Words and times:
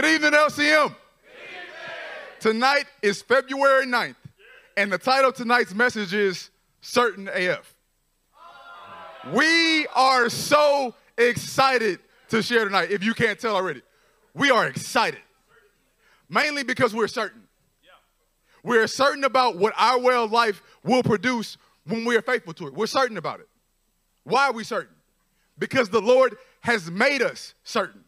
Good 0.00 0.14
evening, 0.14 0.30
LCM. 0.30 0.94
Tonight 2.38 2.84
is 3.02 3.20
February 3.20 3.84
9th, 3.84 4.14
and 4.76 4.92
the 4.92 4.98
title 4.98 5.30
of 5.30 5.34
tonight's 5.34 5.74
message 5.74 6.14
is 6.14 6.50
Certain 6.80 7.26
AF. 7.26 7.74
We 9.32 9.88
are 9.96 10.28
so 10.28 10.94
excited 11.16 11.98
to 12.28 12.44
share 12.44 12.64
tonight, 12.64 12.92
if 12.92 13.02
you 13.02 13.12
can't 13.12 13.40
tell 13.40 13.56
already. 13.56 13.82
We 14.34 14.52
are 14.52 14.68
excited, 14.68 15.18
mainly 16.28 16.62
because 16.62 16.94
we're 16.94 17.08
certain. 17.08 17.42
We're 18.62 18.86
certain 18.86 19.24
about 19.24 19.56
what 19.56 19.74
our 19.76 19.98
way 19.98 20.14
of 20.14 20.30
life 20.30 20.62
will 20.84 21.02
produce 21.02 21.56
when 21.88 22.04
we 22.04 22.16
are 22.16 22.22
faithful 22.22 22.54
to 22.54 22.68
it. 22.68 22.74
We're 22.74 22.86
certain 22.86 23.16
about 23.16 23.40
it. 23.40 23.48
Why 24.22 24.46
are 24.46 24.52
we 24.52 24.62
certain? 24.62 24.94
Because 25.58 25.88
the 25.88 26.00
Lord 26.00 26.36
has 26.60 26.88
made 26.88 27.20
us 27.20 27.54
certain. 27.64 28.04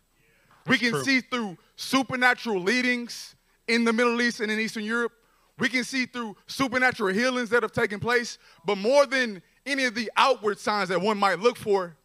We 0.66 0.78
can 0.78 0.90
true. 0.90 1.02
see 1.02 1.20
through 1.20 1.58
supernatural 1.80 2.60
leadings 2.60 3.34
in 3.66 3.84
the 3.84 3.92
Middle 3.92 4.20
East 4.20 4.40
and 4.40 4.52
in 4.52 4.60
Eastern 4.60 4.84
Europe. 4.84 5.12
We 5.58 5.70
can 5.70 5.82
see 5.82 6.04
through 6.04 6.36
supernatural 6.46 7.14
healings 7.14 7.48
that 7.50 7.62
have 7.62 7.72
taken 7.72 7.98
place. 7.98 8.38
But 8.66 8.76
more 8.76 9.06
than 9.06 9.42
any 9.64 9.84
of 9.84 9.94
the 9.94 10.10
outward 10.16 10.58
signs 10.58 10.90
that 10.90 11.00
one 11.00 11.16
might 11.16 11.38
look 11.38 11.56
for, 11.56 11.96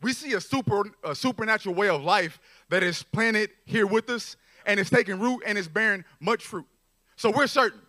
we 0.00 0.14
see 0.14 0.32
a 0.32 0.40
super 0.40 0.84
a 1.04 1.14
supernatural 1.14 1.74
way 1.74 1.88
of 1.88 2.02
life 2.02 2.40
that 2.70 2.82
is 2.82 3.02
planted 3.02 3.50
here 3.66 3.86
with 3.86 4.08
us 4.08 4.36
and 4.64 4.80
it's 4.80 4.90
taking 4.90 5.18
root 5.18 5.42
and 5.46 5.58
it's 5.58 5.68
bearing 5.68 6.04
much 6.20 6.44
fruit. 6.44 6.66
So 7.16 7.30
we're 7.30 7.48
certain. 7.48 7.80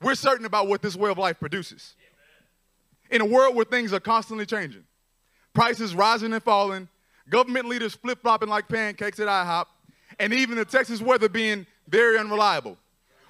We're 0.00 0.14
certain 0.14 0.46
about 0.46 0.66
what 0.66 0.80
this 0.80 0.96
way 0.96 1.10
of 1.10 1.18
life 1.18 1.38
produces. 1.38 1.94
In 3.10 3.20
a 3.20 3.26
world 3.26 3.54
where 3.54 3.66
things 3.66 3.92
are 3.92 4.00
constantly 4.00 4.46
changing, 4.46 4.84
prices 5.52 5.94
rising 5.94 6.32
and 6.32 6.42
falling, 6.42 6.88
government 7.28 7.66
leaders 7.66 7.94
flip 7.94 8.22
flopping 8.22 8.48
like 8.48 8.68
pancakes 8.68 9.20
at 9.20 9.28
IHOP, 9.28 9.66
and 10.20 10.34
even 10.34 10.56
the 10.56 10.64
Texas 10.66 11.00
weather 11.00 11.28
being 11.28 11.66
very 11.88 12.18
unreliable. 12.18 12.76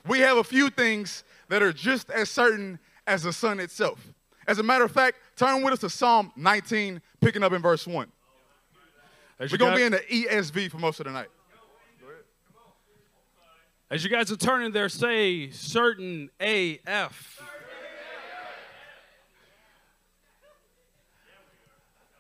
We 0.07 0.19
have 0.19 0.37
a 0.37 0.45
few 0.45 0.69
things 0.69 1.25
that 1.49 1.63
are 1.63 1.73
just 1.73 2.11
as 2.11 2.29
certain 2.29 2.79
as 3.07 3.23
the 3.23 3.33
sun 3.33 3.61
itself. 3.61 4.13
As 4.47 4.59
a 4.59 4.63
matter 4.63 4.85
of 4.85 4.91
fact, 4.91 5.19
turn 5.37 5.63
with 5.63 5.73
us 5.73 5.79
to 5.81 5.89
Psalm 5.89 6.33
19, 6.37 7.01
picking 7.21 7.45
up 7.45 7.53
in 7.53 7.63
verse 7.63 7.87
1. 7.87 8.09
As 9.39 9.53
We're 9.53 9.59
going 9.59 9.73
to 9.73 9.77
be 9.77 9.85
in 9.85 9.93
the 9.93 9.99
ESV 9.99 10.71
for 10.71 10.79
most 10.79 10.99
of 11.01 11.07
the 11.07 11.13
night. 11.13 11.29
as 13.89 14.03
you 14.03 14.11
guys 14.11 14.31
are 14.33 14.37
turning 14.37 14.73
there, 14.73 14.89
say 14.89 15.51
certain 15.51 16.29
AF. 16.41 17.41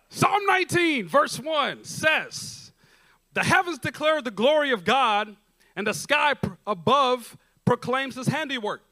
Psalm 0.08 0.46
19, 0.46 1.08
verse 1.08 1.38
1 1.38 1.84
says, 1.84 2.59
The 3.40 3.46
heavens 3.46 3.78
declare 3.78 4.20
the 4.20 4.30
glory 4.30 4.70
of 4.70 4.84
God, 4.84 5.34
and 5.74 5.86
the 5.86 5.94
sky 5.94 6.34
pr- 6.34 6.50
above 6.66 7.38
proclaims 7.64 8.14
his 8.14 8.26
handiwork. 8.26 8.82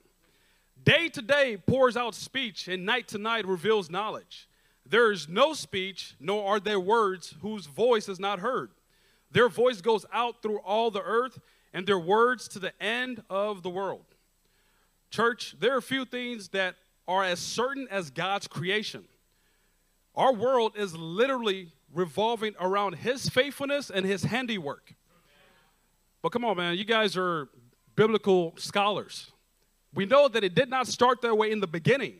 Day 0.82 1.10
to 1.10 1.20
day 1.20 1.58
pours 1.58 1.98
out 1.98 2.14
speech, 2.14 2.66
and 2.66 2.86
night 2.86 3.08
to 3.08 3.18
night 3.18 3.46
reveals 3.46 3.90
knowledge. 3.90 4.48
There 4.86 5.12
is 5.12 5.28
no 5.28 5.52
speech, 5.52 6.14
nor 6.18 6.50
are 6.50 6.60
there 6.60 6.80
words 6.80 7.34
whose 7.42 7.66
voice 7.66 8.08
is 8.08 8.18
not 8.18 8.38
heard. 8.38 8.70
Their 9.30 9.50
voice 9.50 9.82
goes 9.82 10.06
out 10.14 10.40
through 10.40 10.60
all 10.60 10.90
the 10.90 11.02
earth, 11.02 11.38
and 11.74 11.86
their 11.86 11.98
words 11.98 12.48
to 12.48 12.58
the 12.58 12.72
end 12.82 13.22
of 13.28 13.62
the 13.62 13.68
world. 13.68 14.06
Church, 15.10 15.56
there 15.60 15.74
are 15.74 15.78
a 15.78 15.82
few 15.82 16.06
things 16.06 16.48
that 16.48 16.76
are 17.06 17.22
as 17.22 17.38
certain 17.38 17.86
as 17.90 18.08
God's 18.08 18.46
creation. 18.46 19.04
Our 20.14 20.32
world 20.32 20.72
is 20.74 20.96
literally 20.96 21.68
revolving 21.92 22.54
around 22.60 22.94
His 22.96 23.28
faithfulness 23.28 23.90
and 23.90 24.04
His 24.04 24.24
handiwork. 24.24 24.94
But 26.22 26.30
come 26.32 26.44
on, 26.44 26.56
man, 26.56 26.76
you 26.76 26.84
guys 26.84 27.16
are 27.16 27.48
biblical 27.96 28.54
scholars. 28.56 29.30
We 29.94 30.06
know 30.06 30.28
that 30.28 30.44
it 30.44 30.54
did 30.54 30.68
not 30.68 30.86
start 30.86 31.22
that 31.22 31.36
way 31.36 31.50
in 31.50 31.60
the 31.60 31.66
beginning. 31.66 32.14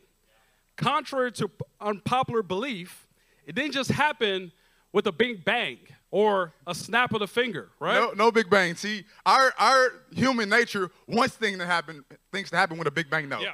Contrary 0.77 1.31
to 1.33 1.49
unpopular 1.79 2.41
belief, 2.41 3.07
it 3.45 3.55
didn't 3.55 3.73
just 3.73 3.91
happen 3.91 4.51
with 4.91 5.05
a 5.07 5.11
big 5.11 5.45
bang 5.45 5.77
or 6.11 6.53
a 6.65 6.73
snap 6.73 7.13
of 7.13 7.19
the 7.19 7.27
finger, 7.27 7.69
right? 7.79 7.95
No, 7.95 8.11
no 8.11 8.31
big 8.31 8.49
bang. 8.49 8.75
See, 8.75 9.05
our, 9.25 9.53
our 9.59 9.89
human 10.11 10.49
nature 10.49 10.89
wants 11.07 11.35
things 11.35 11.59
to 11.59 11.65
happen, 11.65 12.03
things 12.31 12.49
to 12.49 12.55
happen 12.55 12.77
with 12.77 12.87
a 12.87 12.91
big 12.91 13.09
bang. 13.09 13.29
No. 13.29 13.39
Yeah. 13.39 13.53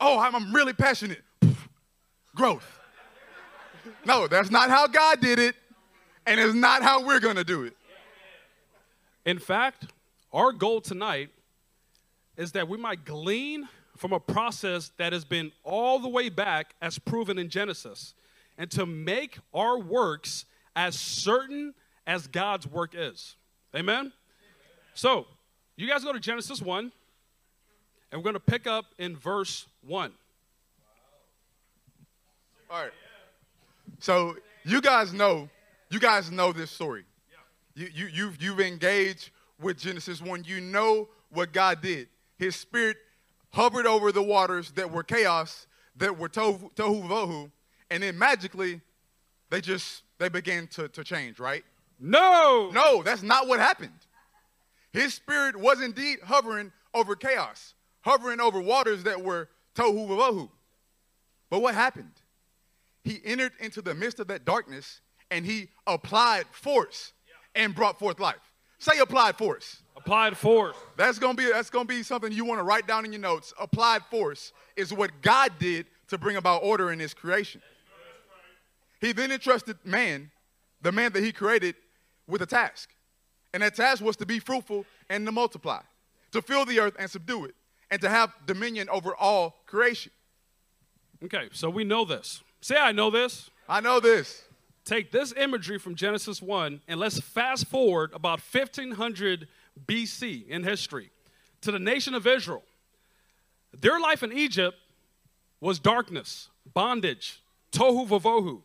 Oh, 0.00 0.18
I'm, 0.18 0.34
I'm 0.34 0.54
really 0.54 0.72
passionate. 0.72 1.22
Growth. 2.34 2.80
No, 4.04 4.26
that's 4.26 4.50
not 4.50 4.70
how 4.70 4.86
God 4.86 5.20
did 5.20 5.38
it, 5.38 5.54
and 6.26 6.40
it's 6.40 6.54
not 6.54 6.82
how 6.82 7.04
we're 7.04 7.20
going 7.20 7.36
to 7.36 7.44
do 7.44 7.64
it. 7.64 7.76
In 9.24 9.38
fact, 9.38 9.86
our 10.32 10.52
goal 10.52 10.80
tonight 10.80 11.30
is 12.36 12.52
that 12.52 12.68
we 12.68 12.76
might 12.76 13.04
glean 13.04 13.68
from 13.96 14.12
a 14.12 14.20
process 14.20 14.90
that 14.98 15.12
has 15.12 15.24
been 15.24 15.52
all 15.62 15.98
the 15.98 16.08
way 16.08 16.28
back 16.28 16.74
as 16.82 16.98
proven 16.98 17.38
in 17.38 17.48
Genesis 17.48 18.14
and 18.58 18.70
to 18.70 18.86
make 18.86 19.38
our 19.52 19.78
works 19.78 20.44
as 20.76 20.98
certain 20.98 21.74
as 22.06 22.26
God's 22.26 22.66
work 22.66 22.94
is. 22.94 23.36
Amen? 23.74 24.12
So, 24.94 25.26
you 25.76 25.88
guys 25.88 26.04
go 26.04 26.12
to 26.12 26.20
Genesis 26.20 26.60
1, 26.60 26.92
and 28.12 28.20
we're 28.20 28.24
going 28.24 28.34
to 28.34 28.40
pick 28.40 28.66
up 28.66 28.86
in 28.98 29.16
verse 29.16 29.66
1. 29.82 30.12
All 32.70 32.82
right. 32.82 32.90
So 34.00 34.36
you 34.64 34.80
guys 34.80 35.12
know, 35.12 35.48
you 35.90 36.00
guys 36.00 36.30
know 36.30 36.52
this 36.52 36.70
story. 36.70 37.04
You, 37.74 37.88
you, 37.92 38.06
you've, 38.06 38.42
you've 38.42 38.60
engaged 38.60 39.30
with 39.60 39.78
Genesis 39.78 40.22
1. 40.22 40.44
You 40.44 40.60
know 40.60 41.08
what 41.30 41.52
God 41.52 41.80
did. 41.82 42.08
His 42.38 42.56
spirit 42.56 42.96
hovered 43.52 43.86
over 43.86 44.12
the 44.12 44.22
waters 44.22 44.70
that 44.72 44.90
were 44.90 45.02
chaos, 45.02 45.66
that 45.96 46.18
were 46.18 46.28
tohu, 46.28 46.72
tohu 46.74 47.06
vohu, 47.06 47.50
and 47.90 48.02
then 48.02 48.18
magically 48.18 48.80
they 49.50 49.60
just, 49.60 50.02
they 50.18 50.28
began 50.28 50.66
to, 50.68 50.88
to 50.88 51.04
change, 51.04 51.38
right? 51.38 51.64
No! 52.00 52.70
No, 52.72 53.02
that's 53.02 53.22
not 53.22 53.46
what 53.46 53.60
happened. 53.60 53.92
His 54.92 55.14
spirit 55.14 55.56
was 55.56 55.80
indeed 55.80 56.18
hovering 56.24 56.72
over 56.92 57.16
chaos, 57.16 57.74
hovering 58.02 58.40
over 58.40 58.60
waters 58.60 59.04
that 59.04 59.22
were 59.22 59.48
tohu 59.74 60.08
vohu. 60.08 60.48
But 61.50 61.60
what 61.60 61.74
happened? 61.74 62.12
He 63.04 63.20
entered 63.24 63.52
into 63.60 63.82
the 63.82 63.94
midst 63.94 64.18
of 64.18 64.28
that 64.28 64.44
darkness 64.44 65.00
and 65.30 65.44
he 65.44 65.68
applied 65.86 66.46
force 66.50 67.12
and 67.54 67.74
brought 67.74 67.98
forth 67.98 68.18
life. 68.18 68.36
Say 68.78 68.98
applied 68.98 69.36
force. 69.36 69.82
Applied 69.96 70.36
force. 70.36 70.76
That's 70.96 71.18
gonna 71.18 71.34
be 71.34 71.50
that's 71.50 71.70
gonna 71.70 71.84
be 71.84 72.02
something 72.02 72.32
you 72.32 72.44
want 72.44 72.58
to 72.58 72.64
write 72.64 72.86
down 72.86 73.04
in 73.04 73.12
your 73.12 73.20
notes. 73.20 73.52
Applied 73.58 74.02
force 74.10 74.52
is 74.76 74.92
what 74.92 75.10
God 75.22 75.52
did 75.58 75.86
to 76.08 76.18
bring 76.18 76.36
about 76.36 76.62
order 76.62 76.92
in 76.92 76.98
his 76.98 77.14
creation. 77.14 77.62
He 79.00 79.12
then 79.12 79.32
entrusted 79.32 79.76
man, 79.84 80.30
the 80.82 80.92
man 80.92 81.12
that 81.12 81.22
he 81.22 81.32
created, 81.32 81.76
with 82.26 82.42
a 82.42 82.46
task. 82.46 82.90
And 83.52 83.62
that 83.62 83.74
task 83.74 84.02
was 84.02 84.16
to 84.16 84.26
be 84.26 84.38
fruitful 84.38 84.86
and 85.08 85.24
to 85.26 85.32
multiply, 85.32 85.80
to 86.32 86.42
fill 86.42 86.64
the 86.64 86.80
earth 86.80 86.94
and 86.98 87.10
subdue 87.10 87.44
it, 87.44 87.54
and 87.90 88.00
to 88.00 88.08
have 88.08 88.32
dominion 88.46 88.88
over 88.88 89.14
all 89.14 89.62
creation. 89.66 90.10
Okay, 91.22 91.48
so 91.52 91.70
we 91.70 91.84
know 91.84 92.04
this. 92.04 92.42
Say, 92.64 92.78
I 92.78 92.92
know 92.92 93.10
this. 93.10 93.50
I 93.68 93.82
know 93.82 94.00
this. 94.00 94.42
take 94.86 95.12
this 95.12 95.34
imagery 95.36 95.78
from 95.78 95.96
Genesis 95.96 96.40
1 96.40 96.80
and 96.88 96.98
let's 96.98 97.20
fast 97.20 97.66
forward 97.66 98.10
about 98.14 98.40
1500 98.40 99.48
BC 99.84 100.48
in 100.48 100.64
history 100.64 101.10
to 101.60 101.70
the 101.70 101.78
nation 101.78 102.14
of 102.14 102.26
Israel. 102.26 102.62
Their 103.78 104.00
life 104.00 104.22
in 104.22 104.32
Egypt 104.32 104.78
was 105.60 105.78
darkness, 105.78 106.48
bondage, 106.72 107.42
tohu 107.70 108.08
vavohu. 108.08 108.62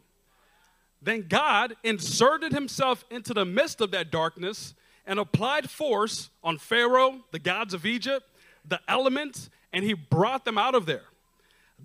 Then 1.02 1.26
God 1.28 1.76
inserted 1.84 2.54
himself 2.54 3.04
into 3.12 3.34
the 3.34 3.44
midst 3.44 3.82
of 3.82 3.92
that 3.92 4.12
darkness 4.12 4.76
and 5.06 5.20
applied 5.20 5.70
force 5.70 6.30
on 6.42 6.58
Pharaoh, 6.58 7.20
the 7.34 7.40
gods 7.40 7.74
of 7.74 7.86
Egypt, 7.86 8.26
the 8.66 8.80
elements, 8.88 9.50
and 9.74 9.84
he 9.84 9.92
brought 9.92 10.46
them 10.46 10.58
out 10.58 10.74
of 10.74 10.86
there. 10.86 11.04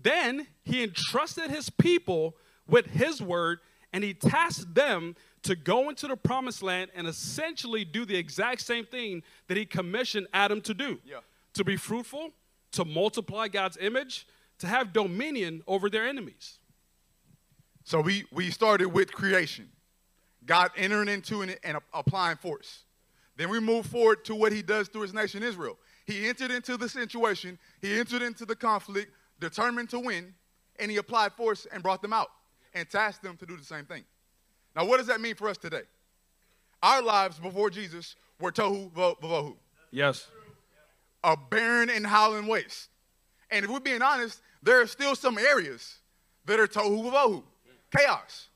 Then 0.03 0.47
he 0.63 0.83
entrusted 0.83 1.51
his 1.51 1.71
people 1.71 2.37
with 2.67 2.87
his 2.87 3.21
word 3.23 3.61
and 3.93 4.03
he 4.05 4.15
tasked 4.15 4.75
them 4.75 5.15
to 5.43 5.55
go 5.55 5.89
into 5.89 6.09
the 6.09 6.17
promised 6.17 6.63
land 6.63 6.91
and 6.95 7.07
essentially 7.07 7.85
do 7.85 8.05
the 8.05 8.17
exact 8.17 8.63
same 8.63 8.85
thing 8.87 9.23
that 9.49 9.57
he 9.57 9.65
commissioned 9.67 10.27
Adam 10.33 10.61
to 10.63 10.75
do 10.75 10.99
Yeah. 11.05 11.19
to 11.55 11.65
be 11.65 11.77
fruitful, 11.77 12.31
to 12.73 12.85
multiply 12.85 13.49
God's 13.49 13.77
image, 13.77 14.27
to 14.59 14.67
have 14.67 14.93
dominion 14.93 15.63
over 15.67 15.91
their 15.91 16.07
enemies. 16.07 16.59
So 17.85 18.01
we, 18.01 18.25
we 18.33 18.51
started 18.51 18.89
with 18.89 19.13
creation, 19.13 19.69
God 20.47 20.71
entering 20.77 21.09
into 21.09 21.43
it 21.43 21.59
and 21.63 21.77
applying 21.93 22.37
force. 22.39 22.85
Then 23.37 23.51
we 23.51 23.61
move 23.61 23.87
forward 23.87 24.25
to 24.27 24.35
what 24.35 24.53
he 24.53 24.63
does 24.63 24.89
through 24.89 25.03
his 25.03 25.13
nation 25.13 25.43
Israel. 25.43 25.77
He 26.07 26.27
entered 26.29 26.51
into 26.51 26.77
the 26.77 26.89
situation, 26.89 27.59
he 27.83 27.99
entered 27.99 28.23
into 28.23 28.47
the 28.47 28.57
conflict, 28.57 29.13
determined 29.41 29.91
to 29.91 30.01
win, 30.01 30.35
and 30.79 30.91
he 30.91 30.97
applied 30.97 31.33
force 31.33 31.67
and 31.73 31.83
brought 31.83 32.03
them 32.03 32.13
out 32.13 32.29
and 32.75 32.89
tasked 32.89 33.23
them 33.23 33.37
to 33.37 33.47
do 33.47 33.57
the 33.57 33.65
same 33.65 33.85
thing. 33.85 34.05
Now, 34.75 34.85
what 34.85 34.99
does 34.99 35.07
that 35.07 35.21
mean 35.21 35.35
for 35.35 35.49
us 35.49 35.57
today? 35.57 35.83
Our 36.83 37.03
lives 37.03 37.39
before 37.39 37.71
Jesus 37.71 38.17
were 38.41 38.53
tohu 38.53 38.91
vavohu, 38.93 39.57
Yes. 39.91 40.27
a 41.23 41.37
barren 41.37 41.89
and 41.91 42.07
howling 42.07 42.47
waste. 42.47 42.89
And 43.51 43.65
if 43.65 43.71
we're 43.71 43.81
being 43.81 44.03
honest, 44.03 44.41
there 44.63 44.81
are 44.81 44.87
still 44.87 45.15
some 45.15 45.39
areas 45.39 45.99
that 46.47 46.59
are 46.59 46.67
tohu 46.67 47.11
vavohu, 47.11 47.43
chaos. 47.97 48.49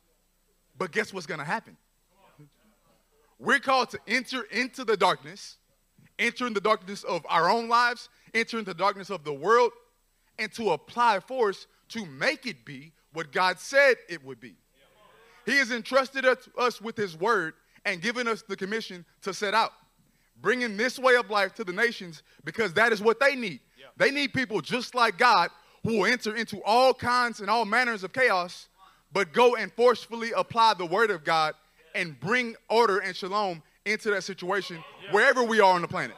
But 0.77 0.93
guess 0.93 1.13
what's 1.13 1.27
going 1.27 1.41
to 1.41 1.47
happen? 1.47 1.77
We're 3.39 3.61
called 3.61 3.91
to 3.91 4.01
enter 4.09 4.43
into 4.51 4.85
the 4.85 4.97
darkness, 4.97 5.57
enter 6.19 6.47
in 6.47 6.55
the 6.55 6.61
darkness 6.61 7.05
of 7.05 7.25
our 7.29 7.49
own 7.49 7.69
lives, 7.69 8.09
enter 8.35 8.59
into 8.59 8.73
the 8.73 8.79
darkness 8.79 9.11
of 9.11 9.23
the 9.23 9.33
world, 9.33 9.71
and 10.39 10.53
to 10.55 10.71
apply 10.71 11.21
force 11.21 11.67
to 11.91 12.07
make 12.07 12.47
it 12.47 12.65
be 12.65 12.93
what 13.13 13.33
God 13.33 13.59
said 13.59 13.97
it 14.09 14.25
would 14.25 14.41
be. 14.41 14.55
He 15.47 15.57
has 15.57 15.71
entrusted 15.71 16.27
us, 16.27 16.81
with 16.81 16.97
His 16.97 17.17
word 17.17 17.55
and 17.85 18.03
given 18.03 18.29
us 18.29 18.43
the 18.43 18.57
commission 18.57 19.05
to 19.23 19.33
set 19.33 19.55
out, 19.55 19.73
bringing 20.43 20.77
this 20.77 20.99
way 20.99 21.17
of 21.17 21.31
life 21.31 21.55
to 21.55 21.65
the 21.65 21.73
nations 21.73 22.23
because 22.45 22.75
that 22.75 22.93
is 22.93 23.01
what 23.01 23.19
they 23.19 23.35
need. 23.35 23.61
They 23.97 24.11
need 24.11 24.35
people 24.35 24.61
just 24.61 24.95
like 24.95 25.17
God 25.17 25.51
who 25.85 25.99
will 25.99 26.07
enter 26.07 26.37
into 26.37 26.63
all 26.65 26.93
kinds 26.93 27.41
and 27.41 27.49
all 27.49 27.65
manners 27.65 28.05
of 28.05 28.13
chaos, 28.13 28.69
but 29.13 29.33
go 29.33 29.57
and 29.57 29.73
forcefully 29.73 30.33
apply 30.37 30.75
the 30.75 30.85
word 30.85 31.11
of 31.11 31.25
God 31.25 31.55
and 31.95 32.19
bring 32.21 32.55
order 32.69 32.99
and 32.99 33.17
shalom 33.17 33.63
into 33.87 34.11
that 34.11 34.23
situation 34.25 34.85
wherever 35.11 35.43
we 35.43 35.61
are 35.61 35.75
on 35.75 35.81
the 35.81 35.89
planet. 35.89 36.17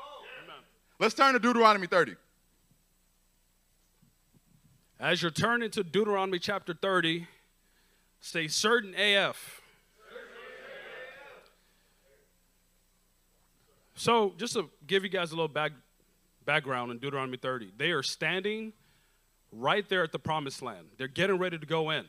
Let's 0.99 1.15
turn 1.15 1.35
to 1.35 1.39
Deuteronomy 1.39 1.87
30. 1.87 2.17
As 5.01 5.23
you're 5.23 5.31
turning 5.31 5.71
to 5.71 5.83
Deuteronomy 5.83 6.39
chapter 6.39 6.75
30, 6.75 7.27
say 8.21 8.49
certain 8.49 8.95
AF. 8.95 9.63
So, 13.95 14.35
just 14.37 14.53
to 14.53 14.69
give 14.87 15.03
you 15.03 15.09
guys 15.09 15.33
a 15.33 15.37
little 15.37 15.49
back, 15.49 15.73
background 16.45 16.93
in 16.93 16.99
Deuteronomy 16.99 17.39
30, 17.39 17.73
they 17.79 17.93
are 17.93 18.03
standing 18.03 18.75
right 19.51 19.89
there 19.89 20.03
at 20.03 20.13
the 20.13 20.19
promised 20.19 20.61
land. 20.61 20.89
They're 20.99 21.09
getting 21.09 21.39
ready 21.39 21.57
to 21.57 21.67
go 21.67 21.89
in. 21.89 22.05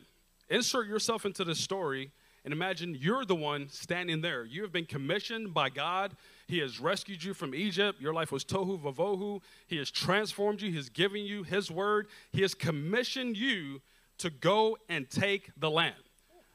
Insert 0.50 0.88
yourself 0.88 1.26
into 1.26 1.46
the 1.46 1.56
story 1.56 2.12
and 2.44 2.54
imagine 2.54 2.98
you're 3.00 3.24
the 3.24 3.36
one 3.36 3.70
standing 3.70 4.20
there. 4.22 4.44
You 4.44 4.64
have 4.64 4.74
been 4.74 4.86
commissioned 4.86 5.54
by 5.54 5.70
God. 5.70 6.16
He 6.52 6.60
has 6.60 6.82
rescued 6.82 7.24
you 7.24 7.34
from 7.34 7.56
Egypt. 7.56 8.02
Your 8.02 8.14
life 8.14 8.30
was 8.30 8.44
tohu 8.44 8.78
vavohu. 8.78 9.42
He 9.68 9.78
has 9.78 9.90
transformed 9.90 10.62
you. 10.62 10.70
He 10.70 10.76
has 10.76 10.90
given 10.90 11.22
you 11.22 11.44
His 11.44 11.72
word. 11.72 12.08
He 12.34 12.42
has 12.42 12.54
commissioned 12.54 13.38
you 13.38 13.82
to 14.18 14.30
go 14.30 14.78
and 14.90 15.10
take 15.10 15.52
the 15.56 15.70
land. 15.72 15.96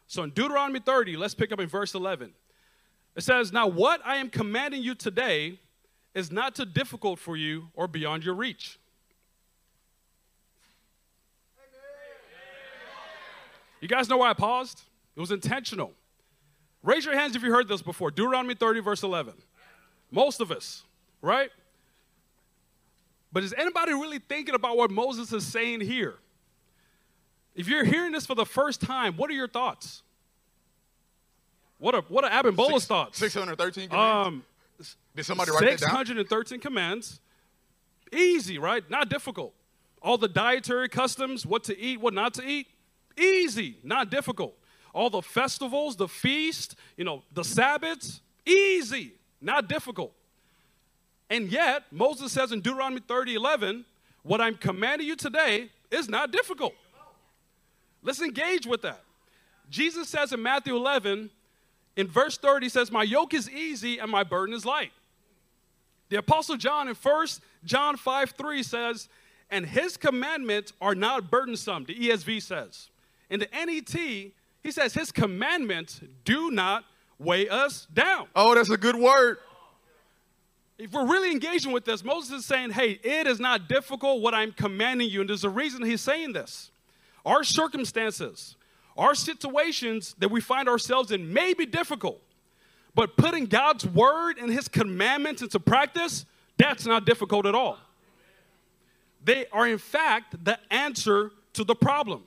So 0.07 0.23
in 0.23 0.33
Deuteronomy 0.33 0.81
30, 0.81 1.17
let's 1.17 1.33
pick 1.33 1.51
up 1.51 1.61
in 1.61 1.67
verse 1.67 1.95
11. 1.95 2.35
It 3.17 3.23
says, 3.23 3.55
Now 3.55 3.69
what 3.69 4.03
I 4.05 4.17
am 4.17 4.29
commanding 4.29 4.83
you 4.83 4.95
today 4.95 5.61
is 6.15 6.31
not 6.31 6.55
too 6.55 6.67
difficult 6.67 7.19
for 7.19 7.35
you 7.35 7.69
or 7.73 7.89
beyond 7.89 8.23
your 8.23 8.35
reach. 8.35 8.79
You 13.81 13.89
guys 13.89 14.11
know 14.11 14.19
why 14.19 14.29
I 14.29 14.35
paused? 14.35 14.83
It 15.17 15.21
was 15.21 15.31
intentional. 15.31 15.95
Raise 16.83 17.07
your 17.07 17.19
hands 17.19 17.35
if 17.35 17.43
you 17.43 17.51
heard 17.51 17.67
this 17.67 17.81
before. 17.81 18.11
Deuteronomy 18.11 18.55
30, 18.55 18.81
verse 18.81 19.03
11. 19.03 19.33
Most 20.11 20.41
of 20.41 20.51
us, 20.51 20.83
right? 21.21 21.51
But 23.33 23.45
is 23.45 23.53
anybody 23.57 23.93
really 23.93 24.19
thinking 24.19 24.55
about 24.55 24.77
what 24.77 24.91
Moses 24.91 25.33
is 25.33 25.45
saying 25.47 25.81
here? 25.83 26.15
If 27.55 27.69
you're 27.69 27.85
hearing 27.85 28.13
this 28.13 28.27
for 28.27 28.35
the 28.35 28.47
first 28.47 28.81
time, 28.81 29.17
what 29.17 29.31
are 29.31 29.35
your 29.35 29.49
thoughts? 29.49 30.03
What 31.79 31.95
are 31.95 32.03
what 32.09 32.25
are 32.25 32.31
Abimbola's 32.31 32.83
Six- 32.83 32.87
thoughts? 32.87 33.19
613 33.19 33.89
commands. 33.89 34.27
Um, 34.29 34.45
Did 35.15 35.25
somebody 35.27 35.51
write 35.51 35.61
that 35.61 35.81
down? 35.81 35.91
613 35.91 36.61
commands. 36.61 37.21
Easy, 38.13 38.59
right? 38.59 38.89
Not 38.89 39.09
difficult. 39.09 39.53
All 40.03 40.17
the 40.17 40.29
dietary 40.29 40.89
customs, 40.89 41.45
what 41.45 41.65
to 41.65 41.79
eat, 41.79 42.01
what 42.01 42.15
not 42.15 42.35
to 42.35 42.47
eat. 42.47 42.69
Easy, 43.19 43.79
not 43.83 44.11
difficult. 44.11 44.55
All 44.95 45.11
the 45.11 45.23
festivals, 45.23 45.97
the 45.97 46.09
feast, 46.09 46.77
you 46.97 47.05
know, 47.05 47.23
the 47.33 47.43
Sabbaths, 47.45 48.21
easy, 48.47 49.15
not 49.41 49.69
difficult. 49.69 50.13
And 51.29 51.51
yet, 51.51 51.85
Moses 51.91 52.33
says 52.33 52.53
in 52.53 52.61
Deuteronomy 52.61 53.01
30 53.01 53.35
11, 53.35 53.85
what 54.23 54.41
I'm 54.41 54.57
commanding 54.57 55.07
you 55.07 55.17
today 55.17 55.71
is 55.91 56.09
not 56.09 56.31
difficult. 56.31 56.75
Let's 58.03 58.21
engage 58.21 58.67
with 58.67 58.83
that. 58.83 59.03
Jesus 59.71 60.09
says 60.09 60.33
in 60.33 60.43
Matthew 60.43 60.77
11, 60.77 61.31
in 61.97 62.09
verse 62.09 62.39
30, 62.39 62.67
he 62.67 62.71
says, 62.71 62.93
My 62.93 63.03
yoke 63.03 63.35
is 63.35 63.51
easy 63.51 63.99
and 63.99 64.11
my 64.11 64.23
burden 64.23 64.55
is 64.55 64.65
light. 64.65 64.93
The 66.09 66.17
Apostle 66.17 66.57
John 66.57 66.89
in 66.89 66.95
1 66.95 67.27
John 67.65 67.97
5 67.97 68.31
3 68.31 68.63
says, 68.63 69.09
And 69.51 69.67
his 69.67 69.97
commandments 69.97 70.73
are 70.81 70.95
not 70.95 71.31
burdensome, 71.31 71.85
the 71.85 71.95
ESV 71.95 72.43
says. 72.43 72.91
In 73.29 73.41
the 73.41 73.49
NET, 73.53 73.91
he 73.91 74.71
says, 74.71 74.95
His 74.95 75.11
commandments 75.11 76.01
do 76.25 76.51
not 76.51 76.85
weigh 77.19 77.49
us 77.49 77.87
down. 77.93 78.27
Oh, 78.35 78.55
that's 78.55 78.71
a 78.71 78.77
good 78.77 78.97
word. 78.97 79.39
If 80.79 80.93
we're 80.93 81.07
really 81.07 81.31
engaging 81.31 81.73
with 81.73 81.85
this, 81.85 82.05
Moses 82.05 82.41
is 82.41 82.47
saying, 82.47 82.73
Hey, 82.73 82.99
it 83.03 83.27
is 83.27 83.41
not 83.41 83.69
difficult 83.69 84.21
what 84.21 84.35
I'm 84.35 84.53
commanding 84.53 85.09
you. 85.09 85.21
And 85.23 85.31
there's 85.31 85.45
a 85.45 85.51
reason 85.51 85.85
he's 85.85 86.03
saying 86.03 86.35
this. 86.35 86.71
Our 87.25 87.43
circumstances, 87.43 88.57
our 88.97 89.15
situations 89.15 90.15
that 90.19 90.31
we 90.31 90.41
find 90.41 90.69
ourselves 90.69 91.11
in 91.11 91.33
may 91.33 91.55
be 91.55 91.67
difficult, 91.67 92.21
but 92.95 93.17
putting 93.17 93.47
God's 93.47 93.87
word 93.87 94.39
and 94.39 94.53
his 94.53 94.69
commandments 94.69 95.43
into 95.43 95.59
practice, 95.59 96.27
that's 96.59 96.87
not 96.87 97.05
difficult 97.05 97.47
at 97.47 97.55
all. 97.55 97.79
They 99.25 99.47
are, 99.53 99.67
in 99.67 99.79
fact, 99.79 100.45
the 100.45 100.59
answer 100.71 101.33
to 101.55 101.65
the 101.65 101.75
problem. 101.75 102.23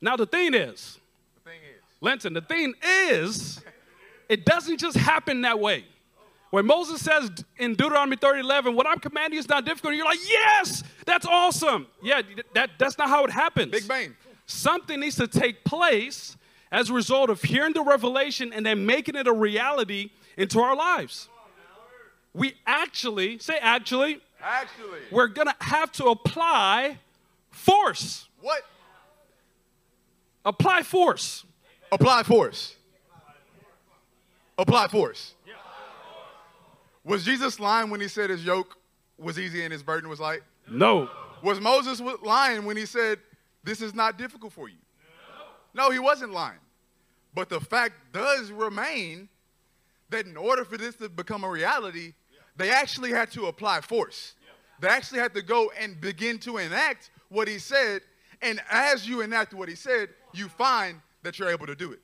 Now, 0.00 0.16
the 0.16 0.26
thing 0.26 0.54
is, 0.54 0.98
The 1.36 1.50
thing 1.50 1.60
is, 1.62 1.82
Linton, 2.00 2.32
the 2.32 2.40
thing 2.40 2.74
is, 2.82 3.62
it 4.28 4.44
doesn't 4.44 4.78
just 4.78 4.96
happen 4.96 5.42
that 5.42 5.58
way. 5.58 5.84
When 6.50 6.66
Moses 6.66 7.00
says 7.00 7.30
in 7.58 7.74
Deuteronomy 7.74 8.16
30, 8.16 8.40
11, 8.40 8.76
what 8.76 8.86
I'm 8.86 9.00
commanding 9.00 9.38
is 9.38 9.48
not 9.48 9.64
difficult, 9.64 9.94
you're 9.94 10.04
like, 10.04 10.20
yes, 10.28 10.84
that's 11.04 11.26
awesome. 11.26 11.88
Yeah, 12.02 12.22
that, 12.54 12.70
that's 12.78 12.96
not 12.96 13.08
how 13.08 13.24
it 13.24 13.30
happens. 13.30 13.72
Big 13.72 13.88
Bang. 13.88 14.14
Something 14.46 15.00
needs 15.00 15.16
to 15.16 15.26
take 15.26 15.64
place 15.64 16.36
as 16.70 16.90
a 16.90 16.92
result 16.92 17.30
of 17.30 17.42
hearing 17.42 17.72
the 17.72 17.82
revelation 17.82 18.52
and 18.52 18.64
then 18.64 18.86
making 18.86 19.16
it 19.16 19.26
a 19.26 19.32
reality 19.32 20.10
into 20.36 20.60
our 20.60 20.76
lives. 20.76 21.28
We 22.34 22.54
actually, 22.66 23.38
say 23.38 23.58
actually, 23.60 24.20
Actually, 24.42 24.98
we're 25.10 25.28
gonna 25.28 25.54
have 25.60 25.90
to 25.92 26.06
apply 26.06 26.98
force. 27.50 28.28
what? 28.40 28.62
Apply 30.44 30.82
force. 30.82 31.44
Apply 31.90 32.22
force. 32.22 32.73
Apply 34.58 34.88
force. 34.88 35.34
Was 37.04 37.24
Jesus 37.24 37.60
lying 37.60 37.90
when 37.90 38.00
he 38.00 38.08
said 38.08 38.30
his 38.30 38.44
yoke 38.44 38.78
was 39.18 39.38
easy 39.38 39.62
and 39.62 39.72
his 39.72 39.82
burden 39.82 40.08
was 40.08 40.20
light? 40.20 40.40
No. 40.70 41.10
Was 41.42 41.60
Moses 41.60 42.00
lying 42.22 42.64
when 42.64 42.76
he 42.76 42.86
said, 42.86 43.18
This 43.62 43.82
is 43.82 43.94
not 43.94 44.16
difficult 44.16 44.52
for 44.52 44.68
you? 44.68 44.76
No, 45.74 45.84
no 45.84 45.90
he 45.90 45.98
wasn't 45.98 46.32
lying. 46.32 46.58
But 47.34 47.48
the 47.48 47.60
fact 47.60 47.94
does 48.12 48.50
remain 48.50 49.28
that 50.10 50.26
in 50.26 50.36
order 50.36 50.64
for 50.64 50.78
this 50.78 50.94
to 50.96 51.08
become 51.08 51.44
a 51.44 51.50
reality, 51.50 52.14
they 52.56 52.70
actually 52.70 53.10
had 53.10 53.30
to 53.32 53.46
apply 53.46 53.80
force. 53.80 54.34
They 54.80 54.88
actually 54.88 55.20
had 55.20 55.34
to 55.34 55.42
go 55.42 55.70
and 55.78 56.00
begin 56.00 56.38
to 56.40 56.58
enact 56.58 57.10
what 57.28 57.48
he 57.48 57.58
said. 57.58 58.02
And 58.40 58.60
as 58.70 59.08
you 59.08 59.20
enact 59.20 59.52
what 59.54 59.68
he 59.68 59.74
said, 59.74 60.08
you 60.32 60.48
find 60.48 61.00
that 61.22 61.38
you're 61.38 61.48
able 61.48 61.66
to 61.66 61.74
do 61.74 61.92
it. 61.92 62.00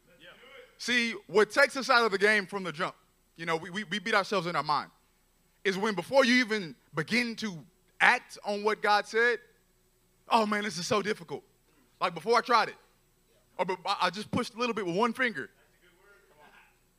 See, 0.80 1.12
what 1.26 1.50
takes 1.50 1.76
us 1.76 1.90
out 1.90 2.06
of 2.06 2.10
the 2.10 2.16
game 2.16 2.46
from 2.46 2.62
the 2.64 2.72
jump, 2.72 2.94
you 3.36 3.44
know, 3.44 3.56
we, 3.56 3.68
we, 3.68 3.98
beat 3.98 4.14
ourselves 4.14 4.46
in 4.46 4.56
our 4.56 4.62
mind, 4.62 4.90
is 5.62 5.76
when 5.76 5.94
before 5.94 6.24
you 6.24 6.36
even 6.36 6.74
begin 6.94 7.36
to 7.36 7.52
act 8.00 8.38
on 8.46 8.64
what 8.64 8.80
God 8.80 9.06
said, 9.06 9.40
oh 10.30 10.46
man, 10.46 10.64
this 10.64 10.78
is 10.78 10.86
so 10.86 11.02
difficult. 11.02 11.42
Like 12.00 12.14
before 12.14 12.38
I 12.38 12.40
tried 12.40 12.70
it, 12.70 12.76
or 13.58 13.66
I 13.84 13.96
I 14.06 14.10
just 14.10 14.30
pushed 14.30 14.54
a 14.54 14.58
little 14.58 14.74
bit 14.74 14.86
with 14.86 14.96
one 14.96 15.12
finger. 15.12 15.50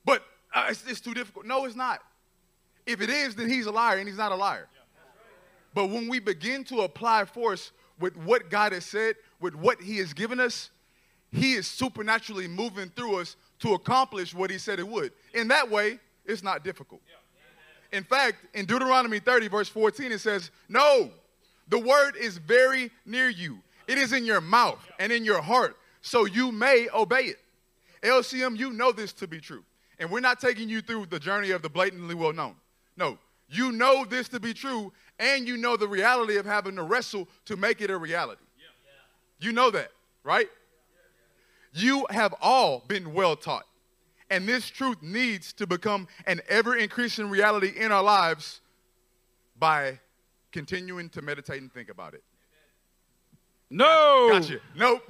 But 0.05 0.21
uh, 0.53 0.67
it's, 0.69 0.83
it's 0.88 1.01
too 1.01 1.15
difficult. 1.15 1.47
No, 1.47 1.65
it's 1.65 1.75
not. 1.75 2.03
If 2.85 3.01
it 3.01 3.09
is, 3.09 3.33
then 3.33 3.50
he's 3.50 3.65
a 3.65 3.71
liar 3.71 3.97
and 3.97 4.07
he's 4.07 4.19
not 4.19 4.31
a 4.31 4.35
liar. 4.35 4.67
But 5.73 5.88
when 5.88 6.07
we 6.07 6.19
begin 6.19 6.63
to 6.65 6.81
apply 6.81 7.25
force 7.25 7.71
with 8.00 8.15
what 8.15 8.51
God 8.51 8.73
has 8.73 8.85
said, 8.85 9.15
with 9.39 9.55
what 9.55 9.81
he 9.81 9.97
has 9.97 10.13
given 10.13 10.39
us, 10.39 10.69
he 11.31 11.53
is 11.53 11.65
supernaturally 11.65 12.47
moving 12.47 12.91
through 12.95 13.21
us 13.21 13.38
to 13.61 13.73
accomplish 13.73 14.33
what 14.33 14.49
he 14.49 14.57
said 14.57 14.79
it 14.79 14.87
would. 14.87 15.11
In 15.33 15.47
that 15.47 15.69
way, 15.69 15.99
it's 16.25 16.43
not 16.43 16.63
difficult. 16.63 17.01
In 17.91 18.03
fact, 18.03 18.37
in 18.53 18.65
Deuteronomy 18.65 19.19
30, 19.19 19.47
verse 19.47 19.69
14, 19.69 20.11
it 20.11 20.19
says, 20.19 20.51
No, 20.69 21.11
the 21.67 21.79
word 21.79 22.15
is 22.15 22.37
very 22.37 22.91
near 23.05 23.29
you. 23.29 23.59
It 23.87 23.97
is 23.97 24.13
in 24.13 24.25
your 24.25 24.41
mouth 24.41 24.79
and 24.99 25.11
in 25.11 25.25
your 25.25 25.41
heart, 25.41 25.77
so 26.01 26.25
you 26.25 26.51
may 26.51 26.87
obey 26.93 27.23
it. 27.23 27.39
LCM, 28.03 28.57
you 28.57 28.71
know 28.71 28.91
this 28.91 29.13
to 29.13 29.27
be 29.27 29.39
true. 29.39 29.63
And 29.99 30.09
we're 30.09 30.21
not 30.21 30.39
taking 30.39 30.69
you 30.69 30.81
through 30.81 31.07
the 31.07 31.19
journey 31.19 31.51
of 31.51 31.61
the 31.61 31.69
blatantly 31.69 32.15
well 32.15 32.33
known. 32.33 32.55
No, 32.97 33.17
you 33.49 33.71
know 33.71 34.05
this 34.05 34.29
to 34.29 34.39
be 34.39 34.53
true, 34.53 34.91
and 35.19 35.47
you 35.47 35.57
know 35.57 35.77
the 35.77 35.87
reality 35.87 36.37
of 36.37 36.45
having 36.45 36.75
to 36.77 36.83
wrestle 36.83 37.27
to 37.45 37.57
make 37.57 37.81
it 37.81 37.91
a 37.91 37.97
reality. 37.97 38.41
You 39.39 39.51
know 39.51 39.69
that, 39.71 39.91
right? 40.23 40.47
You 41.73 42.05
have 42.09 42.33
all 42.41 42.83
been 42.87 43.13
well 43.13 43.35
taught. 43.35 43.65
And 44.29 44.47
this 44.47 44.69
truth 44.69 44.97
needs 45.01 45.51
to 45.53 45.67
become 45.67 46.07
an 46.25 46.41
ever 46.47 46.75
increasing 46.75 47.29
reality 47.29 47.73
in 47.75 47.91
our 47.91 48.03
lives 48.03 48.61
by 49.59 49.99
continuing 50.51 51.09
to 51.09 51.21
meditate 51.21 51.61
and 51.61 51.71
think 51.71 51.89
about 51.89 52.13
it. 52.13 52.23
No. 53.69 54.29
Gotcha. 54.31 54.59
Nope. 54.75 55.03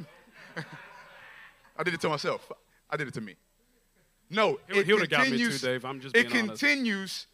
I 1.78 1.84
did 1.84 1.94
it 1.94 2.02
to 2.02 2.10
myself. 2.10 2.52
I 2.90 2.98
did 2.98 3.08
it 3.08 3.14
to 3.16 3.22
me. 3.22 3.36
No, 4.30 4.60
He 4.72 4.80
it 4.80 4.86
he 4.86 4.94
would've 4.94 5.10
got 5.10 5.30
me 5.30 5.38
too. 5.38 5.58
Dave. 5.58 5.84
I'm 5.84 6.00
just 6.00 6.16
it 6.16 6.32
being 6.32 6.46
honest. 6.46 6.62
continues 6.62 7.28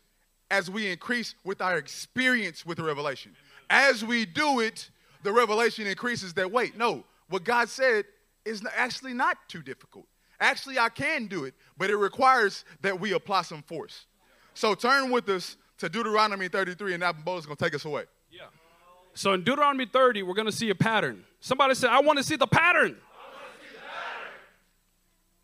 as 0.49 0.69
we 0.69 0.87
increase 0.87 1.35
with 1.43 1.61
our 1.61 1.77
experience 1.77 2.65
with 2.65 2.77
the 2.77 2.83
revelation. 2.83 3.35
As 3.69 4.03
we 4.03 4.25
do 4.25 4.61
it, 4.61 4.89
the 5.23 5.31
revelation 5.31 5.85
increases. 5.85 6.33
That 6.33 6.51
wait, 6.51 6.77
no, 6.77 7.03
what 7.29 7.43
God 7.43 7.69
said 7.69 8.05
is 8.47 8.63
actually 8.75 9.13
not 9.13 9.37
too 9.47 9.61
difficult. 9.61 10.05
Actually, 10.39 10.77
I 10.77 10.89
can 10.89 11.27
do 11.27 11.45
it, 11.45 11.53
but 11.77 11.89
it 11.89 11.97
requires 11.97 12.63
that 12.81 12.99
we 12.99 13.13
apply 13.13 13.41
some 13.41 13.63
force. 13.63 14.05
So 14.53 14.75
turn 14.75 15.11
with 15.11 15.27
us 15.29 15.57
to 15.79 15.89
Deuteronomy 15.89 16.47
33, 16.47 16.93
and 16.93 17.03
that 17.03 17.15
is 17.15 17.45
going 17.45 17.55
to 17.57 17.63
take 17.63 17.75
us 17.75 17.85
away. 17.85 18.03
Yeah. 18.31 18.45
So 19.13 19.33
in 19.33 19.43
Deuteronomy 19.43 19.85
30, 19.85 20.23
we're 20.23 20.33
going 20.33 20.45
to 20.47 20.51
see 20.51 20.69
a 20.69 20.75
pattern. 20.75 21.23
Somebody 21.39 21.75
said, 21.75 21.89
I 21.89 22.01
want 22.01 22.17
to 22.17 22.23
see 22.23 22.35
the 22.35 22.47
pattern. 22.47 22.91
See 22.91 23.73
the 23.73 23.79
pattern. 23.79 24.33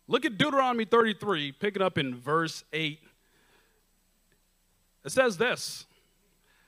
Look 0.06 0.24
at 0.24 0.38
Deuteronomy 0.38 0.84
33, 0.84 1.52
pick 1.52 1.76
it 1.76 1.82
up 1.82 1.98
in 1.98 2.14
verse 2.14 2.64
8. 2.72 3.00
It 5.04 5.12
says 5.12 5.36
this 5.36 5.86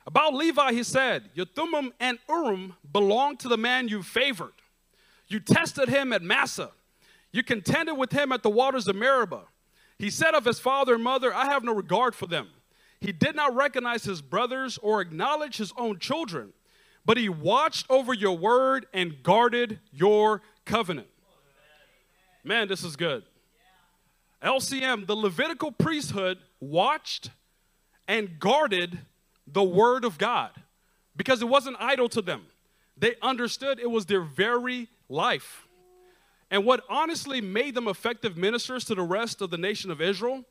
About 0.07 0.35
Levi, 0.35 0.73
he 0.73 0.83
said, 0.83 1.31
Your 1.35 1.47
Thummim 1.47 1.93
and 2.00 2.19
Urim 2.28 2.75
belong 2.93 3.37
to 3.38 3.49
the 3.49 3.57
man 3.57 3.88
you 3.88 4.02
favored. 4.02 4.52
You 5.28 5.40
tested 5.40 5.88
him 5.88 6.12
at 6.12 6.23
Massa. 6.23 6.71
You 7.33 7.42
contended 7.42 7.97
with 7.97 8.12
him 8.12 8.33
at 8.33 8.42
the 8.42 8.50
waters 8.50 8.88
of 8.88 8.97
Meribah. 8.97 9.45
He 9.99 10.11
said 10.11 10.35
of 10.35 10.45
his 10.45 10.61
father 10.61 10.95
and 10.95 11.04
mother, 11.04 11.35
I 11.35 11.47
have 11.47 11.64
no 11.64 11.73
regard 11.73 12.14
for 12.14 12.26
them. 12.26 12.49
He 13.00 13.12
did 13.12 13.35
not 13.35 13.54
recognize 13.54 14.04
his 14.04 14.23
brothers 14.23 14.78
or 14.78 15.00
acknowledge 15.00 15.56
his 15.56 15.73
own 15.76 15.99
children, 15.99 16.52
but 17.04 17.16
he 17.16 17.28
watched 17.28 17.87
over 17.90 18.14
your 18.14 18.37
word 18.37 18.87
and 18.92 19.23
guarded 19.23 19.80
your 19.92 20.42
covenant. 20.64 21.09
Man, 22.45 22.68
this 22.68 22.85
is 22.85 22.97
good. 22.97 23.25
LCM, 24.42 25.06
the 25.06 25.16
Levitical 25.16 25.73
priesthood 25.73 26.38
watched 26.61 27.30
and 28.06 28.38
guarded 28.38 28.99
the 29.47 29.64
word 29.64 30.04
of 30.04 30.18
God 30.18 30.50
because 31.16 31.42
it 31.42 31.49
wasn't 31.49 31.76
idle 31.80 32.09
to 32.11 32.23
them. 32.23 32.47
They 32.97 33.16
understood 33.21 33.78
it 33.78 33.90
was 33.90 34.06
their 34.06 34.23
very 34.23 34.88
life. 35.08 35.66
And 36.50 36.64
what 36.64 36.84
honestly 36.88 37.40
made 37.40 37.75
them 37.75 37.88
effective 37.88 38.36
ministers 38.36 38.84
to 38.84 38.94
the 38.94 39.02
rest 39.02 39.42
of 39.42 39.50
the 39.50 39.58
nation 39.58 39.90
of 39.90 40.00
Israel 40.00 40.44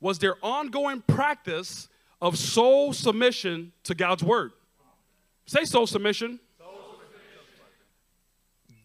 was 0.00 0.18
their 0.18 0.36
ongoing 0.42 1.02
practice 1.02 1.88
of 2.20 2.38
soul 2.38 2.92
submission 2.92 3.72
to 3.84 3.94
God's 3.94 4.22
word. 4.22 4.52
Say 5.46 5.64
soul 5.64 5.86
submission. 5.86 6.38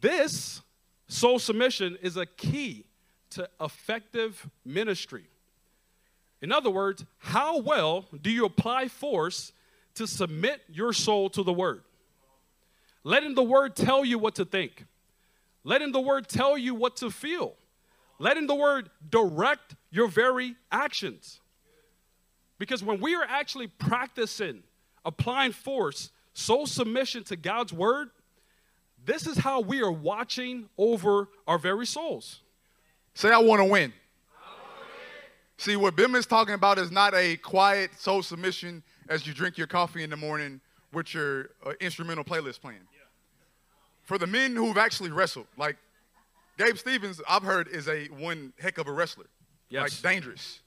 This 0.02 0.62
soul 1.08 1.40
submission 1.40 1.98
is 2.02 2.18
a 2.18 2.26
key 2.26 2.86
to 3.32 3.50
effective 3.60 4.50
ministry. 4.64 5.26
In 6.42 6.52
other 6.52 6.70
words, 6.70 7.06
how 7.18 7.60
well 7.60 8.06
do 8.22 8.30
you 8.30 8.46
apply 8.46 8.88
force 8.88 9.52
to 9.96 10.06
submit 10.06 10.62
your 10.70 10.94
soul 10.94 11.30
to 11.32 11.44
the 11.44 11.54
word? 11.54 11.84
Letting 13.04 13.36
the 13.36 13.44
word 13.44 13.76
tell 13.76 14.04
you 14.04 14.20
what 14.20 14.36
to 14.36 14.46
think, 14.46 14.86
letting 15.66 15.92
the 15.92 16.00
word 16.00 16.30
tell 16.30 16.58
you 16.58 16.74
what 16.74 16.96
to 16.98 17.12
feel, 17.12 17.56
letting 18.20 18.48
the 18.48 18.56
word 18.56 18.90
direct 19.10 19.76
your 19.92 20.08
very 20.08 20.56
actions. 20.72 21.42
Because 22.58 22.82
when 22.82 23.02
we 23.02 23.16
are 23.16 23.26
actually 23.28 23.68
practicing 23.68 24.64
applying 25.04 25.52
force, 25.52 26.12
soul 26.34 26.66
submission 26.66 27.24
to 27.26 27.36
God's 27.36 27.74
word, 27.74 28.10
this 29.06 29.28
is 29.28 29.38
how 29.38 29.60
we 29.60 29.82
are 29.82 29.92
watching 29.92 30.70
over 30.78 31.28
our 31.48 31.60
very 31.60 31.86
souls. 31.86 32.42
Say, 33.14 33.32
I 33.32 33.40
want 33.40 33.60
to 33.60 33.66
win. 33.66 33.94
See, 35.58 35.76
what 35.76 35.96
Bim 35.96 36.16
is 36.16 36.26
talking 36.26 36.54
about 36.54 36.78
is 36.78 36.92
not 36.92 37.14
a 37.14 37.38
quiet 37.38 37.92
soul 38.00 38.24
submission 38.24 38.84
as 39.08 39.26
you 39.26 39.34
drink 39.34 39.58
your 39.58 39.68
coffee 39.68 40.04
in 40.04 40.10
the 40.10 40.18
morning 40.18 40.60
with 40.92 41.14
your 41.14 41.50
uh, 41.66 41.72
instrumental 41.80 42.24
playlist 42.24 42.62
playing. 42.62 42.82
For 44.06 44.18
the 44.18 44.28
men 44.28 44.56
who've 44.56 44.78
actually 44.78 45.12
wrestled, 45.12 45.48
like 45.58 45.78
Gabe 46.58 46.78
Stevens, 46.78 47.22
I've 47.28 47.44
heard 47.44 47.68
is 47.68 47.88
a 47.88 48.06
one 48.06 48.54
heck 48.60 48.78
of 48.78 48.88
a 48.88 48.92
wrestler. 48.92 49.26
Yes. 49.70 50.04
Like 50.04 50.14
dangerous. 50.14 50.60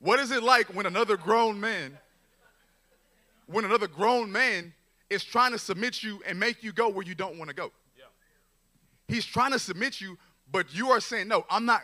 What 0.00 0.20
is 0.20 0.30
it 0.30 0.42
like 0.42 0.66
when 0.74 0.84
another 0.84 1.16
grown 1.16 1.58
man, 1.60 1.96
when 3.46 3.64
another 3.64 3.86
grown 3.86 4.30
man 4.30 4.74
is 5.08 5.24
trying 5.24 5.52
to 5.52 5.58
submit 5.58 6.02
you 6.02 6.20
and 6.26 6.38
make 6.38 6.62
you 6.62 6.72
go 6.72 6.88
where 6.88 7.06
you 7.06 7.14
don't 7.14 7.38
want 7.38 7.48
to 7.48 7.54
go? 7.54 7.70
He's 9.08 9.24
trying 9.24 9.52
to 9.52 9.58
submit 9.58 10.00
you, 10.00 10.18
but 10.50 10.74
you 10.74 10.90
are 10.90 11.00
saying, 11.00 11.28
no, 11.28 11.44
I'm 11.50 11.64
not, 11.64 11.82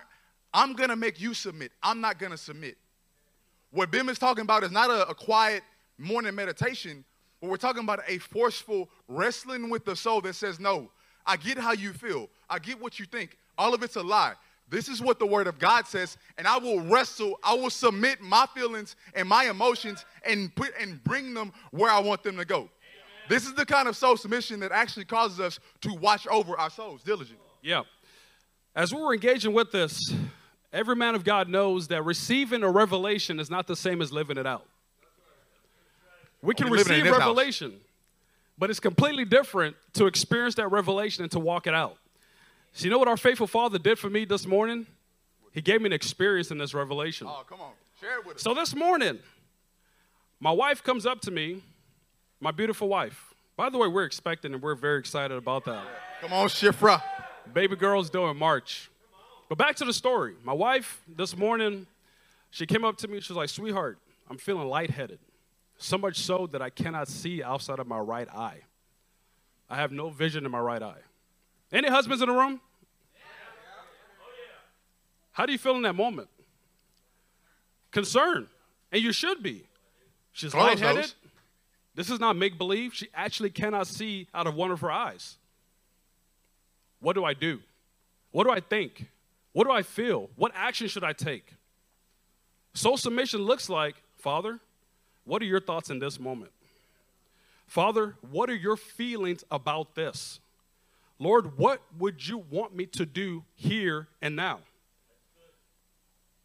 I'm 0.55 0.75
going 0.75 0.89
to 0.89 0.97
make 0.97 1.21
you 1.21 1.35
submit. 1.35 1.71
I'm 1.83 2.01
not 2.01 2.19
going 2.19 2.33
to 2.33 2.39
submit. 2.39 2.77
What 3.71 3.91
Bim 3.91 4.09
is 4.09 4.19
talking 4.19 4.43
about 4.43 4.65
is 4.65 4.71
not 4.71 4.91
a, 4.91 5.09
a 5.09 5.15
quiet 5.15 5.63
morning 5.99 6.35
meditation, 6.35 7.05
but 7.41 7.51
we're 7.51 7.57
talking 7.57 7.83
about 7.83 8.01
a 8.07 8.19
forceful 8.19 8.89
wrestling 9.09 9.71
with 9.71 9.85
the 9.85 9.97
soul 9.97 10.21
that 10.23 10.35
says, 10.35 10.61
no, 10.61 10.91
I 11.27 11.37
get 11.37 11.59
how 11.59 11.73
you 11.73 11.93
feel. 11.93 12.29
I 12.49 12.59
get 12.59 12.81
what 12.81 12.99
you 12.99 13.07
think. 13.07 13.37
All 13.57 13.75
of 13.75 13.83
it's 13.83 13.97
a 13.97 14.03
lie. 14.03 14.35
This 14.69 14.89
is 14.89 15.03
what 15.03 15.19
the 15.19 15.27
word 15.27 15.49
of 15.49 15.59
God 15.59 15.87
says, 15.89 16.17
and 16.39 16.47
I 16.47 16.57
will 16.59 16.81
wrestle, 16.81 17.41
I 17.43 17.55
will 17.55 17.71
submit 17.71 18.21
my 18.21 18.47
feelings 18.55 18.95
and 19.15 19.29
my 19.29 19.51
emotions 19.51 20.05
and 20.25 20.55
put 20.55 20.73
and 20.81 21.03
bring 21.03 21.35
them 21.35 21.53
where 21.73 21.91
I 21.91 21.99
want 21.99 22.23
them 22.23 22.37
to 22.37 22.45
go. 22.45 22.71
This 23.29 23.47
is 23.47 23.55
the 23.55 23.67
kind 23.67 23.89
of 23.89 23.97
soul 23.97 24.17
submission 24.17 24.61
that 24.61 24.71
actually 24.71 25.07
causes 25.07 25.41
us 25.41 25.59
to 25.83 25.93
watch 25.95 26.27
over 26.29 26.57
our 26.57 26.71
souls 26.71 27.03
diligently. 27.03 27.47
Yeah. 27.63 27.83
As 28.75 28.95
we're 28.95 29.13
engaging 29.13 29.53
with 29.53 29.73
this, 29.73 30.15
every 30.73 30.95
man 30.95 31.17
of 31.17 31.25
God 31.25 31.49
knows 31.49 31.89
that 31.89 32.05
receiving 32.05 32.63
a 32.63 32.71
revelation 32.71 33.41
is 33.41 33.51
not 33.51 33.67
the 33.67 33.77
same 33.77 34.01
as 34.01 34.13
living 34.13 34.37
it 34.37 34.47
out. 34.47 34.67
We 36.43 36.55
can 36.55 36.67
Only 36.67 36.79
living 36.79 36.93
it 36.93 36.97
in 36.99 37.03
receive 37.03 37.13
this 37.13 37.21
house. 37.23 37.29
revelation, 37.37 37.81
but 38.59 38.71
it's 38.71 38.81
completely 38.81 39.25
different 39.25 39.77
to 39.95 40.07
experience 40.07 40.55
that 40.57 40.69
revelation 40.69 41.23
and 41.23 41.31
to 41.33 41.39
walk 41.41 41.67
it 41.67 41.75
out. 41.75 41.97
So, 42.73 42.85
you 42.85 42.91
know 42.91 42.99
what 42.99 43.09
our 43.09 43.17
faithful 43.17 43.47
Father 43.47 43.79
did 43.79 43.99
for 43.99 44.09
me 44.09 44.25
this 44.25 44.47
morning? 44.47 44.87
He 45.53 45.61
gave 45.61 45.81
me 45.81 45.87
an 45.87 45.93
experience 45.93 46.51
in 46.51 46.59
this 46.59 46.73
revelation. 46.73 47.27
Oh, 47.29 47.43
come 47.49 47.61
on. 47.61 47.73
Share 48.01 48.21
it 48.21 48.27
with 48.27 48.37
us. 48.37 48.43
So 48.43 48.55
this 48.55 48.75
morning, 48.75 49.19
my 50.39 50.53
wife 50.53 50.83
comes 50.83 51.05
up 51.05 51.21
to 51.23 51.31
me, 51.31 51.63
my 52.41 52.51
beautiful 52.53 52.89
wife. 52.89 53.35
By 53.57 53.69
the 53.69 53.77
way, 53.77 53.89
we're 53.89 54.05
expecting 54.05 54.55
and 54.55 54.63
we're 54.63 54.75
very 54.77 54.99
excited 55.01 55.37
about 55.37 55.65
that. 55.67 55.85
Come 56.23 56.33
on, 56.33 56.49
Shifra. 56.49 57.03
Baby 57.53 57.77
girl's 57.77 58.09
doing 58.09 58.37
March. 58.37 58.89
But 59.49 59.59
back 59.59 59.75
to 59.77 59.85
the 59.85 59.93
story. 59.93 60.37
My 60.45 60.53
wife 60.53 61.03
this 61.09 61.37
morning, 61.37 61.87
she 62.51 62.65
came 62.65 62.85
up 62.85 62.97
to 62.99 63.09
me. 63.09 63.21
She 63.21 63.33
was 63.33 63.37
like, 63.37 63.49
"Sweetheart, 63.49 63.99
I'm 64.31 64.39
feeling 64.39 64.69
lightheaded, 64.69 65.19
so 65.83 65.99
much 65.99 66.19
so 66.19 66.47
that 66.49 66.63
I 66.63 66.71
cannot 66.71 67.09
see 67.09 67.43
outside 67.43 67.79
of 67.79 67.87
my 67.87 67.99
right 67.99 68.29
eye. 68.29 68.61
I 69.69 69.77
have 69.77 69.93
no 69.93 70.11
vision 70.11 70.45
in 70.45 70.51
my 70.51 70.61
right 70.61 70.83
eye." 70.83 71.03
Any 71.73 71.89
husbands 71.89 72.23
in 72.23 72.29
the 72.29 72.35
room? 72.35 72.61
How 75.33 75.47
do 75.47 75.53
you 75.53 75.59
feel 75.59 75.77
in 75.77 75.83
that 75.83 75.95
moment? 75.95 76.29
Concerned, 77.91 78.49
and 78.93 79.03
you 79.03 79.13
should 79.13 79.43
be. 79.43 79.67
She's 80.33 80.53
Carlos 80.53 80.81
lightheaded. 80.81 81.03
knows. 81.03 81.15
This 81.95 82.11
is 82.11 82.21
not 82.21 82.37
make 82.37 82.59
believe. 82.59 82.95
She 82.95 83.09
actually 83.15 83.51
cannot 83.51 83.87
see 83.87 84.29
out 84.35 84.47
of 84.47 84.55
one 84.55 84.71
of 84.71 84.81
her 84.81 84.91
eyes. 84.91 85.39
What 87.01 87.15
do 87.15 87.25
I 87.25 87.35
do? 87.35 87.61
What 88.33 88.45
do 88.45 88.51
I 88.51 88.61
think? 88.61 89.07
What 89.53 89.65
do 89.65 89.73
I 89.73 89.83
feel? 89.83 90.31
What 90.37 90.53
action 90.55 90.89
should 90.89 91.05
I 91.05 91.13
take? 91.13 91.55
Soul 92.75 92.97
submission 92.97 93.43
looks 93.43 93.69
like, 93.69 93.97
Father, 94.17 94.61
what 95.31 95.41
are 95.43 95.47
your 95.47 95.61
thoughts 95.61 95.91
in 95.91 96.01
this 96.01 96.19
moment? 96.19 96.51
Father, 97.69 98.17
what 98.33 98.51
are 98.51 98.57
your 98.57 98.77
feelings 98.77 99.45
about 99.49 99.95
this? 99.95 100.41
Lord, 101.21 101.57
what 101.57 101.81
would 102.01 102.27
you 102.27 102.39
want 102.51 102.75
me 102.75 102.87
to 102.87 103.07
do 103.07 103.45
here 103.55 104.09
and 104.21 104.35
now? 104.35 104.59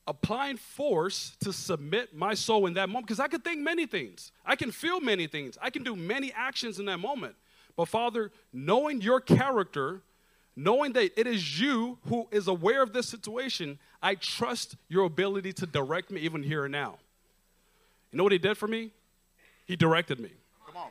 Applying 0.05 0.57
force 0.57 1.35
to 1.39 1.51
submit 1.51 2.15
my 2.15 2.35
soul 2.35 2.67
in 2.67 2.75
that 2.75 2.87
moment, 2.87 3.07
because 3.07 3.19
I 3.19 3.27
can 3.27 3.41
think 3.41 3.59
many 3.59 3.87
things. 3.87 4.31
I 4.45 4.55
can 4.55 4.69
feel 4.69 5.01
many 5.01 5.25
things. 5.25 5.57
I 5.59 5.71
can 5.71 5.81
do 5.81 5.95
many 5.95 6.31
actions 6.31 6.77
in 6.77 6.85
that 6.85 6.99
moment. 6.99 7.33
But 7.75 7.87
Father, 7.87 8.31
knowing 8.53 9.01
your 9.01 9.19
character, 9.19 10.03
knowing 10.55 10.93
that 10.93 11.19
it 11.19 11.25
is 11.25 11.59
you 11.59 11.97
who 12.07 12.27
is 12.29 12.47
aware 12.47 12.83
of 12.83 12.93
this 12.93 13.09
situation, 13.09 13.79
I 13.99 14.13
trust 14.13 14.75
your 14.89 15.05
ability 15.05 15.53
to 15.53 15.65
direct 15.65 16.11
me 16.11 16.21
even 16.21 16.43
here 16.43 16.65
and 16.65 16.71
now. 16.71 16.99
You 18.15 18.17
know 18.19 18.23
what 18.23 18.31
he 18.31 18.37
did 18.37 18.57
for 18.57 18.69
me? 18.69 18.91
He 19.65 19.75
directed 19.75 20.21
me. 20.21 20.29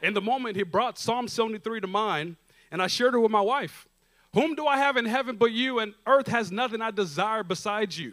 In 0.02 0.12
the 0.12 0.21
moment, 0.21 0.57
he 0.59 0.62
brought 0.62 0.99
Psalm 0.99 1.26
73 1.26 1.81
to 1.81 1.87
mind, 1.87 2.37
and 2.71 2.83
I 2.83 2.87
shared 2.87 3.14
it 3.14 3.19
with 3.19 3.31
my 3.31 3.40
wife. 3.40 3.88
Whom 4.35 4.54
do 4.54 4.66
I 4.66 4.76
have 4.76 4.99
in 4.99 5.07
heaven 5.07 5.37
but 5.37 5.50
you, 5.50 5.78
and 5.78 5.95
earth 6.07 6.26
has 6.26 6.52
nothing 6.52 6.83
I 6.83 6.90
desire 6.90 7.43
besides 7.43 7.99
you? 7.99 8.12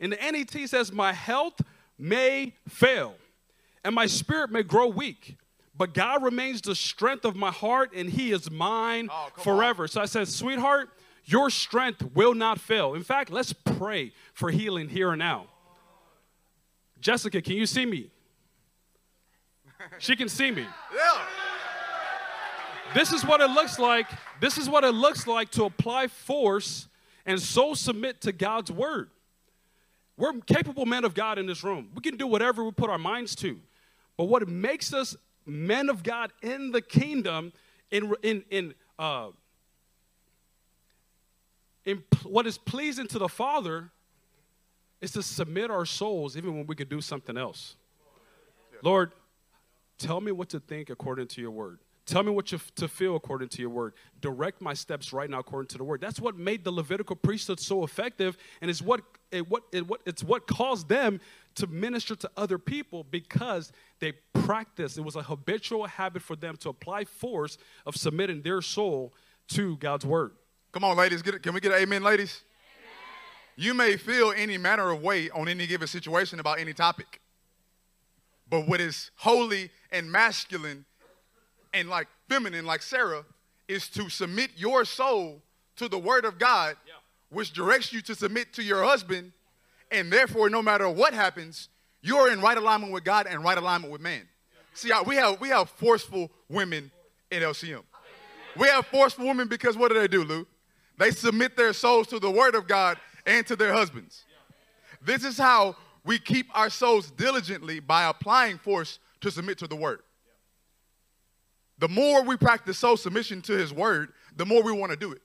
And 0.00 0.12
the 0.12 0.16
NET 0.16 0.68
says, 0.68 0.90
My 0.90 1.12
health 1.12 1.60
may 1.96 2.56
fail, 2.68 3.14
and 3.84 3.94
my 3.94 4.06
spirit 4.06 4.50
may 4.50 4.64
grow 4.64 4.88
weak, 4.88 5.36
but 5.78 5.94
God 5.94 6.24
remains 6.24 6.60
the 6.60 6.74
strength 6.74 7.24
of 7.24 7.36
my 7.36 7.52
heart, 7.52 7.92
and 7.94 8.10
He 8.10 8.32
is 8.32 8.50
mine 8.50 9.10
Oh, 9.12 9.28
forever. 9.36 9.86
So 9.86 10.00
I 10.00 10.06
said, 10.06 10.26
Sweetheart, 10.26 10.88
your 11.24 11.50
strength 11.50 12.02
will 12.16 12.34
not 12.34 12.58
fail. 12.58 12.94
In 12.94 13.04
fact, 13.04 13.30
let's 13.30 13.52
pray 13.52 14.10
for 14.34 14.50
healing 14.50 14.88
here 14.88 15.10
and 15.10 15.20
now. 15.20 15.46
Jessica, 17.00 17.40
can 17.40 17.54
you 17.54 17.66
see 17.66 17.86
me? 17.86 18.10
She 19.98 20.16
can 20.16 20.28
see 20.28 20.50
me. 20.50 20.66
Yeah. 20.94 21.22
This 22.94 23.12
is 23.12 23.24
what 23.24 23.40
it 23.40 23.50
looks 23.50 23.78
like. 23.78 24.06
This 24.40 24.58
is 24.58 24.68
what 24.68 24.84
it 24.84 24.92
looks 24.92 25.26
like 25.26 25.50
to 25.50 25.64
apply 25.64 26.08
force 26.08 26.88
and 27.24 27.40
so 27.40 27.74
submit 27.74 28.20
to 28.22 28.32
God's 28.32 28.72
word. 28.72 29.10
We're 30.16 30.32
capable 30.40 30.86
men 30.86 31.04
of 31.04 31.14
God 31.14 31.38
in 31.38 31.46
this 31.46 31.62
room. 31.62 31.90
We 31.94 32.02
can 32.02 32.16
do 32.16 32.26
whatever 32.26 32.64
we 32.64 32.72
put 32.72 32.90
our 32.90 32.98
minds 32.98 33.34
to. 33.36 33.58
But 34.16 34.24
what 34.24 34.46
makes 34.48 34.92
us 34.92 35.16
men 35.46 35.88
of 35.88 36.02
God 36.02 36.32
in 36.42 36.72
the 36.72 36.82
kingdom, 36.82 37.52
in, 37.90 38.12
in, 38.22 38.44
in, 38.50 38.74
uh, 38.98 39.28
in 41.84 42.02
what 42.24 42.46
is 42.46 42.58
pleasing 42.58 43.06
to 43.08 43.18
the 43.18 43.28
Father, 43.28 43.90
is 45.00 45.12
to 45.12 45.22
submit 45.22 45.70
our 45.70 45.86
souls 45.86 46.36
even 46.36 46.54
when 46.54 46.66
we 46.66 46.74
could 46.74 46.88
do 46.90 47.00
something 47.00 47.38
else. 47.38 47.76
Lord, 48.82 49.12
Tell 50.00 50.20
me 50.20 50.32
what 50.32 50.48
to 50.48 50.60
think 50.60 50.88
according 50.88 51.28
to 51.28 51.42
your 51.42 51.50
word. 51.50 51.78
Tell 52.06 52.22
me 52.22 52.30
what 52.30 52.50
you 52.52 52.56
f- 52.56 52.74
to 52.76 52.88
feel 52.88 53.16
according 53.16 53.50
to 53.50 53.60
your 53.60 53.70
word. 53.70 53.92
Direct 54.22 54.62
my 54.62 54.72
steps 54.72 55.12
right 55.12 55.28
now 55.28 55.40
according 55.40 55.68
to 55.68 55.78
the 55.78 55.84
word. 55.84 56.00
That's 56.00 56.18
what 56.18 56.36
made 56.36 56.64
the 56.64 56.72
Levitical 56.72 57.14
priesthood 57.14 57.60
so 57.60 57.84
effective, 57.84 58.38
and 58.62 58.70
it's 58.70 58.80
what 58.80 59.02
it, 59.30 59.48
what 59.48 59.64
it, 59.72 59.86
what 59.86 60.00
it's 60.06 60.24
what 60.24 60.46
caused 60.46 60.88
them 60.88 61.20
to 61.56 61.66
minister 61.66 62.16
to 62.16 62.30
other 62.34 62.56
people 62.56 63.04
because 63.10 63.72
they 64.00 64.12
practiced. 64.32 64.96
It 64.96 65.02
was 65.02 65.16
a 65.16 65.22
habitual 65.22 65.86
habit 65.86 66.22
for 66.22 66.34
them 66.34 66.56
to 66.58 66.70
apply 66.70 67.04
force 67.04 67.58
of 67.84 67.94
submitting 67.94 68.40
their 68.40 68.62
soul 68.62 69.12
to 69.48 69.76
God's 69.76 70.06
word. 70.06 70.32
Come 70.72 70.82
on, 70.82 70.96
ladies. 70.96 71.20
Get 71.20 71.34
it. 71.34 71.42
Can 71.42 71.52
we 71.52 71.60
get 71.60 71.72
an 71.72 71.78
amen, 71.78 72.02
ladies? 72.02 72.42
You 73.54 73.74
may 73.74 73.98
feel 73.98 74.32
any 74.34 74.56
manner 74.56 74.90
of 74.90 75.02
way 75.02 75.28
on 75.28 75.46
any 75.46 75.66
given 75.66 75.86
situation 75.86 76.40
about 76.40 76.58
any 76.58 76.72
topic. 76.72 77.20
But 78.50 78.66
what 78.66 78.80
is 78.80 79.12
holy 79.16 79.70
and 79.92 80.10
masculine 80.10 80.84
and 81.72 81.88
like 81.88 82.08
feminine, 82.28 82.66
like 82.66 82.82
Sarah, 82.82 83.24
is 83.68 83.88
to 83.90 84.10
submit 84.10 84.50
your 84.56 84.84
soul 84.84 85.40
to 85.76 85.88
the 85.88 85.98
word 85.98 86.24
of 86.24 86.38
God, 86.38 86.76
which 87.30 87.52
directs 87.52 87.92
you 87.92 88.02
to 88.02 88.14
submit 88.14 88.52
to 88.54 88.62
your 88.62 88.82
husband. 88.82 89.32
And 89.92 90.12
therefore, 90.12 90.50
no 90.50 90.62
matter 90.62 90.88
what 90.88 91.14
happens, 91.14 91.68
you're 92.02 92.32
in 92.32 92.40
right 92.40 92.56
alignment 92.56 92.92
with 92.92 93.04
God 93.04 93.26
and 93.28 93.44
right 93.44 93.56
alignment 93.56 93.92
with 93.92 94.00
man. 94.00 94.22
See, 94.74 94.90
we 95.06 95.16
have, 95.16 95.40
we 95.40 95.48
have 95.48 95.68
forceful 95.70 96.30
women 96.48 96.90
in 97.30 97.42
LCM. 97.42 97.82
We 98.56 98.66
have 98.68 98.86
forceful 98.86 99.26
women 99.26 99.46
because 99.46 99.76
what 99.76 99.92
do 99.92 99.98
they 99.98 100.08
do, 100.08 100.24
Lou? 100.24 100.46
They 100.98 101.10
submit 101.12 101.56
their 101.56 101.72
souls 101.72 102.08
to 102.08 102.18
the 102.18 102.30
word 102.30 102.54
of 102.54 102.66
God 102.66 102.98
and 103.26 103.46
to 103.46 103.56
their 103.56 103.72
husbands. 103.72 104.24
This 105.02 105.24
is 105.24 105.38
how 105.38 105.76
we 106.04 106.18
keep 106.18 106.46
our 106.56 106.70
souls 106.70 107.10
diligently 107.10 107.80
by 107.80 108.04
applying 108.08 108.58
force 108.58 108.98
to 109.20 109.30
submit 109.30 109.58
to 109.58 109.66
the 109.66 109.76
word. 109.76 110.00
The 111.78 111.88
more 111.88 112.22
we 112.22 112.36
practice 112.36 112.78
soul 112.78 112.96
submission 112.96 113.40
to 113.42 113.52
his 113.56 113.72
word, 113.72 114.12
the 114.36 114.46
more 114.46 114.62
we 114.62 114.72
want 114.72 114.92
to 114.92 114.96
do 114.98 115.12
it. 115.12 115.22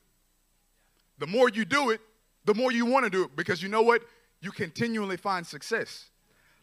The 1.18 1.28
more 1.28 1.50
you 1.50 1.66
do 1.66 1.90
it, 1.92 2.02
the 2.46 2.54
more 2.54 2.72
you 2.72 2.86
want 2.86 3.06
to 3.06 3.10
do 3.10 3.24
it 3.24 3.36
because 3.36 3.62
you 3.62 3.70
know 3.70 3.82
what? 3.82 4.04
You 4.42 4.52
continually 4.52 5.18
find 5.18 5.46
success. 5.46 6.10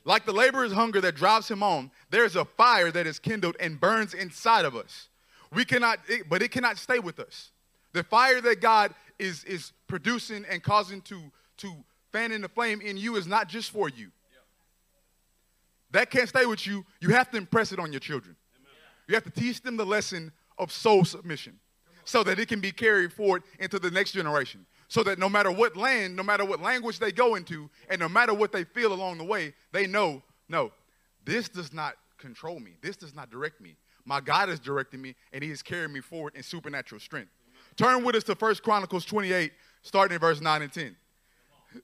Like 0.05 0.25
the 0.25 0.33
laborer's 0.33 0.73
hunger 0.73 1.01
that 1.01 1.15
drives 1.15 1.49
him 1.49 1.63
on, 1.63 1.91
there's 2.11 2.37
a 2.37 2.45
fire 2.45 2.91
that 2.91 3.07
is 3.07 3.19
kindled 3.19 3.57
and 3.61 3.79
burns 3.81 4.15
inside 4.15 4.65
of 4.65 4.75
us. 4.77 5.09
We 5.53 5.65
cannot, 5.65 5.99
it- 6.09 6.29
but 6.29 6.43
it 6.43 6.51
cannot 6.51 6.79
stay 6.79 6.99
with 6.99 7.21
us. 7.21 7.51
The 7.93 8.03
fire 8.03 8.41
that 8.41 8.61
God 8.61 8.95
is, 9.19 9.45
is 9.45 9.73
producing 9.87 10.45
and 10.51 10.63
causing 10.63 11.03
to, 11.03 11.21
to 11.59 11.73
fan 12.13 12.33
in 12.33 12.41
the 12.41 12.49
flame 12.49 12.81
in 12.81 12.97
you 12.97 13.17
is 13.17 13.27
not 13.27 13.49
just 13.49 13.71
for 13.71 13.89
you. 13.89 14.11
That 15.91 16.11
can't 16.11 16.29
stay 16.29 16.47
with 16.47 16.67
you. 16.67 16.85
You 17.01 17.11
have 17.11 17.31
to 17.31 17.37
impress 17.37 17.73
it 17.73 17.79
on 17.79 17.93
your 17.93 18.01
children. 18.01 18.37
You 19.09 19.15
have 19.15 19.25
to 19.25 19.31
teach 19.31 19.61
them 19.61 19.77
the 19.77 19.85
lesson 19.85 20.33
of 20.59 20.73
soul 20.73 21.05
submission 21.05 21.59
so 22.05 22.23
that 22.25 22.39
it 22.39 22.49
can 22.49 22.61
be 22.61 22.73
carried 22.73 23.13
forward 23.13 23.43
into 23.59 23.79
the 23.79 23.91
next 23.91 24.13
generation. 24.13 24.67
So 24.89 25.03
that 25.05 25.19
no 25.19 25.29
matter 25.29 25.51
what 25.51 25.77
land, 25.77 26.17
no 26.17 26.23
matter 26.23 26.45
what 26.45 26.61
language 26.61 26.99
they 26.99 27.13
go 27.13 27.35
into, 27.35 27.71
and 27.89 27.99
no 27.99 28.09
matter 28.09 28.35
what 28.35 28.53
they 28.53 28.65
feel 28.65 28.93
along 28.93 29.19
the 29.19 29.25
way, 29.25 29.55
they 29.73 29.87
know, 29.87 30.23
no, 30.49 30.71
this 31.25 31.49
does 31.49 31.73
not 31.73 31.95
control 32.19 32.61
me. 32.61 32.73
This 32.83 32.97
does 32.97 33.15
not 33.15 33.31
direct 33.31 33.61
me. 33.61 33.77
My 34.05 34.21
God 34.21 34.49
is 34.49 34.61
directing 34.61 35.01
me, 35.01 35.15
and 35.33 35.43
He 35.43 35.51
is 35.51 35.63
carrying 35.63 35.93
me 35.93 36.01
forward 36.01 36.35
in 36.35 36.43
supernatural 36.43 37.01
strength. 37.01 37.31
Turn 37.77 38.05
with 38.05 38.17
us 38.17 38.25
to 38.25 38.35
1 38.35 38.57
Chronicles 38.57 39.05
28, 39.05 39.53
starting 39.83 40.15
in 40.15 40.21
verse 40.21 40.41
9 40.41 40.63
and 40.63 40.73
10. 40.73 40.97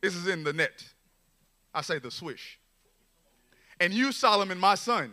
This 0.00 0.14
is 0.14 0.26
in 0.26 0.44
the 0.44 0.52
NET. 0.52 0.84
I 1.74 1.82
say 1.82 1.98
the 1.98 2.10
swish. 2.10 2.58
And 3.80 3.92
you, 3.92 4.12
Solomon, 4.12 4.58
my 4.58 4.74
son, 4.74 5.12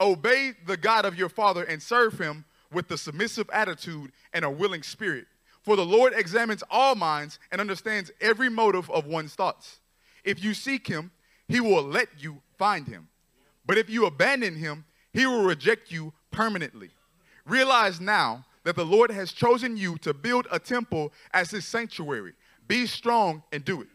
obey 0.00 0.52
the 0.66 0.76
God 0.76 1.04
of 1.04 1.16
your 1.16 1.28
father 1.28 1.64
and 1.64 1.82
serve 1.82 2.18
him 2.18 2.44
with 2.72 2.88
the 2.88 2.96
submissive 2.96 3.50
attitude 3.52 4.12
and 4.32 4.44
a 4.44 4.50
willing 4.50 4.82
spirit. 4.82 5.26
For 5.62 5.76
the 5.76 5.84
Lord 5.84 6.12
examines 6.16 6.62
all 6.70 6.94
minds 6.94 7.38
and 7.50 7.60
understands 7.60 8.10
every 8.20 8.48
motive 8.48 8.90
of 8.90 9.06
one's 9.06 9.34
thoughts. 9.34 9.80
If 10.24 10.42
you 10.42 10.54
seek 10.54 10.86
him, 10.86 11.10
he 11.48 11.60
will 11.60 11.82
let 11.82 12.08
you 12.18 12.40
find 12.58 12.86
him. 12.86 13.08
But 13.66 13.76
if 13.76 13.90
you 13.90 14.06
abandon 14.06 14.56
him, 14.56 14.84
he 15.12 15.26
will 15.26 15.44
reject 15.44 15.90
you 15.90 16.12
permanently. 16.30 16.90
Realize 17.44 18.00
now 18.00 18.46
that 18.64 18.76
the 18.76 18.84
Lord 18.84 19.10
has 19.10 19.32
chosen 19.32 19.76
you 19.76 19.98
to 19.98 20.14
build 20.14 20.46
a 20.50 20.58
temple 20.58 21.12
as 21.32 21.50
his 21.50 21.66
sanctuary. 21.66 22.34
Be 22.70 22.86
strong 22.86 23.42
and 23.50 23.64
do 23.64 23.80
it. 23.80 23.88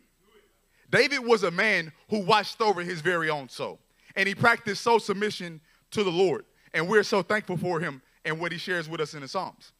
David 0.89 1.19
was 1.19 1.43
a 1.43 1.49
man 1.49 1.93
who 2.09 2.19
watched 2.19 2.59
over 2.59 2.81
his 2.81 2.99
very 2.99 3.29
own 3.29 3.47
soul, 3.47 3.79
and 4.17 4.27
he 4.27 4.35
practiced 4.35 4.83
soul 4.83 4.99
submission 4.99 5.61
to 5.91 6.03
the 6.03 6.11
Lord. 6.11 6.43
And 6.73 6.89
we're 6.89 7.03
so 7.03 7.21
thankful 7.21 7.55
for 7.55 7.79
him 7.79 8.01
and 8.25 8.38
what 8.38 8.51
he 8.51 8.57
shares 8.57 8.89
with 8.89 8.99
us 8.99 9.13
in 9.13 9.21
the 9.21 9.29
Psalms. 9.29 9.71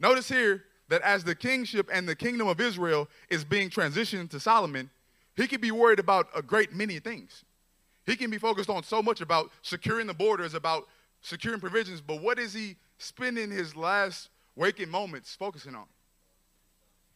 Notice 0.00 0.28
here 0.28 0.64
that 0.88 1.02
as 1.02 1.22
the 1.22 1.36
kingship 1.36 1.88
and 1.92 2.08
the 2.08 2.16
kingdom 2.16 2.48
of 2.48 2.60
Israel 2.60 3.08
is 3.30 3.44
being 3.44 3.70
transitioned 3.70 4.30
to 4.30 4.40
Solomon, 4.40 4.90
he 5.36 5.46
could 5.46 5.60
be 5.60 5.70
worried 5.70 6.00
about 6.00 6.26
a 6.34 6.42
great 6.42 6.74
many 6.74 6.98
things. 6.98 7.44
He 8.06 8.16
can 8.16 8.28
be 8.28 8.38
focused 8.38 8.68
on 8.68 8.82
so 8.82 9.00
much 9.00 9.20
about 9.20 9.52
securing 9.62 10.08
the 10.08 10.14
borders, 10.14 10.54
about 10.54 10.88
securing 11.20 11.60
provisions, 11.60 12.00
but 12.00 12.20
what 12.20 12.40
is 12.40 12.52
he 12.52 12.74
spending 12.98 13.52
his 13.52 13.76
last 13.76 14.30
waking 14.56 14.90
moments 14.90 15.32
focusing 15.36 15.76
on? 15.76 15.86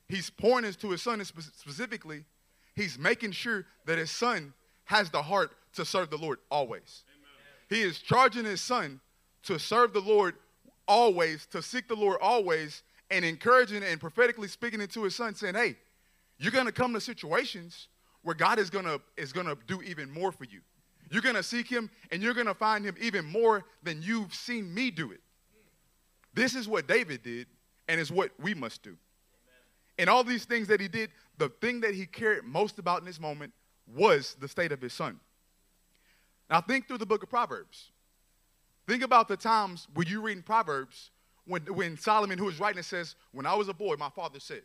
He's 0.09 0.31
pointing 0.31 0.73
to 0.73 0.91
his 0.91 1.03
son 1.03 1.21
and 1.21 1.27
specifically, 1.27 2.25
he's 2.75 2.99
making 2.99 3.33
sure 3.33 3.67
that 3.87 3.99
his 3.99 4.11
son 4.11 4.53
has 4.85 5.11
the 5.11 5.23
heart 5.23 5.51
to 5.75 5.85
serve 5.85 6.11
the 6.11 6.17
Lord 6.17 6.39
always. 6.51 7.05
He 7.69 7.83
is 7.83 7.99
charging 7.99 8.45
his 8.45 8.61
son 8.61 9.01
to 9.45 9.59
serve 9.59 9.93
the 9.93 10.01
Lord 10.01 10.35
always, 10.87 11.47
to 11.47 11.61
seek 11.61 11.89
the 11.89 11.97
Lord 11.97 12.19
always, 12.21 12.83
and 13.11 13.25
encouraging 13.25 13.83
and 13.83 14.01
prophetically 14.01 14.49
speaking 14.49 14.81
into 14.81 15.03
his 15.03 15.17
son, 15.17 15.35
saying, 15.35 15.55
Hey, 15.55 15.77
you're 16.39 16.53
gonna 16.53 16.73
come 16.73 16.93
to 16.95 17.01
situations 17.01 17.89
where 18.23 18.35
God 18.35 18.59
is 18.59 18.71
gonna 18.71 19.01
is 19.17 19.33
gonna 19.33 19.57
do 19.67 19.83
even 19.83 20.11
more 20.11 20.33
for 20.33 20.45
you. 20.45 20.61
You're 21.11 21.23
gonna 21.23 21.43
seek 21.43 21.69
him 21.69 21.91
and 22.11 22.23
you're 22.23 22.35
gonna 22.35 22.55
find 22.55 22.85
him 22.85 22.97
even 23.01 23.25
more 23.25 23.65
than 23.83 24.03
you've 24.03 24.35
seen 24.35 24.73
me 24.73 24.91
do 24.91 25.13
it. 25.13 25.21
This 26.35 26.55
is 26.55 26.69
what 26.69 26.87
David 26.87 27.23
did, 27.23 27.47
and 27.89 28.01
is 28.01 28.13
what 28.13 28.31
we 28.39 28.55
must 28.55 28.83
do. 28.83 28.97
And 29.99 30.11
all 30.11 30.25
these 30.25 30.45
things 30.45 30.69
that 30.69 30.81
he 30.81 30.89
did, 30.89 31.11
the 31.39 31.49
thing 31.49 31.81
that 31.81 31.95
he 31.95 32.07
cared 32.07 32.45
most 32.45 32.79
about 32.79 33.01
in 33.01 33.07
this 33.07 33.21
moment 33.21 33.53
was 33.87 34.37
the 34.41 34.49
state 34.49 34.73
of 34.73 34.81
his 34.81 34.93
son. 34.93 35.21
Now 36.51 36.61
think 36.61 36.87
through 36.87 36.99
the 36.99 37.07
book 37.07 37.23
of 37.23 37.31
Proverbs. 37.31 37.91
Think 38.87 39.03
about 39.03 39.27
the 39.29 39.37
times 39.37 39.89
when 39.95 40.07
you 40.07 40.21
read 40.21 40.37
in 40.37 40.43
Proverbs 40.43 41.11
when, 41.47 41.63
when 41.75 41.97
Solomon, 41.97 42.39
who 42.39 42.49
is 42.49 42.59
writing 42.61 42.81
it, 42.81 42.85
says, 42.85 43.15
When 43.33 43.47
I 43.47 43.55
was 43.55 43.69
a 43.69 43.75
boy, 43.75 43.95
my 43.99 44.11
father 44.11 44.41
said. 44.41 44.63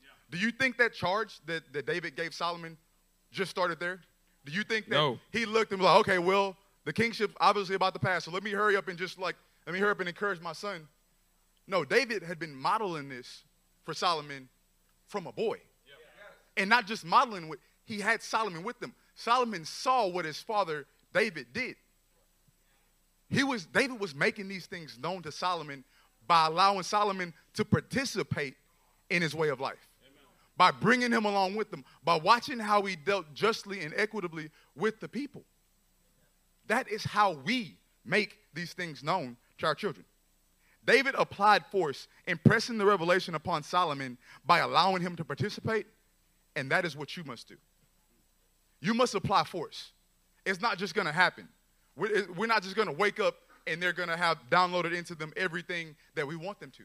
Yeah. 0.00 0.06
Do 0.30 0.38
you 0.38 0.50
think 0.50 0.78
that 0.78 0.94
charge 0.94 1.40
that, 1.46 1.72
that 1.72 1.86
David 1.86 2.16
gave 2.16 2.32
Solomon 2.34 2.76
just 3.30 3.50
started 3.50 3.78
there? 3.80 4.00
Do 4.44 4.52
you 4.52 4.62
think 4.62 4.86
that 4.86 4.94
No. 4.94 5.18
he 5.32 5.44
looked 5.44 5.72
and 5.72 5.80
was 5.80 5.86
like, 5.86 5.98
okay, 6.00 6.18
well, 6.18 6.56
the 6.84 6.92
kingship 6.92 7.32
obviously 7.40 7.74
about 7.74 7.94
to 7.94 8.00
pass, 8.00 8.24
so 8.24 8.30
let 8.30 8.44
me 8.44 8.52
hurry 8.52 8.76
up 8.76 8.86
and 8.86 8.96
just 8.96 9.18
like, 9.18 9.34
let 9.66 9.72
me 9.74 9.80
hurry 9.80 9.90
up 9.90 9.98
and 9.98 10.08
encourage 10.08 10.40
my 10.40 10.52
son? 10.52 10.86
No, 11.66 11.84
David 11.84 12.22
had 12.22 12.38
been 12.38 12.54
modeling 12.54 13.08
this 13.08 13.42
for 13.86 13.94
Solomon 13.94 14.50
from 15.06 15.26
a 15.26 15.32
boy. 15.32 15.58
And 16.58 16.68
not 16.68 16.86
just 16.86 17.04
modeling 17.04 17.48
with, 17.48 17.60
he 17.86 18.00
had 18.00 18.22
Solomon 18.22 18.62
with 18.62 18.82
him. 18.82 18.92
Solomon 19.14 19.64
saw 19.64 20.08
what 20.08 20.26
his 20.26 20.38
father 20.40 20.84
David 21.14 21.46
did. 21.54 21.76
he 23.30 23.42
was 23.42 23.64
David 23.64 23.98
was 23.98 24.14
making 24.14 24.48
these 24.48 24.66
things 24.66 24.98
known 25.00 25.22
to 25.22 25.32
Solomon 25.32 25.84
by 26.26 26.46
allowing 26.46 26.82
Solomon 26.82 27.32
to 27.54 27.64
participate 27.64 28.54
in 29.08 29.22
his 29.22 29.34
way 29.34 29.48
of 29.48 29.60
life. 29.60 29.88
By 30.58 30.70
bringing 30.70 31.12
him 31.12 31.26
along 31.26 31.54
with 31.54 31.70
them, 31.70 31.84
by 32.02 32.16
watching 32.16 32.58
how 32.58 32.82
he 32.82 32.96
dealt 32.96 33.32
justly 33.34 33.82
and 33.82 33.94
equitably 33.96 34.50
with 34.74 35.00
the 35.00 35.08
people. 35.08 35.44
That 36.66 36.88
is 36.90 37.04
how 37.04 37.32
we 37.44 37.76
make 38.04 38.38
these 38.54 38.72
things 38.72 39.04
known 39.04 39.36
to 39.58 39.66
our 39.66 39.74
children. 39.74 40.04
David 40.86 41.14
applied 41.18 41.66
force, 41.66 42.06
impressing 42.26 42.78
the 42.78 42.86
revelation 42.86 43.34
upon 43.34 43.62
Solomon 43.62 44.16
by 44.46 44.60
allowing 44.60 45.02
him 45.02 45.16
to 45.16 45.24
participate, 45.24 45.86
and 46.54 46.70
that 46.70 46.84
is 46.84 46.96
what 46.96 47.16
you 47.16 47.24
must 47.24 47.48
do. 47.48 47.56
You 48.80 48.94
must 48.94 49.14
apply 49.14 49.44
force. 49.44 49.90
It's 50.44 50.60
not 50.60 50.78
just 50.78 50.94
going 50.94 51.06
to 51.06 51.12
happen. 51.12 51.48
We're, 51.96 52.26
we're 52.36 52.46
not 52.46 52.62
just 52.62 52.76
going 52.76 52.88
to 52.88 52.94
wake 52.94 53.18
up 53.18 53.34
and 53.66 53.82
they're 53.82 53.92
going 53.92 54.08
to 54.08 54.16
have 54.16 54.38
downloaded 54.48 54.96
into 54.96 55.14
them 55.14 55.32
everything 55.36 55.96
that 56.14 56.26
we 56.26 56.36
want 56.36 56.60
them 56.60 56.70
to. 56.76 56.84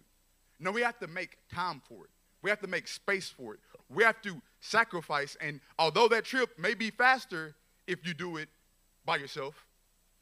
No, 0.59 0.71
we 0.71 0.81
have 0.81 0.97
to 0.99 1.07
make 1.07 1.37
time 1.53 1.81
for 1.87 2.05
it. 2.05 2.09
We 2.41 2.49
have 2.49 2.59
to 2.61 2.67
make 2.67 2.87
space 2.87 3.29
for 3.29 3.53
it. 3.53 3.59
We 3.89 4.03
have 4.03 4.19
to 4.23 4.41
sacrifice. 4.61 5.37
And 5.41 5.59
although 5.77 6.07
that 6.07 6.25
trip 6.25 6.57
may 6.57 6.73
be 6.73 6.89
faster 6.89 7.55
if 7.87 8.05
you 8.05 8.13
do 8.13 8.37
it 8.37 8.49
by 9.05 9.17
yourself, 9.17 9.65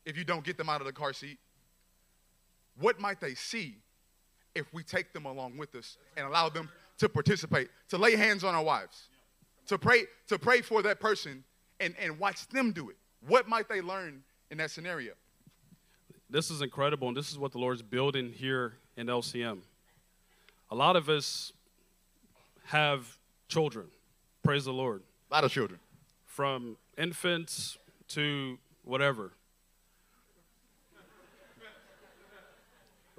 if 0.06 0.18
you 0.18 0.26
don't 0.26 0.44
get 0.44 0.58
them 0.58 0.70
out 0.70 0.82
of 0.82 0.88
the 0.88 0.94
car 0.94 1.14
seat, 1.14 1.38
what 2.80 3.00
might 3.00 3.20
they 3.20 3.34
see 3.34 3.78
if 4.56 4.74
we 4.74 4.84
take 4.84 5.14
them 5.14 5.26
along 5.26 5.58
with 5.58 5.76
us 5.76 5.98
and 6.18 6.26
allow 6.26 6.50
them 6.50 6.70
to 6.98 7.08
participate, 7.08 7.70
to 7.90 7.98
lay 7.98 8.16
hands 8.16 8.44
on 8.44 8.56
our 8.56 8.64
wives, 8.64 9.10
to 9.68 9.78
pray, 9.78 10.04
to 10.28 10.38
pray 10.38 10.62
for 10.62 10.82
that 10.82 11.00
person 11.00 11.44
and, 11.80 11.96
and 12.00 12.20
watch 12.20 12.48
them 12.48 12.72
do 12.72 12.90
it? 12.90 12.98
What 13.28 13.48
might 13.48 13.70
they 13.70 13.82
learn 13.82 14.24
in 14.52 14.58
that 14.58 14.72
scenario? 14.72 15.14
This 16.30 16.52
is 16.52 16.62
incredible, 16.62 17.08
and 17.08 17.18
this 17.18 17.32
is 17.32 17.40
what 17.40 17.52
the 17.52 17.58
Lord's 17.58 17.82
building 17.82 18.32
here 18.32 18.74
in 18.98 19.08
LCM. 19.08 19.60
A 20.70 20.76
lot 20.76 20.96
of 20.96 21.10
us 21.10 21.52
have 22.66 23.18
children. 23.48 23.88
Praise 24.44 24.66
the 24.66 24.74
Lord. 24.74 25.02
A 25.32 25.34
lot 25.34 25.44
of 25.44 25.52
children. 25.52 25.80
From 26.26 26.78
infants 26.98 27.78
to 28.10 28.60
whatever. 28.84 29.32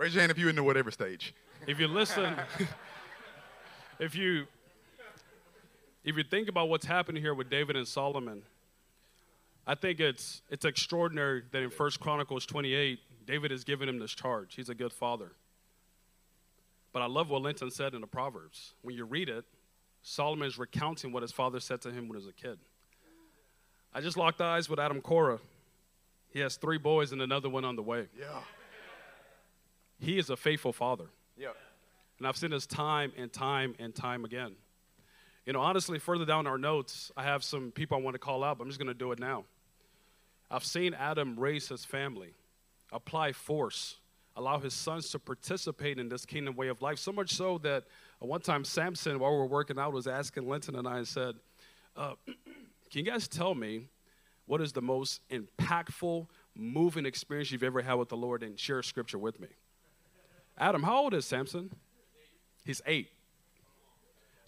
Raise 0.00 0.14
your 0.14 0.22
hand 0.22 0.30
if 0.32 0.38
you're 0.38 0.48
in 0.48 0.56
the 0.56 0.62
whatever 0.62 0.90
stage. 0.90 1.34
If 1.66 1.78
you 1.78 1.86
listen, 1.86 2.34
if 3.98 4.14
you 4.14 4.46
if 6.04 6.16
you 6.16 6.22
think 6.22 6.48
about 6.48 6.70
what's 6.70 6.86
happening 6.86 7.20
here 7.22 7.34
with 7.34 7.50
David 7.50 7.76
and 7.76 7.86
Solomon, 7.86 8.40
I 9.66 9.74
think 9.74 10.00
it's 10.00 10.40
it's 10.48 10.64
extraordinary 10.64 11.42
that 11.52 11.62
in 11.62 11.68
First 11.68 12.00
Chronicles 12.00 12.46
28, 12.46 12.98
David 13.26 13.52
is 13.52 13.62
giving 13.62 13.90
him 13.90 13.98
this 13.98 14.12
charge. 14.12 14.54
He's 14.54 14.70
a 14.70 14.74
good 14.74 14.94
father. 14.94 15.32
But 16.94 17.02
I 17.02 17.06
love 17.06 17.28
what 17.28 17.42
Linton 17.42 17.70
said 17.70 17.92
in 17.92 18.00
the 18.00 18.06
Proverbs. 18.06 18.72
When 18.80 18.96
you 18.96 19.04
read 19.04 19.28
it, 19.28 19.44
Solomon 20.00 20.48
is 20.48 20.58
recounting 20.58 21.12
what 21.12 21.20
his 21.20 21.30
father 21.30 21.60
said 21.60 21.82
to 21.82 21.90
him 21.90 22.08
when 22.08 22.18
he 22.18 22.24
was 22.24 22.26
a 22.26 22.32
kid. 22.32 22.58
I 23.92 24.00
just 24.00 24.16
locked 24.16 24.40
eyes 24.40 24.66
with 24.66 24.80
Adam 24.80 25.02
Cora. 25.02 25.40
He 26.32 26.38
has 26.40 26.56
three 26.56 26.78
boys 26.78 27.12
and 27.12 27.20
another 27.20 27.50
one 27.50 27.66
on 27.66 27.76
the 27.76 27.82
way. 27.82 28.06
Yeah. 28.18 28.40
He 30.00 30.18
is 30.18 30.30
a 30.30 30.36
faithful 30.36 30.72
father. 30.72 31.06
Yeah. 31.36 31.50
And 32.18 32.26
I've 32.26 32.36
seen 32.36 32.50
this 32.50 32.66
time 32.66 33.12
and 33.16 33.32
time 33.32 33.74
and 33.78 33.94
time 33.94 34.24
again. 34.24 34.52
You 35.46 35.52
know, 35.52 35.60
honestly, 35.60 35.98
further 35.98 36.24
down 36.24 36.46
our 36.46 36.58
notes, 36.58 37.10
I 37.16 37.22
have 37.22 37.42
some 37.44 37.70
people 37.70 37.96
I 37.96 38.00
want 38.00 38.14
to 38.14 38.18
call 38.18 38.44
out, 38.44 38.58
but 38.58 38.64
I'm 38.64 38.70
just 38.70 38.78
going 38.78 38.88
to 38.88 38.94
do 38.94 39.12
it 39.12 39.18
now. 39.18 39.44
I've 40.50 40.64
seen 40.64 40.94
Adam 40.94 41.38
raise 41.38 41.68
his 41.68 41.84
family, 41.84 42.34
apply 42.92 43.32
force, 43.32 43.96
allow 44.36 44.58
his 44.58 44.74
sons 44.74 45.10
to 45.10 45.18
participate 45.18 45.98
in 45.98 46.08
this 46.08 46.26
kingdom 46.26 46.56
way 46.56 46.68
of 46.68 46.82
life. 46.82 46.98
So 46.98 47.12
much 47.12 47.34
so 47.34 47.58
that 47.58 47.84
uh, 48.22 48.26
one 48.26 48.40
time 48.40 48.64
Samson, 48.64 49.18
while 49.18 49.32
we 49.32 49.38
were 49.38 49.46
working 49.46 49.78
out, 49.78 49.92
was 49.92 50.06
asking 50.06 50.48
Linton 50.48 50.76
and 50.76 50.88
I 50.88 50.98
and 50.98 51.08
said, 51.08 51.36
uh, 51.96 52.14
Can 52.90 53.04
you 53.04 53.10
guys 53.10 53.28
tell 53.28 53.54
me 53.54 53.86
what 54.46 54.60
is 54.60 54.72
the 54.72 54.82
most 54.82 55.20
impactful, 55.30 56.26
moving 56.56 57.06
experience 57.06 57.52
you've 57.52 57.62
ever 57.62 57.80
had 57.82 57.94
with 57.94 58.08
the 58.08 58.16
Lord 58.16 58.42
and 58.42 58.58
share 58.58 58.82
scripture 58.82 59.18
with 59.18 59.38
me? 59.38 59.46
Adam, 60.60 60.82
how 60.82 60.98
old 60.98 61.14
is 61.14 61.24
Samson? 61.24 61.70
He's 62.64 62.82
eight. 62.86 63.08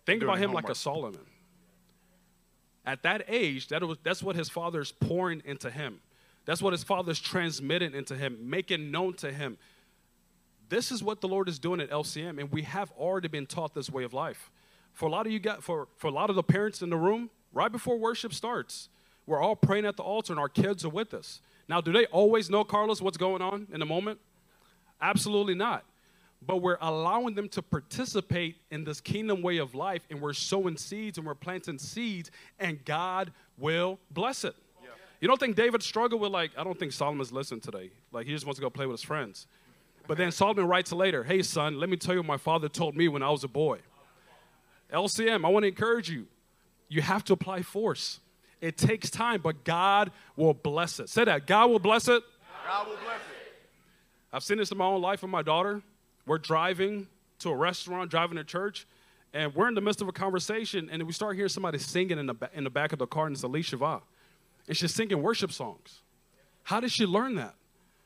Think 0.05 0.23
about 0.23 0.37
him 0.37 0.51
homework. 0.51 0.65
like 0.65 0.73
a 0.73 0.75
Solomon. 0.75 1.23
At 2.85 3.03
that 3.05 3.25
age, 3.29 3.69
that 3.69 3.83
was, 3.83 3.97
that's 4.03 4.23
what 4.23 4.37
his 4.37 4.51
father's 4.51 4.93
pouring 4.93 5.43
into 5.47 5.71
him. 5.71 6.01
That's 6.45 6.61
what 6.61 6.73
his 6.73 6.85
father's 6.85 7.21
transmitting 7.21 7.95
into 7.95 8.15
him, 8.15 8.39
making 8.43 8.91
known 8.91 9.15
to 9.15 9.33
him. 9.33 9.57
This 10.69 10.91
is 10.91 11.03
what 11.03 11.21
the 11.21 11.29
Lord 11.29 11.49
is 11.49 11.59
doing 11.59 11.81
at 11.81 11.91
LCM, 11.91 12.41
and 12.41 12.51
we 12.51 12.63
have 12.63 12.91
already 12.99 13.29
been 13.29 13.47
taught 13.47 13.75
this 13.75 13.89
way 13.89 14.05
of 14.05 14.13
life. 14.13 14.51
For 14.93 15.07
a 15.07 15.11
lot 15.11 15.27
of 15.27 15.33
you 15.33 15.39
got 15.39 15.63
for, 15.63 15.89
for 15.97 16.09
a 16.09 16.11
lot 16.11 16.29
of 16.29 16.37
the 16.37 16.43
parents 16.43 16.83
in 16.83 16.91
the 16.91 16.97
room, 16.97 17.31
right 17.53 17.71
before 17.71 17.97
worship 17.97 18.35
starts, 18.35 18.89
we're 19.27 19.41
all 19.41 19.57
praying 19.57 19.87
at 19.87 19.97
the 19.97 20.03
altar 20.03 20.33
and 20.33 20.41
our 20.41 20.49
kids 20.49 20.85
are 20.85 20.91
with 20.91 21.15
us. 21.15 21.41
Now, 21.69 21.81
do 21.81 21.93
they 21.93 22.07
always 22.07 22.51
know, 22.51 22.65
Carlos, 22.65 23.01
what's 23.01 23.17
going 23.17 23.41
on 23.41 23.69
in 23.73 23.81
the 23.81 23.87
moment? 23.87 24.19
Absolutely 25.01 25.55
not. 25.55 25.85
But 26.45 26.57
we're 26.57 26.79
allowing 26.81 27.35
them 27.35 27.49
to 27.51 27.63
participate 27.63 28.57
in 28.71 28.85
this 28.85 29.01
kingdom 29.01 29.43
way 29.43 29.59
of 29.59 29.75
life, 29.75 30.03
and 30.11 30.21
we're 30.21 30.33
sowing 30.33 30.77
seeds 30.77 31.19
and 31.19 31.27
we're 31.27 31.35
planting 31.35 31.79
seeds, 31.79 32.31
and 32.59 32.85
God 32.85 33.33
will 33.57 33.99
bless 34.11 34.45
it. 34.45 34.57
You 35.21 35.29
don't 35.29 35.39
think 35.39 35.55
David 35.55 35.85
struggled 35.85 36.21
with, 36.21 36.33
like, 36.33 36.51
I 36.59 36.65
don't 36.65 36.77
think 36.77 36.91
Solomon's 36.91 37.31
listening 37.31 37.61
today. 37.61 37.93
Like, 38.11 38.27
he 38.27 38.33
just 38.33 38.45
wants 38.45 38.59
to 38.59 38.61
go 38.61 38.69
play 38.69 38.87
with 38.87 38.95
his 38.95 39.05
friends. 39.05 39.47
But 40.09 40.19
then 40.19 40.33
Solomon 40.33 40.67
writes 40.67 40.93
later, 40.93 41.23
Hey, 41.23 41.43
son, 41.43 41.79
let 41.79 41.89
me 41.89 41.97
tell 41.97 42.13
you 42.15 42.21
what 42.21 42.27
my 42.27 42.37
father 42.37 42.69
told 42.69 42.97
me 42.97 43.07
when 43.07 43.23
I 43.23 43.31
was 43.31 43.45
a 43.45 43.49
boy. 43.49 43.79
LCM, 44.93 45.45
I 45.45 45.49
want 45.49 45.63
to 45.63 45.69
encourage 45.69 46.11
you. 46.11 46.27
You 46.89 47.03
have 47.03 47.23
to 47.27 47.35
apply 47.35 47.63
force. 47.63 48.19
It 48.61 48.77
takes 48.77 49.11
time, 49.11 49.41
but 49.41 49.63
God 49.63 50.11
will 50.37 50.55
bless 50.55 50.99
it. 50.99 51.09
Say 51.09 51.25
that. 51.25 51.47
God 51.47 51.71
will 51.71 51.79
bless 51.79 52.09
it. 52.09 52.23
God 52.67 52.89
will 52.89 52.97
bless 52.97 53.17
it. 53.17 53.55
I've 54.33 54.43
seen 54.43 54.59
this 54.59 54.73
in 54.73 54.79
my 54.79 54.87
own 54.87 55.01
life 55.01 55.23
with 55.23 55.31
my 55.31 55.43
daughter. 55.43 55.83
We're 56.27 56.39
driving 56.39 57.09
to 57.41 57.51
a 57.51 57.57
restaurant, 57.57 58.11
driving 58.11 58.37
to 58.37 58.45
church, 58.45 58.87
and 59.35 59.55
we're 59.55 59.69
in 59.69 59.75
the 59.75 59.81
midst 59.81 60.01
of 60.01 60.09
a 60.09 60.13
conversation, 60.13 60.89
and 60.91 61.03
we 61.03 61.13
start 61.13 61.37
hearing 61.37 61.49
somebody 61.49 61.79
singing 61.79 62.19
in 62.19 62.27
the, 62.27 62.35
ba- 62.35 62.51
in 62.55 62.65
the 62.65 62.71
back 62.71 62.93
of 62.93 62.99
the 62.99 63.07
car, 63.07 63.27
and 63.27 63.35
it's 63.35 63.43
Alicia 63.43 63.77
Va. 63.77 64.01
And 64.69 64.77
she's 64.77 64.95
singing 64.95 65.23
worship 65.23 65.53
songs. 65.53 66.03
How 66.65 66.81
did 66.81 66.93
she 66.93 67.07
learn 67.07 67.35
that? 67.37 67.55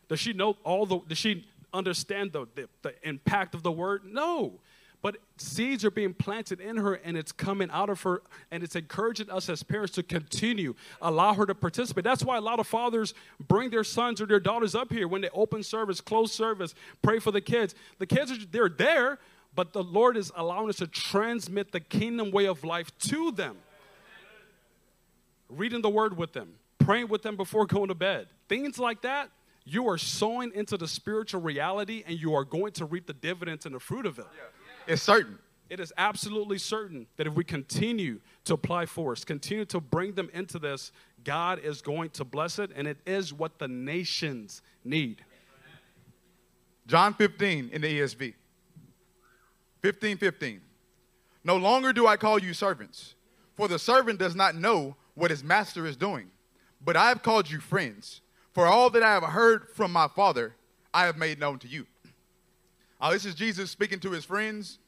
Does 0.08 0.20
she 0.20 0.32
know 0.32 0.56
all 0.64 0.86
the, 0.86 1.00
does 1.08 1.18
she 1.18 1.46
understand 1.74 2.32
the, 2.32 2.46
the, 2.54 2.68
the 2.82 2.94
impact 3.06 3.54
of 3.54 3.62
the 3.62 3.72
word? 3.72 4.04
No. 4.04 4.54
But 5.02 5.18
seeds 5.36 5.84
are 5.84 5.90
being 5.90 6.14
planted 6.14 6.60
in 6.60 6.78
her 6.78 6.94
and 6.94 7.16
it's 7.16 7.30
coming 7.30 7.68
out 7.70 7.90
of 7.90 8.02
her 8.02 8.22
and 8.50 8.62
it's 8.62 8.74
encouraging 8.74 9.30
us 9.30 9.48
as 9.48 9.62
parents 9.62 9.94
to 9.94 10.02
continue, 10.02 10.74
allow 11.00 11.34
her 11.34 11.46
to 11.46 11.54
participate. 11.54 12.02
That's 12.02 12.24
why 12.24 12.38
a 12.38 12.40
lot 12.40 12.58
of 12.58 12.66
fathers 12.66 13.14
bring 13.46 13.70
their 13.70 13.84
sons 13.84 14.20
or 14.20 14.26
their 14.26 14.40
daughters 14.40 14.74
up 14.74 14.92
here 14.92 15.06
when 15.06 15.20
they 15.20 15.28
open 15.30 15.62
service, 15.62 16.00
close 16.00 16.32
service, 16.32 16.74
pray 17.02 17.18
for 17.18 17.30
the 17.30 17.40
kids. 17.40 17.74
The 17.98 18.06
kids 18.06 18.32
are 18.32 18.36
they're 18.50 18.68
there, 18.68 19.18
but 19.54 19.72
the 19.72 19.82
Lord 19.82 20.16
is 20.16 20.32
allowing 20.34 20.68
us 20.68 20.76
to 20.76 20.86
transmit 20.86 21.72
the 21.72 21.80
kingdom 21.80 22.30
way 22.30 22.46
of 22.46 22.64
life 22.64 22.96
to 23.00 23.32
them. 23.32 23.56
Reading 25.48 25.82
the 25.82 25.90
word 25.90 26.16
with 26.16 26.32
them, 26.32 26.54
praying 26.78 27.08
with 27.08 27.22
them 27.22 27.36
before 27.36 27.66
going 27.66 27.88
to 27.88 27.94
bed. 27.94 28.26
Things 28.48 28.78
like 28.78 29.02
that, 29.02 29.30
you 29.64 29.88
are 29.88 29.98
sowing 29.98 30.52
into 30.54 30.76
the 30.76 30.88
spiritual 30.88 31.40
reality 31.40 32.02
and 32.06 32.20
you 32.20 32.34
are 32.34 32.44
going 32.44 32.72
to 32.72 32.84
reap 32.84 33.06
the 33.06 33.12
dividends 33.12 33.66
and 33.66 33.74
the 33.74 33.80
fruit 33.80 34.06
of 34.06 34.18
it. 34.18 34.26
It's 34.86 35.02
certain. 35.02 35.38
It 35.68 35.80
is 35.80 35.92
absolutely 35.96 36.58
certain 36.58 37.06
that 37.16 37.26
if 37.26 37.34
we 37.34 37.42
continue 37.42 38.20
to 38.44 38.54
apply 38.54 38.86
force, 38.86 39.24
continue 39.24 39.64
to 39.66 39.80
bring 39.80 40.12
them 40.12 40.30
into 40.32 40.58
this, 40.60 40.92
God 41.24 41.58
is 41.58 41.82
going 41.82 42.10
to 42.10 42.24
bless 42.24 42.60
it, 42.60 42.70
and 42.76 42.86
it 42.86 42.98
is 43.04 43.32
what 43.32 43.58
the 43.58 43.66
nations 43.66 44.62
need. 44.84 45.24
John 46.86 47.14
15 47.14 47.70
in 47.72 47.82
the 47.82 48.00
ESV. 48.00 48.34
15, 49.82 50.18
15. 50.18 50.60
No 51.42 51.56
longer 51.56 51.92
do 51.92 52.06
I 52.06 52.16
call 52.16 52.38
you 52.38 52.54
servants, 52.54 53.14
for 53.56 53.66
the 53.66 53.78
servant 53.78 54.20
does 54.20 54.36
not 54.36 54.54
know 54.54 54.96
what 55.14 55.30
his 55.30 55.42
master 55.42 55.84
is 55.86 55.96
doing. 55.96 56.30
But 56.84 56.96
I 56.96 57.08
have 57.08 57.22
called 57.22 57.50
you 57.50 57.58
friends, 57.58 58.20
for 58.52 58.66
all 58.66 58.90
that 58.90 59.02
I 59.02 59.14
have 59.14 59.24
heard 59.24 59.68
from 59.74 59.92
my 59.92 60.06
Father, 60.06 60.54
I 60.94 61.06
have 61.06 61.16
made 61.16 61.40
known 61.40 61.58
to 61.60 61.68
you. 61.68 61.86
Uh, 63.00 63.10
this 63.10 63.24
is 63.24 63.34
Jesus 63.34 63.70
speaking 63.70 64.00
to 64.00 64.10
his 64.10 64.24
friends 64.24 64.78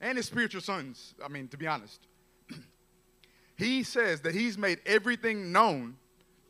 and 0.00 0.16
his 0.16 0.26
spiritual 0.26 0.60
sons. 0.60 1.14
I 1.24 1.28
mean, 1.28 1.48
to 1.48 1.56
be 1.56 1.66
honest, 1.66 2.06
he 3.56 3.82
says 3.82 4.20
that 4.22 4.34
he's 4.34 4.58
made 4.58 4.80
everything 4.84 5.50
known 5.52 5.96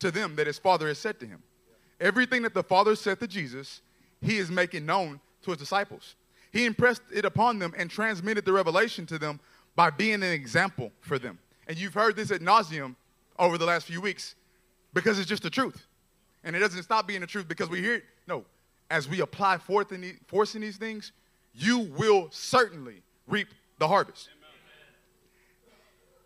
to 0.01 0.11
them 0.11 0.37
that 0.37 0.47
his 0.47 0.59
Father 0.59 0.89
has 0.89 0.99
said 0.99 1.21
to 1.21 1.27
him. 1.27 1.43
Everything 2.01 2.43
that 2.43 2.55
the 2.55 2.63
Father 2.63 2.97
said 2.97 3.21
to 3.21 3.29
Jesus, 3.29 3.81
he 4.21 4.39
is 4.39 4.51
making 4.51 4.85
known 4.85 5.21
to 5.43 5.53
his 5.53 5.59
disciples. 5.59 6.17
He 6.53 6.67
impressed 6.67 7.03
it 7.13 7.25
upon 7.25 7.59
them 7.59 7.75
and 7.77 7.91
transmitted 7.91 8.45
the 8.45 8.53
revelation 8.53 9.07
to 9.07 9.19
them 9.19 9.41
by 9.77 9.91
being 9.91 10.15
an 10.15 10.25
example 10.25 10.93
for 11.01 11.19
them. 11.19 11.39
And 11.67 11.79
you've 11.79 11.95
heard 11.95 12.17
this 12.17 12.31
ad 12.31 12.43
nauseam 12.43 12.97
over 13.39 13.59
the 13.59 13.67
last 13.67 13.87
few 13.87 14.01
weeks 14.01 14.35
because 14.93 15.19
it's 15.19 15.29
just 15.29 15.43
the 15.43 15.51
truth. 15.51 15.87
And 16.43 16.55
it 16.55 16.59
doesn't 16.59 16.83
stop 16.83 17.07
being 17.07 17.21
the 17.21 17.27
truth 17.27 17.49
because 17.49 17.69
we 17.69 17.81
hear 17.81 17.95
it. 17.95 18.05
No, 18.27 18.45
as 18.91 19.09
we 19.09 19.21
apply 19.21 19.59
forth 19.59 19.93
in 19.93 20.01
the, 20.01 20.15
force 20.27 20.55
in 20.55 20.61
these 20.61 20.77
things, 20.77 21.13
you 21.55 21.79
will 21.79 22.29
certainly 22.31 23.03
reap 23.27 23.49
the 23.79 23.89
harvest. 23.89 24.29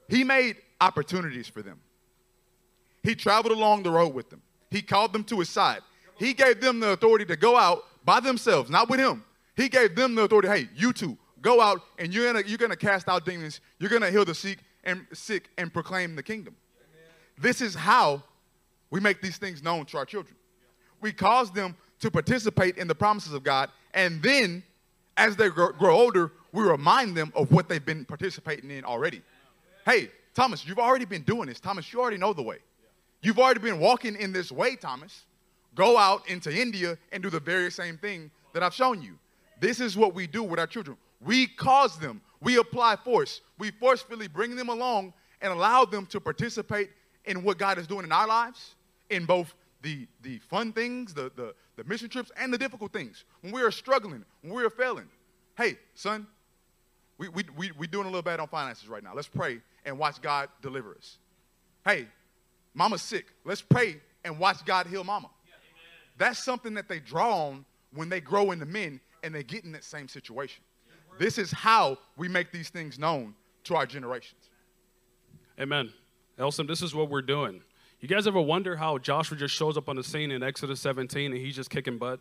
He 0.09 0.25
made 0.25 0.57
opportunities 0.81 1.49
for 1.49 1.63
them. 1.63 1.81
He 3.03 3.15
traveled 3.15 3.57
along 3.57 3.83
the 3.83 3.91
road 3.91 4.15
with 4.15 4.31
them. 4.31 4.43
He 4.71 4.83
called 4.83 5.13
them 5.13 5.25
to 5.25 5.39
his 5.39 5.49
side. 5.49 5.81
He 6.19 6.35
gave 6.35 6.61
them 6.61 6.81
the 6.81 6.91
authority 6.91 7.25
to 7.27 7.37
go 7.37 7.57
out 7.57 7.85
by 8.05 8.21
themselves, 8.21 8.71
not 8.71 8.89
with 8.89 9.01
him. 9.01 9.25
He 9.57 9.69
gave 9.69 9.95
them 9.95 10.15
the 10.15 10.23
authority. 10.23 10.49
Hey, 10.49 10.69
you 10.75 10.93
two, 10.93 11.17
go 11.41 11.61
out 11.61 11.81
and 11.99 12.13
you're 12.13 12.33
gonna 12.33 12.45
you're 12.47 12.59
gonna 12.59 12.77
cast 12.77 13.09
out 13.09 13.25
demons. 13.25 13.61
You're 13.79 13.91
gonna 13.91 14.11
heal 14.11 14.25
the 14.25 14.35
sick 14.35 14.59
and 14.85 15.07
sick 15.13 15.51
and 15.59 15.73
proclaim 15.73 16.17
the 16.17 16.23
kingdom. 16.23 16.57
Amen. 16.81 17.07
This 17.39 17.61
is 17.61 17.75
how 17.75 18.23
we 18.91 19.01
make 19.01 19.21
these 19.21 19.37
things 19.37 19.63
known 19.63 19.85
to 19.87 19.99
our 19.99 20.05
children. 20.05 20.35
We 21.01 21.13
cause 21.13 21.51
them 21.51 21.77
to 22.01 22.11
participate 22.11 22.77
in 22.79 22.89
the 22.89 22.95
promises 22.95 23.33
of 23.33 23.43
God, 23.43 23.71
and 23.95 24.23
then 24.23 24.63
as 25.17 25.37
they 25.37 25.49
grow, 25.49 25.73
grow 25.73 25.97
older, 25.97 26.33
we 26.53 26.63
remind 26.63 27.17
them 27.17 27.33
of 27.35 27.51
what 27.51 27.69
they've 27.69 27.85
been 27.85 28.05
participating 28.05 28.71
in 28.71 28.85
already. 28.85 29.21
Hey, 29.85 30.11
Thomas, 30.35 30.67
you've 30.67 30.79
already 30.79 31.05
been 31.05 31.23
doing 31.23 31.49
this. 31.49 31.61
Thomas, 31.61 31.93
you 31.93 32.01
already 32.01 32.17
know 32.17 32.33
the 32.33 32.43
way. 32.43 32.59
You've 33.23 33.39
already 33.39 33.61
been 33.61 33.81
walking 33.81 34.15
in 34.15 34.33
this 34.33 34.53
way, 34.53 34.77
Thomas. 34.77 35.25
Go 35.75 35.99
out 35.99 36.29
into 36.29 36.55
India 36.55 36.97
and 37.13 37.23
do 37.23 37.31
the 37.31 37.41
very 37.41 37.71
same 37.71 37.99
thing 37.99 38.31
that 38.55 38.63
I've 38.63 38.75
shown 38.75 39.03
you. 39.03 39.19
This 39.61 39.81
is 39.81 39.97
what 39.97 40.15
we 40.15 40.27
do 40.27 40.43
with 40.43 40.61
our 40.61 40.67
children. 40.67 40.97
We 41.21 41.49
cause 41.49 41.99
them, 41.99 42.21
we 42.41 42.59
apply 42.59 42.97
force, 42.97 43.41
we 43.59 43.73
forcefully 43.73 44.29
bring 44.29 44.55
them 44.55 44.69
along 44.69 45.13
and 45.41 45.53
allow 45.53 45.85
them 45.85 46.07
to 46.07 46.21
participate 46.21 46.91
in 47.25 47.43
what 47.43 47.59
God 47.59 47.79
is 47.79 47.87
doing 47.87 48.05
in 48.05 48.13
our 48.13 48.27
lives, 48.27 48.75
in 49.11 49.25
both 49.25 49.55
the, 49.83 50.07
the 50.23 50.39
fun 50.41 50.73
things, 50.73 51.15
the, 51.15 51.31
the, 51.37 51.55
the 51.77 51.85
mission 51.85 52.09
trips, 52.09 52.31
and 52.37 52.53
the 52.53 52.59
difficult 52.59 52.93
things. 52.93 53.25
When 53.41 53.53
we 53.53 53.63
are 53.63 53.71
struggling, 53.71 54.25
when 54.43 54.55
we 54.55 54.65
are 54.65 54.71
failing. 54.71 55.09
Hey, 55.57 55.79
son, 55.95 56.27
we, 57.19 57.29
we, 57.29 57.45
we, 57.57 57.71
we 57.79 57.87
doing 57.87 58.05
a 58.05 58.09
little 58.09 58.23
bad 58.23 58.41
on 58.41 58.49
finances 58.49 58.89
right 58.89 59.03
now. 59.03 59.13
Let's 59.15 59.29
pray 59.29 59.61
and 59.85 59.99
watch 59.99 60.21
God 60.21 60.49
deliver 60.63 60.95
us. 60.95 61.19
Hey, 61.85 62.07
mama's 62.75 63.03
sick. 63.03 63.27
Let's 63.45 63.63
pray 63.63 64.01
and 64.25 64.39
watch 64.39 64.65
God 64.65 64.87
heal 64.87 65.05
mama. 65.05 65.31
Yeah, 65.47 65.55
That's 66.17 66.43
something 66.43 66.75
that 66.75 66.89
they 66.89 67.01
draw 67.01 67.49
on 67.49 67.65
when 67.93 68.09
they 68.09 68.21
grow 68.21 68.51
into 68.51 68.67
men 68.67 69.01
and 69.23 69.35
they 69.35 69.43
get 69.43 69.65
in 69.65 69.73
that 69.73 69.85
same 69.85 70.09
situation. 70.09 70.63
This 71.19 71.39
is 71.39 71.51
how 71.51 71.99
we 72.17 72.29
make 72.29 72.53
these 72.53 72.69
things 72.69 72.99
known 72.99 73.35
to 73.65 73.75
our 73.75 73.87
generations. 73.87 74.51
Amen. 75.61 75.93
Elson, 76.39 76.69
this 76.69 76.83
is 76.83 76.95
what 76.95 77.11
we're 77.11 77.23
doing. 77.23 77.63
You 78.01 78.07
guys 78.07 78.29
ever 78.29 78.41
wonder 78.41 78.77
how 78.77 78.99
Joshua 78.99 79.37
just 79.37 79.55
shows 79.55 79.77
up 79.77 79.89
on 79.89 79.97
the 79.97 80.05
scene 80.05 80.31
in 80.31 80.43
Exodus 80.43 80.81
17 80.81 81.33
and 81.33 81.41
he's 81.41 81.57
just 81.57 81.69
kicking 81.69 81.99
butt? 81.99 82.21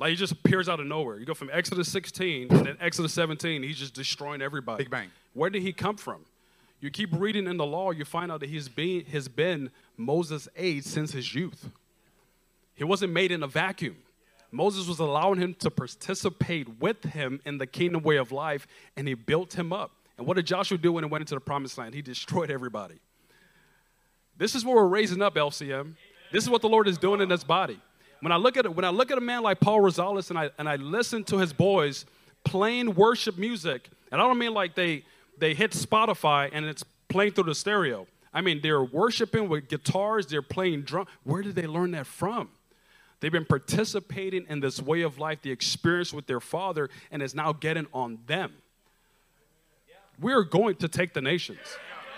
Like 0.00 0.10
he 0.10 0.16
just 0.16 0.32
appears 0.32 0.68
out 0.68 0.80
of 0.80 0.86
nowhere. 0.86 1.18
You 1.18 1.26
go 1.26 1.34
from 1.34 1.50
Exodus 1.52 1.90
16 1.90 2.48
and 2.50 2.66
then 2.66 2.76
Exodus 2.80 3.12
17, 3.12 3.62
he's 3.62 3.78
just 3.78 3.94
destroying 3.94 4.42
everybody. 4.42 4.84
Big 4.84 4.90
bang. 4.90 5.10
Where 5.32 5.48
did 5.48 5.62
he 5.62 5.72
come 5.72 5.96
from? 5.96 6.24
You 6.80 6.90
keep 6.90 7.10
reading 7.12 7.46
in 7.46 7.56
the 7.56 7.66
law, 7.66 7.92
you 7.92 8.04
find 8.04 8.30
out 8.32 8.40
that 8.40 8.48
he's 8.48 8.68
been, 8.68 9.04
has 9.06 9.28
been 9.28 9.70
Moses' 9.96 10.48
aide 10.56 10.84
since 10.84 11.12
his 11.12 11.34
youth. 11.34 11.70
He 12.74 12.84
wasn't 12.84 13.12
made 13.12 13.32
in 13.32 13.42
a 13.42 13.48
vacuum. 13.48 13.96
Moses 14.50 14.88
was 14.88 14.98
allowing 14.98 15.40
him 15.40 15.54
to 15.54 15.70
participate 15.70 16.80
with 16.80 17.04
him 17.04 17.40
in 17.44 17.58
the 17.58 17.66
kingdom 17.66 18.02
way 18.02 18.16
of 18.16 18.32
life, 18.32 18.66
and 18.96 19.06
he 19.06 19.14
built 19.14 19.54
him 19.54 19.72
up. 19.72 19.90
And 20.16 20.26
what 20.26 20.36
did 20.36 20.46
Joshua 20.46 20.78
do 20.78 20.92
when 20.92 21.04
he 21.04 21.10
went 21.10 21.22
into 21.22 21.34
the 21.34 21.40
promised 21.40 21.78
land? 21.78 21.94
He 21.94 22.02
destroyed 22.02 22.50
everybody. 22.50 23.00
This 24.38 24.54
is 24.54 24.64
what 24.64 24.76
we're 24.76 24.86
raising 24.86 25.20
up, 25.20 25.34
LCM. 25.34 25.94
This 26.32 26.44
is 26.44 26.50
what 26.50 26.62
the 26.62 26.68
Lord 26.68 26.88
is 26.88 26.96
doing 26.96 27.20
in 27.20 27.28
this 27.28 27.44
body. 27.44 27.80
When 28.20 28.32
I 28.32 28.36
look 28.36 28.56
at 28.56 28.64
it, 28.64 28.74
when 28.74 28.84
I 28.84 28.90
look 28.90 29.10
at 29.10 29.18
a 29.18 29.20
man 29.20 29.42
like 29.42 29.60
Paul 29.60 29.80
Rosales 29.80 30.30
and 30.30 30.38
I 30.38 30.50
and 30.58 30.68
I 30.68 30.76
listen 30.76 31.24
to 31.24 31.38
his 31.38 31.52
boys 31.52 32.06
playing 32.44 32.94
worship 32.94 33.36
music, 33.36 33.90
and 34.10 34.20
I 34.20 34.26
don't 34.26 34.38
mean 34.38 34.54
like 34.54 34.74
they 34.74 35.04
they 35.38 35.54
hit 35.54 35.72
Spotify 35.72 36.50
and 36.52 36.64
it's 36.64 36.84
playing 37.08 37.32
through 37.32 37.44
the 37.44 37.54
stereo. 37.54 38.06
I 38.32 38.40
mean 38.40 38.60
they're 38.60 38.82
worshiping 38.82 39.48
with 39.48 39.68
guitars, 39.68 40.26
they're 40.26 40.42
playing 40.42 40.82
drum. 40.82 41.06
Where 41.24 41.42
did 41.42 41.54
they 41.54 41.66
learn 41.66 41.92
that 41.92 42.06
from? 42.06 42.50
They've 43.20 43.32
been 43.32 43.44
participating 43.44 44.46
in 44.48 44.60
this 44.60 44.80
way 44.80 45.02
of 45.02 45.18
life, 45.18 45.42
the 45.42 45.50
experience 45.50 46.12
with 46.12 46.26
their 46.26 46.40
father, 46.40 46.88
and 47.10 47.22
is 47.22 47.34
now 47.34 47.52
getting 47.52 47.86
on 47.92 48.18
them. 48.26 48.52
We're 50.20 50.44
going 50.44 50.76
to 50.76 50.88
take 50.88 51.14
the 51.14 51.20
nations. 51.20 51.58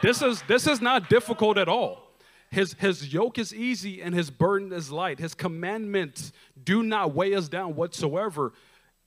This 0.03 0.23
is, 0.23 0.43
this 0.43 0.67
is 0.67 0.81
not 0.81 1.09
difficult 1.09 1.59
at 1.59 1.69
all. 1.69 2.10
His, 2.51 2.75
his 2.75 3.13
yoke 3.13 3.39
is 3.39 3.55
easy 3.55 4.03
and 4.03 4.15
his 4.15 4.29
burden 4.29 4.73
is 4.73 4.91
light. 4.91 5.21
His 5.21 5.35
commandments 5.35 6.33
do 6.65 6.83
not 6.83 7.15
weigh 7.15 7.35
us 7.35 7.49
down 7.49 7.77
whatsoever. 7.77 8.53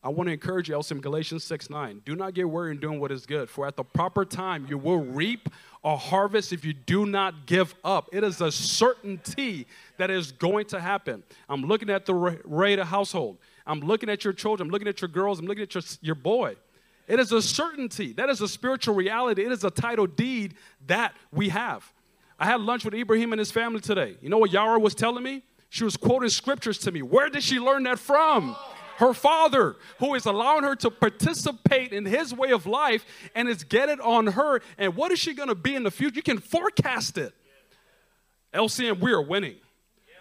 I 0.02 0.10
want 0.10 0.28
to 0.28 0.34
encourage 0.34 0.68
you, 0.68 0.76
also 0.76 0.96
in 0.96 1.02
Galatians 1.02 1.46
6 1.46 1.70
9. 1.70 2.02
Do 2.06 2.16
not 2.16 2.34
get 2.34 2.50
weary 2.50 2.72
in 2.72 2.80
doing 2.80 3.00
what 3.00 3.12
is 3.12 3.26
good, 3.26 3.50
for 3.50 3.66
at 3.66 3.78
the 3.78 3.84
proper 3.84 4.26
time 4.26 4.66
you 4.70 4.78
will 4.78 5.02
reap 5.02 5.50
a 5.84 5.96
harvest 5.96 6.52
if 6.52 6.66
you 6.66 6.74
do 6.74 7.06
not 7.06 7.46
give 7.46 7.74
up. 7.86 8.10
It 8.12 8.24
is 8.24 8.42
a 8.42 8.52
certainty 8.52 9.66
that 9.98 10.10
is 10.12 10.34
going 10.34 10.66
to 10.68 10.80
happen. 10.80 11.24
I'm 11.48 11.64
looking 11.64 11.90
at 11.90 12.06
the 12.06 12.14
Rada 12.14 12.84
household. 12.84 13.38
I'm 13.66 13.80
looking 13.80 14.10
at 14.10 14.26
your 14.26 14.34
children. 14.34 14.68
I'm 14.68 14.72
looking 14.72 14.90
at 14.90 15.02
your 15.02 15.08
girls. 15.08 15.40
I'm 15.40 15.46
looking 15.46 15.64
at 15.64 15.74
your, 15.74 15.84
your 16.02 16.16
boy. 16.16 16.56
It 17.08 17.20
is 17.20 17.32
a 17.32 17.42
certainty. 17.42 18.14
That 18.14 18.30
is 18.30 18.42
a 18.42 18.48
spiritual 18.48 18.96
reality. 18.96 19.46
It 19.46 19.52
is 19.52 19.64
a 19.64 19.72
title 19.72 20.08
deed 20.08 20.56
that 20.88 21.14
we 21.32 21.50
have. 21.50 21.92
I 22.40 22.46
had 22.46 22.62
lunch 22.62 22.86
with 22.86 22.94
Ibrahim 22.94 23.34
and 23.34 23.40
his 23.40 23.52
family 23.52 23.80
today. 23.80 24.18
You 24.22 24.30
know 24.30 24.38
what 24.38 24.52
Yara 24.52 24.80
was 24.80 24.96
telling 24.96 25.24
me? 25.24 25.44
She 25.70 25.84
was 25.84 25.98
quoting 25.98 26.30
scriptures 26.30 26.78
to 26.80 26.92
me. 26.92 27.02
Where 27.02 27.30
did 27.30 27.44
she 27.44 27.60
learn 27.60 27.84
that 27.84 28.00
from? 28.00 28.56
her 28.98 29.14
father, 29.14 29.76
who 30.00 30.16
is 30.16 30.26
allowing 30.26 30.64
her 30.64 30.76
to 30.76 30.92
participate 30.92 31.94
in 31.94 32.06
his 32.06 32.34
way 32.34 32.52
of 32.52 32.66
life 32.66 33.06
and 33.36 33.48
is 33.48 33.64
getting 33.64 33.94
it 33.96 34.02
on 34.02 34.28
her. 34.28 34.62
And 34.78 34.96
what 34.96 35.12
is 35.12 35.20
she 35.20 35.34
going 35.34 35.50
to 35.50 35.56
be 35.56 35.76
in 35.76 35.84
the 35.84 35.92
future? 35.92 36.16
You 36.16 36.24
can 36.24 36.40
forecast 36.40 37.18
it. 37.18 37.34
LCM, 38.54 39.00
we 39.00 39.12
are 39.12 39.22
winning. 39.22 39.56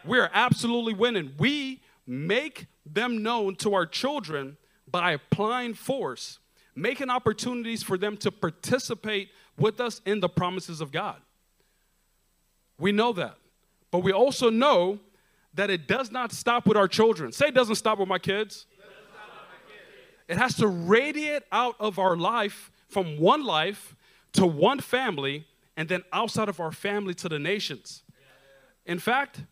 We 0.05 0.19
are 0.19 0.31
absolutely 0.33 0.95
winning. 0.95 1.33
We 1.39 1.83
make 2.07 2.67
them 2.85 3.23
known 3.23 3.57
to 3.57 3.75
our 3.75 3.87
children 3.87 4.57
by 4.91 5.13
applying 5.13 5.75
force, 5.75 6.39
making 6.75 7.11
opportunities 7.11 7.83
for 7.83 7.97
them 7.97 8.17
to 8.19 8.33
participate 8.33 9.29
with 9.59 9.81
us 9.81 10.01
in 10.05 10.21
the 10.21 10.29
promises 10.29 10.81
of 10.81 10.91
God. 10.91 11.17
We 12.83 12.91
know 12.91 13.13
that. 13.13 13.37
But 13.93 14.01
we 14.01 14.11
also 14.11 14.51
know 14.51 14.99
that 15.55 15.71
it 15.71 15.87
does 15.87 16.11
not 16.11 16.33
stop 16.33 16.67
with 16.67 16.77
our 16.77 16.89
children. 16.89 17.31
Say 17.31 17.47
it 17.47 17.55
doesn't 17.55 17.77
stop 17.77 18.01
with 18.01 18.09
my 18.09 18.19
kids. 18.19 18.67
It 20.27 20.37
has 20.37 20.57
to 20.57 20.67
radiate 20.67 21.45
out 21.53 21.77
of 21.79 22.01
our 22.01 22.17
life 22.17 22.73
from 22.89 23.21
one 23.21 23.45
life 23.45 23.95
to 24.33 24.45
one 24.45 24.81
family 24.81 25.47
and 25.77 25.89
then 25.89 26.03
outside 26.13 26.49
of 26.49 26.59
our 26.59 26.73
family 26.73 27.15
to 27.15 27.29
the 27.29 27.39
nations. 27.39 28.03
In 28.85 28.99
fact, 28.99 29.43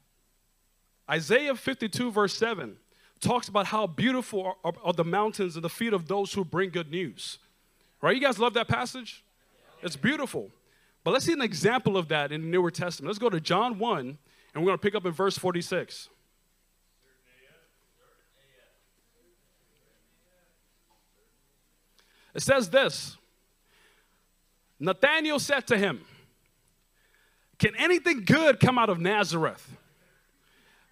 Isaiah 1.09 1.55
52, 1.55 2.11
verse 2.11 2.35
7, 2.35 2.79
talks 3.21 3.47
about 3.47 3.67
how 3.67 3.87
beautiful 3.87 4.57
are, 4.65 4.73
are, 4.83 4.93
the 4.93 5.05
mountains 5.05 5.55
and 5.55 5.65
the 5.65 5.71
feet 5.71 5.93
of 5.93 6.09
those 6.09 6.33
who 6.33 6.45
bring 6.45 6.71
good 6.71 6.91
news. 6.91 7.39
Right? 8.03 8.17
You 8.17 8.23
guys 8.23 8.41
love 8.41 8.55
that 8.55 8.67
passage? 8.67 9.23
It's 9.83 9.97
beautiful. 9.97 10.51
But 11.03 11.13
let's 11.13 11.25
see 11.25 11.33
an 11.33 11.41
example 11.41 11.97
of 11.97 12.09
that 12.09 12.33
in 12.33 12.43
the 12.43 12.47
Newer 12.47 12.71
Testament. 12.71 13.09
Let's 13.09 13.19
go 13.19 13.31
to 13.31 13.41
John 13.41 13.79
1 13.79 14.19
and 14.55 14.63
we're 14.63 14.69
going 14.69 14.79
to 14.79 14.83
pick 14.83 14.95
up 14.95 15.07
in 15.07 15.13
verse 15.13 15.39
46. 15.39 16.09
It 22.35 22.43
says 22.43 22.71
this 22.71 23.17
Nathanael 24.79 25.39
said 25.39 25.67
to 25.69 25.79
him, 25.79 26.03
Can 27.59 27.75
anything 27.77 28.25
good 28.25 28.61
come 28.61 28.79
out 28.79 28.89
of 28.89 29.01
Nazareth? 29.01 29.77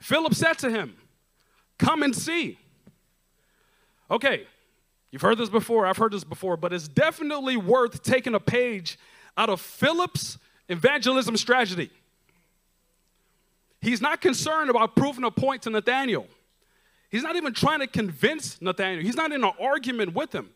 Philip 0.01 0.35
said 0.35 0.59
to 0.59 0.71
him, 0.71 0.97
Come 1.79 2.03
and 2.03 2.15
see. 2.15 2.59
Okay, 4.11 4.47
you've 5.11 5.23
heard 5.23 5.39
this 5.39 5.51
before, 5.51 5.87
I've 5.87 5.99
heard 5.99 6.13
this 6.13 6.25
before, 6.25 6.57
but 6.57 6.73
it's 6.73 6.89
definitely 6.89 7.57
worth 7.57 8.03
taking 8.03 8.35
a 8.35 8.41
page 8.41 8.99
out 9.39 9.49
of 9.49 9.61
Philip's 9.61 10.37
evangelism 10.69 11.37
strategy. 11.37 11.91
He's 13.81 14.03
not 14.03 14.21
concerned 14.21 14.69
about 14.69 14.97
proving 14.97 15.25
a 15.25 15.31
point 15.31 15.63
to 15.63 15.71
Nathaniel. 15.71 16.27
He's 17.09 17.23
not 17.23 17.37
even 17.37 17.55
trying 17.55 17.79
to 17.79 17.87
convince 17.87 18.61
Nathaniel. 18.61 19.03
He's 19.03 19.17
not 19.17 19.33
in 19.33 19.45
an 19.45 19.53
argument 19.61 20.13
with 20.13 20.35
him. 20.35 20.51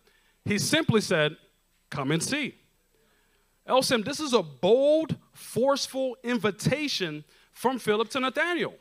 He 0.45 0.59
simply 0.59 1.01
said, 1.01 1.37
Come 1.89 2.11
and 2.11 2.23
see. 2.23 2.57
LCM, 3.69 4.05
this 4.05 4.19
is 4.19 4.33
a 4.33 4.43
bold, 4.43 5.17
forceful 5.33 6.17
invitation 6.25 7.23
from 7.53 7.79
Philip 7.79 8.09
to 8.11 8.21
Nathaniel. 8.21 8.75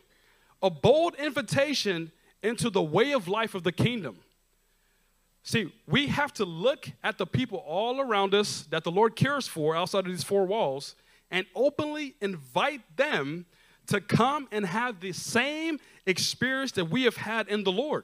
A 0.64 0.70
bold 0.70 1.14
invitation 1.16 2.12
into 2.42 2.70
the 2.70 2.82
way 2.82 3.12
of 3.12 3.28
life 3.28 3.54
of 3.54 3.64
the 3.64 3.72
kingdom. 3.72 4.18
See, 5.44 5.74
we 5.88 6.08
have 6.08 6.34
to 6.34 6.46
look 6.46 6.90
at 7.04 7.18
the 7.18 7.26
people 7.26 7.60
all 7.60 8.00
around 8.00 8.34
us 8.36 8.68
that 8.70 8.84
the 8.84 8.92
Lord 8.92 9.16
cares 9.16 9.48
for 9.48 9.76
outside 9.76 10.06
of 10.06 10.12
these 10.12 10.24
four 10.24 10.46
walls 10.46 10.96
and 11.32 11.46
openly 11.56 12.16
invite 12.22 12.82
them 12.96 13.46
to 13.88 14.00
come 14.00 14.48
and 14.52 14.66
have 14.66 15.00
the 15.00 15.12
same 15.12 15.80
experience 16.06 16.74
that 16.74 16.86
we 16.86 17.04
have 17.04 17.18
had 17.18 17.48
in 17.48 17.64
the 17.64 17.72
Lord. 17.72 18.04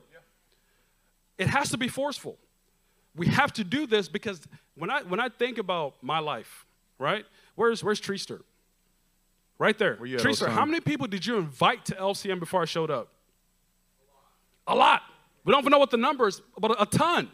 It 1.37 1.47
has 1.47 1.69
to 1.69 1.77
be 1.77 1.87
forceful. 1.87 2.37
We 3.15 3.27
have 3.27 3.53
to 3.53 3.63
do 3.63 3.85
this 3.85 4.07
because 4.07 4.41
when 4.75 4.89
I 4.89 5.03
when 5.03 5.19
I 5.19 5.29
think 5.29 5.57
about 5.57 5.95
my 6.01 6.19
life, 6.19 6.65
right? 6.99 7.25
Where's 7.55 7.83
where's 7.83 8.01
Treester? 8.01 8.41
Right 9.59 9.77
there. 9.77 9.95
Treester, 9.95 10.49
how 10.49 10.65
many 10.65 10.79
people 10.79 11.07
did 11.07 11.25
you 11.25 11.37
invite 11.37 11.85
to 11.85 11.95
LCM 11.95 12.39
before 12.39 12.61
I 12.61 12.65
showed 12.65 12.91
up? 12.91 13.09
A 14.67 14.75
lot. 14.75 15.01
We 15.47 15.53
don't 15.53 15.61
even 15.61 15.71
know 15.71 15.79
what 15.79 15.91
the 15.91 15.97
number 15.97 16.27
is, 16.27 16.41
but 16.59 16.75
a 16.77 16.85
ton. 16.85 17.31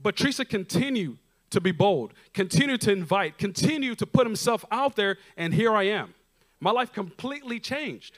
But 0.00 0.16
Teresa 0.16 0.46
continued 0.46 1.18
to 1.50 1.60
be 1.60 1.72
bold, 1.72 2.14
continue 2.32 2.78
to 2.78 2.90
invite, 2.90 3.36
continue 3.36 3.94
to 3.94 4.06
put 4.06 4.26
himself 4.26 4.64
out 4.70 4.96
there, 4.96 5.18
and 5.36 5.52
here 5.52 5.74
I 5.74 5.82
am. 5.84 6.14
My 6.60 6.70
life 6.70 6.90
completely 6.90 7.60
changed. 7.60 8.16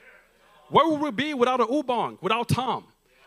Where 0.68 0.88
would 0.88 1.00
we 1.00 1.10
be 1.10 1.34
without 1.34 1.60
a 1.60 1.66
Ubong, 1.66 2.22
without 2.22 2.48
Tom? 2.48 2.84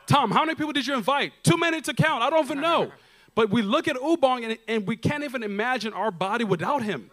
Tom, 0.07 0.31
how 0.31 0.45
many 0.45 0.55
people 0.55 0.71
did 0.71 0.87
you 0.87 0.93
invite? 0.93 1.33
Too 1.43 1.57
many 1.57 1.81
to 1.81 1.93
count. 1.93 2.23
I 2.23 2.29
don't 2.29 2.45
even 2.45 2.61
know. 2.61 2.89
But 3.35 3.49
we 3.49 3.61
look 3.61 3.89
at 3.89 3.97
Ubong 3.97 4.45
and, 4.45 4.57
and 4.69 4.87
we 4.87 4.95
can't 4.95 5.25
even 5.25 5.43
imagine 5.43 5.91
our 5.91 6.11
body 6.11 6.45
without 6.45 6.81
him. 6.81 7.11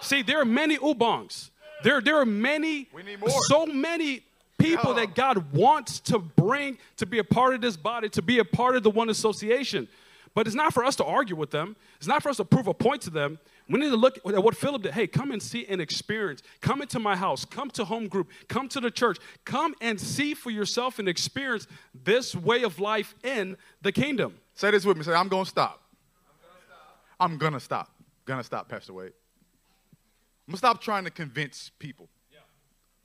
See, 0.00 0.22
there 0.22 0.40
are 0.40 0.46
many 0.46 0.78
Ubongs. 0.78 1.50
There, 1.84 2.00
there 2.00 2.16
are 2.16 2.26
many, 2.26 2.88
We 2.94 3.02
need 3.02 3.20
more. 3.20 3.28
so 3.42 3.66
many 3.66 4.22
people 4.60 4.94
that 4.94 5.14
God 5.14 5.52
wants 5.52 6.00
to 6.00 6.18
bring 6.18 6.78
to 6.98 7.06
be 7.06 7.18
a 7.18 7.24
part 7.24 7.54
of 7.54 7.60
this 7.60 7.76
body, 7.76 8.08
to 8.10 8.22
be 8.22 8.38
a 8.38 8.44
part 8.44 8.76
of 8.76 8.82
the 8.82 8.90
one 8.90 9.08
association. 9.08 9.88
But 10.34 10.46
it's 10.46 10.54
not 10.54 10.72
for 10.72 10.84
us 10.84 10.94
to 10.96 11.04
argue 11.04 11.34
with 11.34 11.50
them. 11.50 11.74
It's 11.96 12.06
not 12.06 12.22
for 12.22 12.28
us 12.28 12.36
to 12.36 12.44
prove 12.44 12.68
a 12.68 12.74
point 12.74 13.02
to 13.02 13.10
them. 13.10 13.38
We 13.68 13.78
need 13.78 13.90
to 13.90 13.96
look 13.96 14.18
at 14.18 14.42
what 14.42 14.56
Philip 14.56 14.82
did. 14.82 14.92
Hey, 14.92 15.06
come 15.06 15.32
and 15.32 15.42
see 15.42 15.66
and 15.66 15.80
experience. 15.80 16.42
Come 16.60 16.82
into 16.82 16.98
my 16.98 17.16
house. 17.16 17.44
Come 17.44 17.70
to 17.70 17.84
home 17.84 18.08
group. 18.08 18.28
Come 18.48 18.68
to 18.68 18.80
the 18.80 18.90
church. 18.90 19.18
Come 19.44 19.74
and 19.80 20.00
see 20.00 20.34
for 20.34 20.50
yourself 20.50 20.98
and 20.98 21.08
experience 21.08 21.66
this 21.94 22.34
way 22.34 22.62
of 22.62 22.78
life 22.80 23.14
in 23.24 23.56
the 23.82 23.92
kingdom. 23.92 24.34
Say 24.54 24.70
this 24.70 24.84
with 24.84 24.96
me. 24.96 25.04
Say, 25.04 25.14
I'm 25.14 25.28
going 25.28 25.44
to 25.44 25.50
stop. 25.50 25.82
I'm 27.18 27.36
going 27.36 27.52
to 27.52 27.60
stop. 27.60 27.90
I'm 27.98 28.26
going 28.26 28.40
to 28.40 28.44
stop, 28.44 28.68
Pastor 28.68 28.92
Wade. 28.92 29.12
I'm 30.46 30.52
going 30.52 30.54
to 30.54 30.58
stop 30.58 30.80
trying 30.80 31.04
to 31.04 31.10
convince 31.10 31.70
people. 31.78 32.08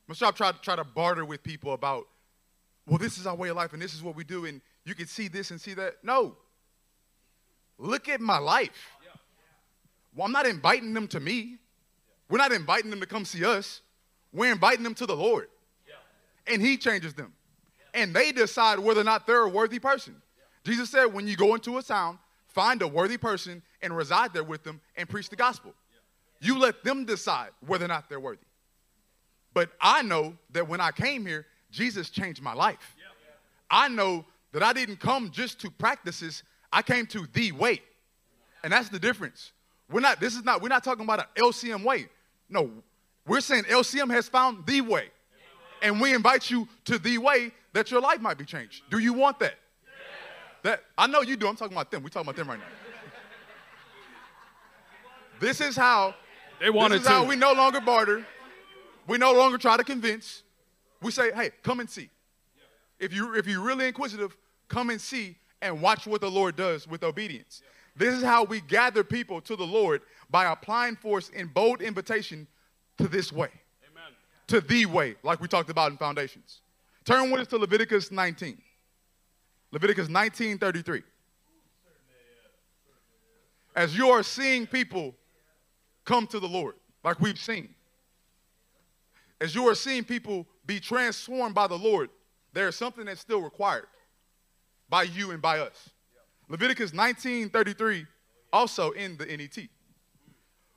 To 0.10 0.16
stop 0.16 0.36
trying 0.36 0.54
to 0.54 0.60
try 0.60 0.76
to 0.76 0.84
barter 0.84 1.26
with 1.26 1.44
people 1.44 1.74
about, 1.74 2.08
well, 2.88 3.00
this 3.00 3.18
is 3.18 3.26
our 3.26 3.36
way 3.36 3.50
of 3.50 3.56
life 3.56 3.74
and 3.74 3.82
this 3.82 3.94
is 3.94 4.04
what 4.04 4.16
we 4.16 4.24
do 4.24 4.46
and 4.46 4.62
you 4.86 4.94
can 4.94 5.08
see 5.08 5.28
this 5.28 5.52
and 5.52 5.60
see 5.60 5.74
that. 5.74 5.96
No. 6.04 6.36
Look 7.78 8.08
at 8.08 8.22
my 8.22 8.38
life. 8.38 8.90
Well, 10.16 10.26
I'm 10.26 10.32
not 10.32 10.46
inviting 10.46 10.94
them 10.94 11.08
to 11.10 11.20
me. 11.20 11.58
We're 12.30 12.38
not 12.38 12.52
inviting 12.52 12.90
them 12.90 13.02
to 13.02 13.06
come 13.06 13.26
see 13.26 13.44
us. 13.44 13.82
We're 14.32 14.52
inviting 14.52 14.84
them 14.84 14.94
to 14.96 15.06
the 15.06 15.16
Lord. 15.16 15.48
And 16.48 16.62
He 16.62 16.78
changes 16.78 17.14
them. 17.14 17.34
And 17.94 18.16
they 18.16 18.32
decide 18.32 18.80
whether 18.80 19.02
or 19.02 19.06
not 19.06 19.26
they're 19.26 19.42
a 19.42 19.50
worthy 19.50 19.80
person. 19.80 20.22
Jesus 20.64 20.90
said, 20.90 21.06
when 21.06 21.28
you 21.28 21.36
go 21.36 21.56
into 21.56 21.78
a 21.78 21.84
town, 21.84 22.20
find 22.48 22.82
a 22.82 22.88
worthy 22.88 23.18
person 23.18 23.62
and 23.82 23.96
reside 23.96 24.34
there 24.34 24.44
with 24.44 24.64
them 24.64 24.82
and 24.96 25.10
preach 25.10 25.30
the 25.30 25.36
gospel. 25.36 25.74
You 26.40 26.60
let 26.60 26.84
them 26.84 27.06
decide 27.06 27.50
whether 27.66 27.86
or 27.86 27.90
not 27.90 28.10
they're 28.10 28.20
worthy. 28.20 28.45
But 29.56 29.72
I 29.80 30.04
know 30.04 30.36
that 30.52 30.68
when 30.68 30.82
I 30.82 30.92
came 30.92 31.26
here, 31.26 31.48
Jesus 31.72 32.12
changed 32.12 32.44
my 32.44 32.54
life. 32.54 32.96
I 33.72 33.88
know 33.88 34.26
that 34.52 34.62
I 34.62 34.74
didn't 34.74 35.00
come 35.00 35.32
just 35.32 35.60
to 35.62 35.72
practices, 35.72 36.44
I 36.72 36.82
came 36.82 37.08
to 37.08 37.26
the 37.34 37.54
way. 37.54 37.82
And 38.64 38.72
that's 38.72 38.90
the 38.90 39.00
difference. 39.00 39.54
We're 39.90 40.02
not, 40.02 40.20
this 40.20 40.36
is 40.36 40.44
not, 40.44 40.62
we're 40.62 40.70
not 40.70 40.84
talking 40.84 41.06
about 41.06 41.20
an 41.20 41.26
LCM 41.38 41.84
way. 41.84 42.08
No, 42.50 42.70
we're 43.26 43.42
saying 43.42 43.64
LCM 43.64 44.12
has 44.12 44.28
found 44.28 44.66
the 44.68 44.82
way. 44.82 45.10
And 45.82 46.02
we 46.02 46.14
invite 46.14 46.50
you 46.52 46.68
to 46.86 46.98
the 46.98 47.18
way 47.18 47.52
that 47.74 47.92
your 47.92 48.02
life 48.02 48.20
might 48.20 48.38
be 48.38 48.46
changed. 48.46 48.84
Do 48.90 49.00
you 49.00 49.14
want 49.14 49.40
that? 49.40 49.56
That 50.64 50.84
I 50.98 51.08
know 51.08 51.22
you 51.22 51.38
do. 51.38 51.48
I'm 51.48 51.56
talking 51.56 51.76
about 51.76 51.92
them. 51.92 52.04
We're 52.04 52.10
talking 52.10 52.28
about 52.28 52.36
them 52.36 52.50
right 52.50 52.60
now. 52.60 52.66
this 55.40 55.62
is 55.62 55.76
how 55.78 56.16
They 56.60 56.70
wanted 56.70 56.96
to. 56.96 57.00
this 57.00 57.08
is 57.08 57.14
how 57.14 57.24
we 57.24 57.36
no 57.36 57.54
longer 57.54 57.80
barter. 57.80 58.26
We 59.08 59.18
no 59.18 59.34
longer 59.34 59.58
try 59.58 59.78
to 59.78 59.84
convince. 59.84 60.44
We 61.02 61.12
say, 61.12 61.32
hey, 61.34 61.52
come 61.64 61.80
and 61.80 61.90
see. 61.90 62.10
If 63.00 63.14
you 63.14 63.36
if 63.36 63.48
you're 63.48 63.62
really 63.62 63.88
inquisitive, 63.88 64.36
come 64.68 64.90
and 64.90 65.00
see 65.00 65.36
and 65.62 65.82
watch 65.82 66.08
what 66.08 66.22
the 66.22 66.32
Lord 66.32 66.56
does 66.56 66.88
with 66.88 67.04
obedience. 67.04 67.62
This 67.96 68.14
is 68.14 68.24
how 68.24 68.44
we 68.44 68.62
gather 68.62 69.04
people 69.04 69.42
to 69.42 69.56
the 69.56 69.66
Lord 69.66 70.02
by 70.30 70.52
applying 70.52 70.96
force 70.96 71.30
in 71.30 71.48
bold 71.48 71.82
invitation 71.82 72.48
to 72.98 73.08
this 73.08 73.32
way. 73.32 73.50
Amen. 73.90 74.12
To 74.48 74.62
the 74.62 74.86
way, 74.86 75.16
like 75.24 75.40
we 75.40 75.48
talked 75.48 75.70
about 75.70 75.92
in 75.92 75.98
foundations. 75.98 76.62
Turn 77.06 77.32
with 77.32 77.42
us 77.42 77.48
to 77.48 77.58
Leviticus 77.58 78.12
19. 78.12 78.62
Leviticus 79.72 80.10
19, 80.10 80.58
33. 80.58 81.04
As 83.76 83.98
you 83.98 84.10
are 84.10 84.24
seeing 84.24 84.66
people 84.66 85.14
come 86.06 86.28
to 86.28 86.40
the 86.40 86.48
Lord, 86.48 86.76
like 87.04 87.20
we've 87.20 87.38
seen, 87.38 87.75
as 89.42 89.54
you 89.54 89.68
are 89.68 89.76
seeing 89.76 90.04
people 90.04 90.48
be 90.66 90.80
transformed 90.80 91.56
by 91.56 91.68
the 91.68 91.78
Lord, 91.78 92.10
there 92.54 92.68
is 92.68 92.76
something 92.76 93.06
that's 93.06 93.22
still 93.22 93.42
required 93.42 93.88
by 94.90 95.04
you 95.04 95.32
and 95.32 95.42
by 95.42 95.60
us. 95.60 95.90
Leviticus 96.48 96.92
19:33 96.92 98.08
also 98.54 98.92
in 98.92 99.18
the 99.18 99.26
NET. 99.26 99.70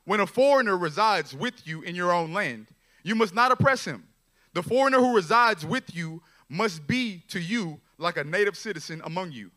When 0.05 0.21
a 0.21 0.27
foreigner 0.27 0.77
resides 0.77 1.35
with 1.35 1.66
you 1.66 1.83
in 1.83 1.94
your 1.94 2.12
own 2.12 2.33
land, 2.33 2.68
you 3.03 3.14
must 3.14 3.35
not 3.35 3.53
oppress 3.53 3.85
him. 3.85 4.09
The 4.55 4.62
foreigner 4.62 4.99
who 4.99 5.14
resides 5.14 5.64
with 5.64 5.94
you 5.94 6.23
must 6.49 6.87
be 6.87 7.23
to 7.29 7.38
you 7.38 7.81
like 7.99 8.16
a 8.16 8.25
native 8.25 8.57
citizen 8.57 9.03
among 9.05 9.33
you. 9.33 9.51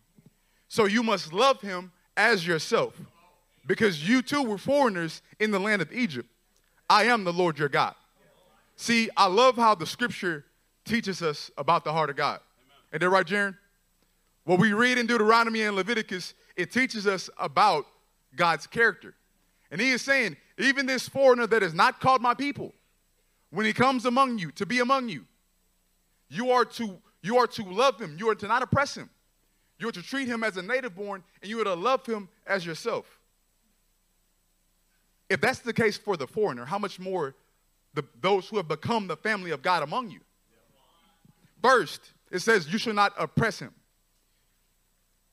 So 0.68 0.86
you 0.86 1.04
must 1.04 1.34
love 1.34 1.62
him 1.62 1.92
as 2.18 2.46
yourself, 2.46 2.94
because 3.66 4.08
you 4.08 4.22
too 4.22 4.44
were 4.44 4.58
foreigners 4.58 5.22
in 5.40 5.52
the 5.52 5.60
land 5.60 5.82
of 5.82 5.92
Egypt. 5.94 6.30
I 6.90 7.06
am 7.06 7.24
the 7.24 7.34
Lord 7.34 7.58
your 7.58 7.70
God. 7.70 7.96
See, 8.82 9.12
I 9.16 9.28
love 9.28 9.58
how 9.58 9.76
the 9.76 9.86
scripture 9.86 10.44
teaches 10.86 11.22
us 11.22 11.52
about 11.56 11.84
the 11.84 11.92
heart 11.92 12.10
of 12.10 12.16
God. 12.16 12.40
Ain't 12.92 13.02
that 13.02 13.10
right, 13.12 13.28
Jaron? 13.28 13.56
What 14.44 14.58
we 14.58 14.74
read 14.74 14.98
in 14.98 15.06
Deuteronomy 15.06 15.62
and 15.62 15.76
Leviticus, 15.76 16.34
it 16.56 16.72
teaches 16.72 17.06
us 17.06 17.30
about 17.38 17.86
God's 18.36 18.66
character. 18.66 19.14
And 19.70 19.80
he 19.80 19.92
is 19.92 20.02
saying, 20.02 20.36
even 20.58 20.88
this 20.88 21.08
foreigner 21.08 21.46
that 21.46 21.62
is 21.62 21.76
not 21.76 22.00
called 22.00 22.24
my 22.24 22.34
people, 22.34 22.74
when 23.52 23.68
he 23.68 23.72
comes 23.72 24.06
among 24.06 24.40
you, 24.40 24.50
to 24.54 24.66
be 24.66 24.80
among 24.80 25.10
you, 25.10 25.26
you 26.28 26.50
are 26.50 26.66
to, 26.66 26.98
you 27.22 27.38
are 27.38 27.46
to 27.46 27.64
love 27.64 28.02
him. 28.02 28.16
You 28.18 28.30
are 28.30 28.36
to 28.36 28.48
not 28.48 28.64
oppress 28.64 28.98
him. 28.98 29.12
You 29.78 29.90
are 29.90 29.92
to 29.92 30.02
treat 30.02 30.28
him 30.28 30.44
as 30.44 30.58
a 30.58 30.64
native 30.64 30.96
born, 30.96 31.24
and 31.44 31.52
you 31.52 31.62
are 31.62 31.66
to 31.66 31.76
love 31.76 32.04
him 32.08 32.30
as 32.48 32.66
yourself. 32.66 33.06
If 35.30 35.40
that's 35.40 35.60
the 35.60 35.72
case 35.72 35.98
for 35.98 36.18
the 36.18 36.26
foreigner, 36.26 36.66
how 36.66 36.80
much 36.80 37.00
more 37.00 37.36
the, 37.94 38.04
those 38.22 38.48
who 38.48 38.58
have 38.58 38.68
become 38.68 39.08
the 39.08 39.18
family 39.18 39.52
of 39.52 39.62
God 39.62 39.84
among 39.84 40.10
you? 40.10 40.20
First, 41.62 42.02
it 42.32 42.40
says 42.40 42.72
you 42.72 42.80
should 42.80 42.96
not 42.96 43.14
oppress 43.18 43.60
him. 43.60 43.74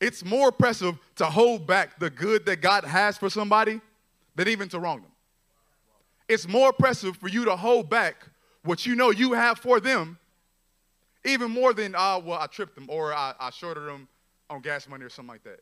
It's 0.01 0.25
more 0.25 0.49
oppressive 0.49 0.97
to 1.16 1.25
hold 1.25 1.66
back 1.66 1.99
the 1.99 2.11
good 2.11 2.47
that 2.47 2.61
God 2.61 2.85
has 2.85 3.18
for 3.18 3.31
somebody 3.31 3.81
than 4.37 4.49
even 4.49 4.68
to 4.68 4.79
wrong 4.79 5.03
them. 5.03 5.11
It's 6.29 6.47
more 6.47 6.71
oppressive 6.71 7.16
for 7.16 7.29
you 7.29 7.44
to 7.47 7.57
hold 7.57 7.88
back 7.88 8.16
what 8.62 8.87
you 8.87 8.94
know 8.94 9.11
you 9.11 9.33
have 9.33 9.59
for 9.59 9.81
them, 9.81 10.18
even 11.25 11.51
more 11.51 11.73
than, 11.73 11.94
uh, 11.94 12.21
well, 12.23 12.38
I 12.38 12.47
tripped 12.47 12.75
them 12.75 12.87
or 12.88 13.12
I, 13.12 13.35
I 13.40 13.51
shorted 13.51 13.85
them 13.85 14.07
on 14.51 14.61
gas 14.61 14.88
money 14.88 15.05
or 15.05 15.09
something 15.09 15.33
like 15.33 15.44
that. 15.44 15.61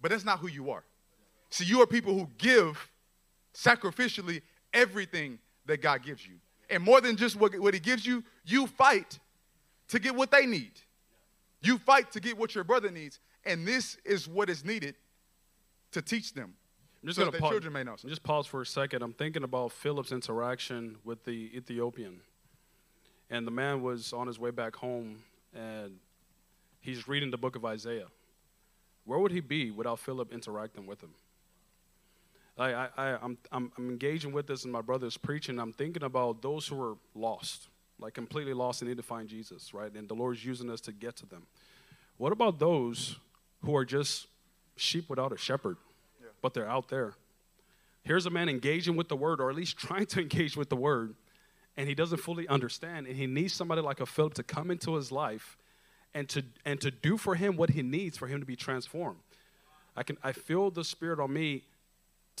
But 0.00 0.10
that's 0.10 0.24
not 0.24 0.38
who 0.38 0.48
you 0.48 0.70
are. 0.70 0.82
See, 1.50 1.64
you 1.64 1.82
are 1.82 1.86
people 1.86 2.14
who 2.14 2.28
give 2.38 2.88
sacrificially 3.54 4.42
everything 4.72 5.38
that 5.70 5.82
God 5.82 6.02
gives 6.02 6.26
you. 6.26 6.34
And 6.68 6.82
more 6.82 7.00
than 7.00 7.16
just 7.16 7.36
what, 7.36 7.58
what 7.58 7.74
He 7.74 7.80
gives 7.80 8.06
you, 8.06 8.22
you 8.44 8.66
fight 8.66 9.18
to 9.88 9.98
get 9.98 10.14
what 10.14 10.30
they 10.30 10.46
need. 10.46 10.72
You 11.62 11.78
fight 11.78 12.12
to 12.12 12.20
get 12.20 12.38
what 12.38 12.54
your 12.54 12.64
brother 12.64 12.90
needs. 12.90 13.18
And 13.44 13.66
this 13.66 13.96
is 14.04 14.28
what 14.28 14.50
is 14.50 14.64
needed 14.64 14.94
to 15.92 16.02
teach 16.02 16.34
them. 16.34 16.54
I'm 17.02 17.08
just 17.08 17.18
so 17.18 17.26
gonna 17.26 17.38
pause. 17.38 17.50
children 17.50 17.72
may 17.72 17.82
know. 17.82 17.96
Just 17.96 18.22
pause 18.22 18.46
for 18.46 18.60
a 18.60 18.66
second. 18.66 19.02
I'm 19.02 19.14
thinking 19.14 19.42
about 19.42 19.72
Philip's 19.72 20.12
interaction 20.12 20.96
with 21.02 21.24
the 21.24 21.50
Ethiopian, 21.56 22.20
and 23.30 23.46
the 23.46 23.50
man 23.50 23.82
was 23.82 24.12
on 24.12 24.26
his 24.26 24.38
way 24.38 24.50
back 24.50 24.76
home, 24.76 25.22
and 25.54 25.96
he's 26.80 27.08
reading 27.08 27.30
the 27.30 27.38
book 27.38 27.56
of 27.56 27.64
Isaiah. 27.64 28.08
Where 29.06 29.18
would 29.18 29.32
he 29.32 29.40
be 29.40 29.70
without 29.70 29.98
Philip 29.98 30.30
interacting 30.30 30.86
with 30.86 31.02
him? 31.02 31.14
I, 32.60 32.72
I, 32.72 32.88
I, 32.96 33.18
I'm, 33.22 33.38
I'm, 33.50 33.72
I'm 33.78 33.88
engaging 33.88 34.32
with 34.32 34.46
this, 34.46 34.64
and 34.64 34.72
my 34.72 34.82
brother's 34.82 35.16
preaching. 35.16 35.58
I'm 35.58 35.72
thinking 35.72 36.02
about 36.02 36.42
those 36.42 36.66
who 36.68 36.80
are 36.80 36.96
lost, 37.14 37.68
like 37.98 38.12
completely 38.12 38.52
lost 38.52 38.82
and 38.82 38.88
need 38.88 38.98
to 38.98 39.02
find 39.02 39.28
Jesus, 39.28 39.72
right? 39.72 39.92
And 39.94 40.06
the 40.08 40.14
Lord's 40.14 40.44
using 40.44 40.70
us 40.70 40.80
to 40.82 40.92
get 40.92 41.16
to 41.16 41.26
them. 41.26 41.46
What 42.18 42.32
about 42.32 42.58
those 42.58 43.16
who 43.64 43.74
are 43.74 43.84
just 43.86 44.26
sheep 44.76 45.08
without 45.08 45.32
a 45.32 45.38
shepherd, 45.38 45.78
but 46.42 46.52
they're 46.52 46.68
out 46.68 46.88
there? 46.88 47.14
Here's 48.02 48.26
a 48.26 48.30
man 48.30 48.50
engaging 48.50 48.94
with 48.94 49.08
the 49.08 49.16
word, 49.16 49.40
or 49.40 49.48
at 49.48 49.56
least 49.56 49.78
trying 49.78 50.06
to 50.06 50.20
engage 50.22 50.54
with 50.54 50.68
the 50.68 50.76
word, 50.76 51.14
and 51.78 51.88
he 51.88 51.94
doesn't 51.94 52.18
fully 52.18 52.46
understand, 52.46 53.06
and 53.06 53.16
he 53.16 53.26
needs 53.26 53.54
somebody 53.54 53.80
like 53.80 54.00
a 54.00 54.06
Philip 54.06 54.34
to 54.34 54.42
come 54.42 54.70
into 54.70 54.96
his 54.96 55.10
life 55.10 55.56
and 56.12 56.28
to 56.28 56.42
and 56.66 56.78
to 56.80 56.90
do 56.90 57.16
for 57.16 57.36
him 57.36 57.56
what 57.56 57.70
he 57.70 57.82
needs 57.82 58.18
for 58.18 58.26
him 58.26 58.40
to 58.40 58.46
be 58.46 58.56
transformed. 58.56 59.20
I 59.96 60.02
can 60.02 60.18
I 60.22 60.32
feel 60.32 60.70
the 60.70 60.84
spirit 60.84 61.20
on 61.20 61.32
me 61.32 61.62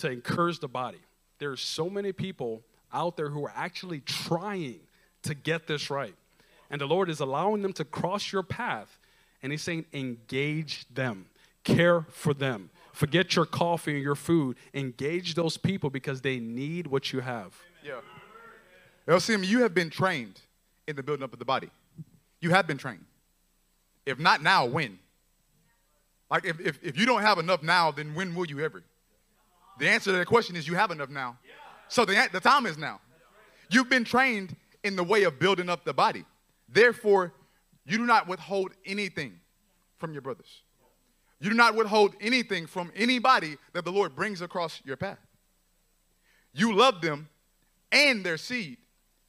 to 0.00 0.10
encourage 0.10 0.58
the 0.58 0.68
body. 0.68 0.98
There 1.38 1.50
are 1.50 1.56
so 1.56 1.88
many 1.88 2.12
people 2.12 2.62
out 2.92 3.16
there 3.16 3.30
who 3.30 3.44
are 3.44 3.52
actually 3.54 4.00
trying 4.00 4.80
to 5.22 5.34
get 5.34 5.66
this 5.66 5.90
right. 5.90 6.14
And 6.70 6.80
the 6.80 6.86
Lord 6.86 7.08
is 7.08 7.20
allowing 7.20 7.62
them 7.62 7.72
to 7.74 7.84
cross 7.84 8.32
your 8.32 8.42
path. 8.42 8.98
And 9.42 9.52
He's 9.52 9.62
saying, 9.62 9.86
engage 9.92 10.86
them, 10.92 11.26
care 11.64 12.02
for 12.10 12.34
them. 12.34 12.70
Forget 12.92 13.36
your 13.36 13.46
coffee 13.46 13.94
and 13.94 14.02
your 14.02 14.14
food. 14.14 14.56
Engage 14.74 15.34
those 15.34 15.56
people 15.56 15.90
because 15.90 16.20
they 16.20 16.38
need 16.38 16.86
what 16.86 17.12
you 17.12 17.20
have. 17.20 17.54
Yeah. 17.84 18.00
LCM, 19.08 19.46
you 19.46 19.62
have 19.62 19.74
been 19.74 19.90
trained 19.90 20.40
in 20.86 20.96
the 20.96 21.02
building 21.02 21.24
up 21.24 21.32
of 21.32 21.38
the 21.38 21.44
body. 21.44 21.70
You 22.40 22.50
have 22.50 22.66
been 22.66 22.78
trained. 22.78 23.04
If 24.06 24.18
not 24.18 24.42
now, 24.42 24.66
when? 24.66 24.98
Like, 26.30 26.44
if, 26.44 26.60
if, 26.60 26.78
if 26.82 26.98
you 26.98 27.06
don't 27.06 27.22
have 27.22 27.38
enough 27.38 27.62
now, 27.62 27.90
then 27.90 28.14
when 28.14 28.34
will 28.34 28.46
you 28.46 28.60
ever? 28.60 28.82
The 29.78 29.88
answer 29.88 30.12
to 30.12 30.18
that 30.18 30.26
question 30.26 30.56
is 30.56 30.66
you 30.68 30.74
have 30.74 30.90
enough 30.90 31.08
now. 31.08 31.38
So 31.88 32.04
the, 32.04 32.28
the 32.32 32.40
time 32.40 32.66
is 32.66 32.76
now. 32.76 33.00
You've 33.70 33.88
been 33.88 34.04
trained 34.04 34.56
in 34.84 34.96
the 34.96 35.04
way 35.04 35.24
of 35.24 35.38
building 35.38 35.68
up 35.68 35.84
the 35.84 35.94
body. 35.94 36.24
Therefore, 36.68 37.32
you 37.86 37.98
do 37.98 38.06
not 38.06 38.28
withhold 38.28 38.72
anything 38.84 39.40
from 39.98 40.12
your 40.12 40.22
brothers. 40.22 40.62
You 41.40 41.50
do 41.50 41.56
not 41.56 41.74
withhold 41.74 42.14
anything 42.20 42.66
from 42.66 42.92
anybody 42.94 43.56
that 43.72 43.84
the 43.84 43.92
Lord 43.92 44.14
brings 44.14 44.42
across 44.42 44.80
your 44.84 44.96
path. 44.96 45.18
You 46.52 46.74
love 46.74 47.00
them 47.00 47.28
and 47.90 48.24
their 48.24 48.36
seed 48.36 48.76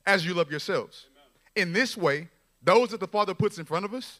as 0.05 0.25
you 0.25 0.33
love 0.33 0.49
yourselves. 0.49 1.07
In 1.55 1.73
this 1.73 1.95
way, 1.95 2.27
those 2.61 2.89
that 2.89 2.99
the 2.99 3.07
Father 3.07 3.33
puts 3.33 3.57
in 3.57 3.65
front 3.65 3.85
of 3.85 3.93
us, 3.93 4.19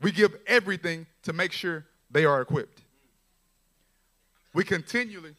we 0.00 0.12
give 0.12 0.36
everything 0.46 1.06
to 1.22 1.32
make 1.32 1.52
sure 1.52 1.86
they 2.10 2.24
are 2.24 2.40
equipped. 2.40 2.82
We 4.52 4.64
continually, 4.64 5.34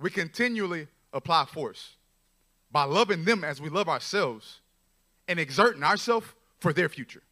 we 0.00 0.10
continually 0.10 0.86
apply 1.12 1.44
force 1.46 1.96
by 2.70 2.84
loving 2.84 3.24
them 3.24 3.44
as 3.44 3.60
we 3.60 3.68
love 3.68 3.88
ourselves 3.88 4.60
and 5.26 5.38
exerting 5.38 5.82
ourselves 5.82 6.26
for 6.60 6.72
their 6.72 6.88
future. 6.88 7.22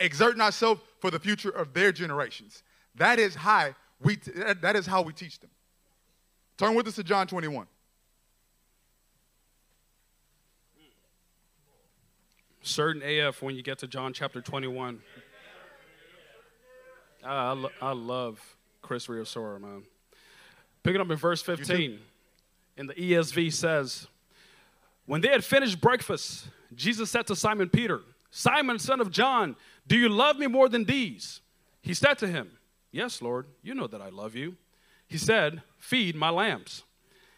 Exerting 0.00 0.40
ourselves 0.40 0.80
for 1.00 1.10
the 1.10 1.18
future 1.18 1.50
of 1.50 1.72
their 1.72 1.92
generations. 1.92 2.62
That 2.94 3.18
is 3.18 3.34
how 3.34 3.74
we 4.00 4.16
t- 4.16 4.32
that 4.32 4.76
is 4.76 4.86
how 4.86 5.02
we 5.02 5.12
teach 5.12 5.38
them. 5.40 5.50
Turn 6.56 6.74
with 6.74 6.86
us 6.86 6.96
to 6.96 7.04
John 7.04 7.26
21. 7.26 7.66
Certain 12.62 13.02
AF 13.02 13.42
when 13.42 13.56
you 13.56 13.62
get 13.62 13.78
to 13.80 13.86
John 13.86 14.12
chapter 14.12 14.40
21. 14.40 15.00
I, 17.22 17.28
I, 17.28 17.52
lo- 17.52 17.70
I 17.80 17.92
love 17.92 18.56
Chris 18.82 19.06
Riosora, 19.06 19.60
man. 19.60 19.82
Picking 20.84 21.00
up 21.00 21.10
in 21.10 21.16
verse 21.16 21.42
15, 21.42 21.98
And 22.76 22.88
the 22.88 22.94
ESV 22.94 23.52
says, 23.52 24.06
When 25.06 25.20
they 25.22 25.28
had 25.28 25.42
finished 25.42 25.80
breakfast, 25.80 26.46
Jesus 26.74 27.10
said 27.10 27.26
to 27.26 27.34
Simon 27.34 27.68
Peter, 27.68 28.02
Simon, 28.30 28.78
son 28.78 29.00
of 29.00 29.10
John, 29.10 29.56
do 29.86 29.96
you 29.96 30.08
love 30.08 30.38
me 30.38 30.46
more 30.46 30.68
than 30.68 30.84
these? 30.84 31.40
He 31.80 31.94
said 31.94 32.18
to 32.18 32.26
him, 32.26 32.50
Yes, 32.92 33.22
Lord, 33.22 33.46
you 33.62 33.74
know 33.74 33.86
that 33.86 34.00
I 34.00 34.10
love 34.10 34.36
you. 34.36 34.56
He 35.08 35.18
said, 35.18 35.62
Feed 35.78 36.16
my 36.16 36.30
lambs. 36.30 36.84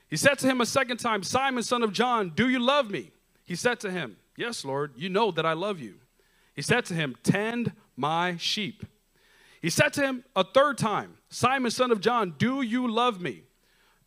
He 0.08 0.16
said 0.16 0.38
to 0.40 0.46
him 0.46 0.60
a 0.60 0.66
second 0.66 0.98
time, 0.98 1.22
Simon, 1.22 1.62
son 1.62 1.82
of 1.82 1.92
John, 1.92 2.32
do 2.34 2.48
you 2.48 2.58
love 2.58 2.90
me? 2.90 3.10
He 3.44 3.54
said 3.54 3.80
to 3.80 3.90
him, 3.90 4.16
Yes, 4.36 4.64
Lord, 4.64 4.92
you 4.96 5.08
know 5.08 5.30
that 5.30 5.46
I 5.46 5.52
love 5.52 5.80
you. 5.80 5.94
He 6.54 6.62
said 6.62 6.84
to 6.86 6.94
him, 6.94 7.16
Tend 7.22 7.72
my 7.96 8.36
sheep. 8.38 8.84
He 9.62 9.70
said 9.70 9.92
to 9.94 10.02
him 10.02 10.24
a 10.34 10.44
third 10.44 10.78
time, 10.78 11.15
Simon, 11.28 11.70
son 11.70 11.90
of 11.90 12.00
John, 12.00 12.34
do 12.38 12.62
you 12.62 12.90
love 12.90 13.20
me? 13.20 13.42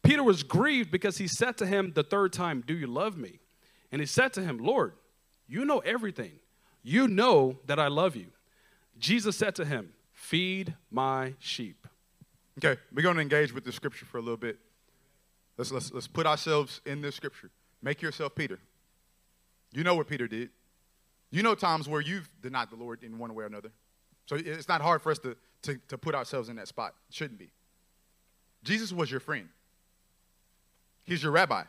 Peter 0.03 0.23
was 0.23 0.43
grieved 0.43 0.91
because 0.91 1.17
he 1.17 1.27
said 1.27 1.57
to 1.57 1.65
him 1.65 1.91
the 1.93 2.03
third 2.03 2.31
time, 2.31 2.63
Do 2.65 2.73
you 2.73 2.87
love 2.87 3.17
me? 3.17 3.39
And 3.91 4.01
he 4.01 4.05
said 4.05 4.33
to 4.33 4.41
him, 4.41 4.57
Lord, 4.57 4.93
you 5.47 5.65
know 5.65 5.79
everything. 5.79 6.33
You 6.83 7.07
know 7.07 7.59
that 7.65 7.79
I 7.79 7.87
love 7.87 8.15
you. 8.15 8.27
Jesus 8.97 9.35
said 9.35 9.55
to 9.55 9.65
him, 9.65 9.91
Feed 10.13 10.75
my 10.91 11.33
sheep. 11.39 11.87
Okay, 12.57 12.79
we're 12.93 13.03
going 13.03 13.15
to 13.15 13.21
engage 13.21 13.53
with 13.53 13.63
the 13.63 13.71
scripture 13.71 14.05
for 14.05 14.17
a 14.17 14.21
little 14.21 14.37
bit. 14.37 14.57
Let's, 15.57 15.71
let's, 15.71 15.91
let's 15.91 16.07
put 16.07 16.25
ourselves 16.25 16.81
in 16.85 17.01
this 17.01 17.15
scripture. 17.15 17.51
Make 17.81 18.01
yourself 18.01 18.35
Peter. 18.35 18.59
You 19.71 19.83
know 19.83 19.95
what 19.95 20.07
Peter 20.07 20.27
did. 20.27 20.49
You 21.31 21.43
know 21.43 21.55
times 21.55 21.87
where 21.87 22.01
you've 22.01 22.29
denied 22.41 22.69
the 22.69 22.75
Lord 22.75 23.03
in 23.03 23.17
one 23.17 23.33
way 23.33 23.43
or 23.43 23.47
another. 23.47 23.71
So 24.29 24.35
it's 24.35 24.67
not 24.67 24.79
hard 24.79 25.01
for 25.01 25.11
us 25.11 25.17
to, 25.19 25.35
to, 25.63 25.79
to 25.87 25.97
put 25.97 26.13
ourselves 26.13 26.49
in 26.49 26.55
that 26.57 26.67
spot. 26.67 26.93
It 27.09 27.15
shouldn't 27.15 27.39
be. 27.39 27.49
Jesus 28.63 28.93
was 28.93 29.09
your 29.09 29.19
friend, 29.19 29.49
He's 31.03 31.23
your 31.23 31.31
rabbi. 31.31 31.63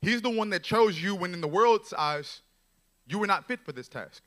He's 0.00 0.22
the 0.22 0.30
one 0.30 0.48
that 0.50 0.62
chose 0.62 0.98
you 1.02 1.14
when, 1.14 1.34
in 1.34 1.42
the 1.42 1.48
world's 1.48 1.92
eyes, 1.92 2.40
you 3.06 3.18
were 3.18 3.26
not 3.26 3.46
fit 3.46 3.60
for 3.62 3.72
this 3.72 3.88
task. 3.88 4.22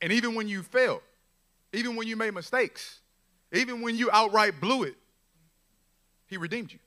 And 0.00 0.10
even 0.10 0.34
when 0.34 0.48
you 0.48 0.62
failed, 0.62 1.02
even 1.74 1.96
when 1.96 2.06
you 2.06 2.16
made 2.16 2.32
mistakes, 2.32 3.00
even 3.52 3.82
when 3.82 3.94
you 3.94 4.08
outright 4.10 4.58
blew 4.58 4.84
it, 4.84 4.94
He 6.28 6.38
redeemed 6.38 6.72
you. 6.72 6.78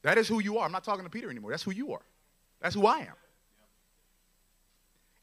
That 0.00 0.16
is 0.16 0.28
who 0.28 0.40
you 0.40 0.56
are. 0.56 0.64
I'm 0.64 0.72
not 0.72 0.84
talking 0.84 1.04
to 1.04 1.10
Peter 1.10 1.28
anymore. 1.28 1.50
That's 1.50 1.64
who 1.64 1.72
you 1.72 1.92
are. 1.92 2.06
That's 2.62 2.74
who 2.74 2.86
I 2.86 3.00
am. 3.00 3.14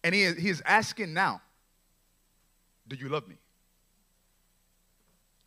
And 0.04 0.14
he 0.14 0.22
is, 0.22 0.38
he 0.38 0.50
is 0.50 0.62
asking 0.68 1.14
now, 1.14 1.42
do 2.88 2.96
you 2.96 3.10
love 3.10 3.28
me? 3.28 3.36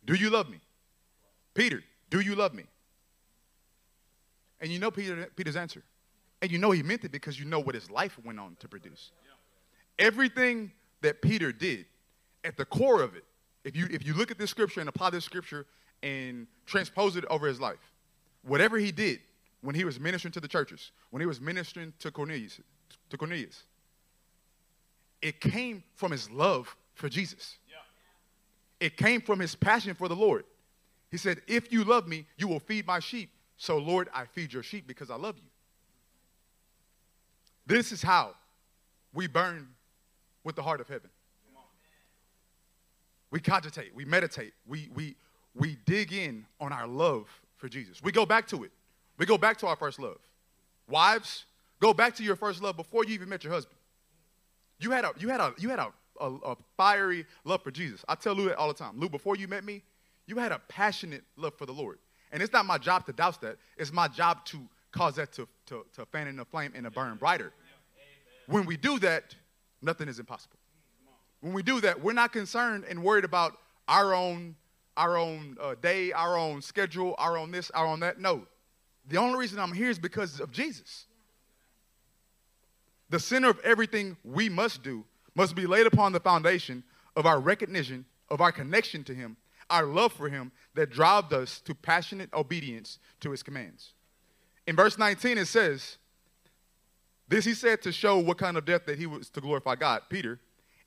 Do 0.05 0.15
you 0.15 0.29
love 0.29 0.49
me? 0.49 0.59
Peter, 1.53 1.83
do 2.09 2.19
you 2.19 2.35
love 2.35 2.53
me? 2.53 2.63
And 4.59 4.71
you 4.71 4.79
know 4.79 4.91
Peter, 4.91 5.27
Peter's 5.35 5.55
answer. 5.55 5.83
And 6.41 6.51
you 6.51 6.57
know 6.57 6.71
he 6.71 6.83
meant 6.83 7.03
it 7.03 7.11
because 7.11 7.39
you 7.39 7.45
know 7.45 7.59
what 7.59 7.75
his 7.75 7.89
life 7.91 8.17
went 8.23 8.39
on 8.39 8.55
to 8.59 8.67
produce. 8.67 9.11
Everything 9.99 10.71
that 11.01 11.21
Peter 11.21 11.51
did, 11.51 11.85
at 12.43 12.57
the 12.57 12.65
core 12.65 13.01
of 13.01 13.15
it, 13.15 13.23
if 13.63 13.75
you, 13.75 13.87
if 13.91 14.05
you 14.05 14.13
look 14.13 14.31
at 14.31 14.39
this 14.39 14.49
scripture 14.49 14.79
and 14.79 14.89
apply 14.89 15.11
this 15.11 15.23
scripture 15.23 15.65
and 16.01 16.47
transpose 16.65 17.15
it 17.15 17.25
over 17.25 17.47
his 17.47 17.59
life, 17.59 17.91
whatever 18.43 18.77
he 18.77 18.91
did 18.91 19.19
when 19.61 19.75
he 19.75 19.85
was 19.85 19.99
ministering 19.99 20.31
to 20.31 20.39
the 20.39 20.47
churches, 20.47 20.91
when 21.11 21.21
he 21.21 21.27
was 21.27 21.39
ministering 21.39 21.93
to 21.99 22.09
Cornelius, 22.09 22.59
to 23.09 23.17
Cornelius, 23.17 23.63
it 25.21 25.39
came 25.39 25.83
from 25.95 26.11
his 26.11 26.31
love 26.31 26.75
for 27.01 27.09
Jesus. 27.09 27.57
It 28.79 28.95
came 28.95 29.19
from 29.19 29.39
his 29.39 29.55
passion 29.55 29.93
for 29.95 30.07
the 30.07 30.15
Lord. 30.15 30.45
He 31.09 31.17
said, 31.17 31.41
If 31.47 31.73
you 31.73 31.83
love 31.83 32.07
me, 32.07 32.25
you 32.37 32.47
will 32.47 32.59
feed 32.59 32.87
my 32.87 32.99
sheep. 32.99 33.31
So, 33.57 33.77
Lord, 33.77 34.07
I 34.13 34.25
feed 34.25 34.53
your 34.53 34.63
sheep 34.63 34.87
because 34.87 35.11
I 35.11 35.15
love 35.15 35.35
you. 35.37 35.49
This 37.67 37.91
is 37.91 38.01
how 38.01 38.35
we 39.13 39.27
burn 39.27 39.67
with 40.43 40.55
the 40.55 40.63
heart 40.63 40.79
of 40.79 40.87
heaven. 40.87 41.09
We 43.29 43.39
cogitate, 43.39 43.95
we 43.95 44.03
meditate, 44.03 44.53
we, 44.67 44.89
we, 44.93 45.15
we 45.55 45.77
dig 45.85 46.11
in 46.11 46.45
on 46.59 46.73
our 46.73 46.87
love 46.87 47.27
for 47.55 47.69
Jesus. 47.69 48.01
We 48.03 48.11
go 48.11 48.25
back 48.25 48.47
to 48.47 48.63
it. 48.63 48.71
We 49.17 49.25
go 49.25 49.37
back 49.37 49.57
to 49.59 49.67
our 49.67 49.75
first 49.75 49.99
love. 49.99 50.17
Wives, 50.89 51.45
go 51.79 51.93
back 51.93 52.15
to 52.15 52.23
your 52.23 52.35
first 52.35 52.61
love 52.61 52.75
before 52.75 53.05
you 53.05 53.13
even 53.13 53.29
met 53.29 53.43
your 53.43 53.53
husband. 53.53 53.77
You 54.79 54.91
had 54.91 55.05
a, 55.05 55.13
you 55.17 55.29
had 55.29 55.39
a, 55.39 55.53
you 55.57 55.69
had 55.69 55.79
a, 55.79 55.93
a, 56.21 56.51
a 56.51 56.57
fiery 56.77 57.25
love 57.43 57.63
for 57.63 57.71
Jesus. 57.71 58.05
I 58.07 58.15
tell 58.15 58.33
Lou 58.33 58.47
that 58.49 58.57
all 58.57 58.67
the 58.67 58.73
time. 58.73 58.99
Lou, 58.99 59.09
before 59.09 59.35
you 59.35 59.47
met 59.47 59.63
me, 59.63 59.81
you 60.27 60.37
had 60.37 60.51
a 60.51 60.59
passionate 60.69 61.23
love 61.35 61.55
for 61.57 61.65
the 61.65 61.73
Lord. 61.73 61.99
And 62.31 62.41
it's 62.41 62.53
not 62.53 62.65
my 62.65 62.77
job 62.77 63.05
to 63.07 63.13
douse 63.13 63.37
that. 63.37 63.57
It's 63.77 63.91
my 63.91 64.07
job 64.07 64.45
to 64.45 64.59
cause 64.91 65.15
that 65.15 65.33
to, 65.33 65.47
to, 65.67 65.85
to 65.95 66.05
fan 66.05 66.27
in 66.27 66.37
the 66.37 66.45
flame 66.45 66.71
and 66.75 66.85
to 66.85 66.91
burn 66.91 67.17
brighter. 67.17 67.51
When 68.47 68.65
we 68.65 68.77
do 68.77 68.99
that, 68.99 69.35
nothing 69.81 70.07
is 70.07 70.19
impossible. 70.19 70.57
When 71.41 71.53
we 71.53 71.63
do 71.63 71.81
that, 71.81 72.01
we're 72.01 72.13
not 72.13 72.31
concerned 72.31 72.85
and 72.87 73.03
worried 73.03 73.25
about 73.25 73.57
our 73.87 74.13
own, 74.13 74.55
our 74.95 75.17
own 75.17 75.57
uh, 75.59 75.75
day, 75.81 76.11
our 76.11 76.37
own 76.37 76.61
schedule, 76.61 77.15
our 77.17 77.37
own 77.37 77.51
this, 77.51 77.71
our 77.71 77.85
own 77.85 77.99
that. 78.01 78.19
No. 78.19 78.45
The 79.07 79.17
only 79.17 79.39
reason 79.39 79.59
I'm 79.59 79.73
here 79.73 79.89
is 79.89 79.97
because 79.97 80.39
of 80.39 80.51
Jesus. 80.51 81.07
The 83.09 83.19
center 83.19 83.49
of 83.49 83.59
everything 83.61 84.15
we 84.23 84.47
must 84.47 84.83
do 84.83 85.03
must 85.35 85.55
be 85.55 85.65
laid 85.65 85.87
upon 85.87 86.11
the 86.11 86.19
foundation 86.19 86.83
of 87.15 87.25
our 87.25 87.39
recognition 87.39 88.05
of 88.31 88.41
our 88.41 88.51
connection 88.51 89.03
to 89.03 89.13
Him, 89.13 89.35
our 89.69 89.85
love 89.85 90.13
for 90.13 90.29
Him 90.29 90.51
that 90.73 90.89
drives 90.89 91.31
us 91.33 91.59
to 91.61 91.75
passionate 91.75 92.33
obedience 92.33 92.97
to 93.19 93.29
His 93.29 93.43
commands. 93.43 93.93
In 94.65 94.75
verse 94.75 94.97
19, 94.97 95.37
it 95.37 95.45
says, 95.45 95.97
This 97.27 97.45
he 97.45 97.53
said 97.53 97.81
to 97.81 97.91
show 97.91 98.17
what 98.17 98.37
kind 98.37 98.57
of 98.57 98.65
death 98.65 98.85
that 98.85 98.97
he 98.97 99.05
was 99.05 99.29
to 99.31 99.41
glorify 99.41 99.75
God, 99.75 100.03
Peter. 100.09 100.39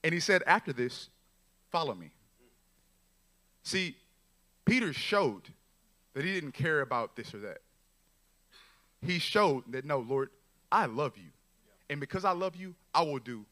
And 0.03 0.15
he 0.15 0.21
said, 0.21 0.43
After 0.47 0.73
this, 0.73 1.11
follow 1.71 1.95
me. 1.95 2.11
See, 3.63 3.97
Peter 4.65 4.93
showed 4.93 5.43
that 6.15 6.25
he 6.25 6.33
didn't 6.33 6.53
care 6.53 6.81
about 6.81 7.17
this 7.17 7.35
or 7.35 7.39
that. 7.41 7.59
He 9.03 9.19
showed 9.19 9.65
that, 9.73 9.85
no, 9.85 9.99
Lord, 9.99 10.31
I 10.73 10.87
love 10.87 11.17
you. 11.17 11.31
And 11.91 12.01
because 12.01 12.25
I 12.25 12.31
love 12.31 12.57
you, 12.57 12.75
I 12.95 13.03
will 13.03 13.19
do 13.19 13.45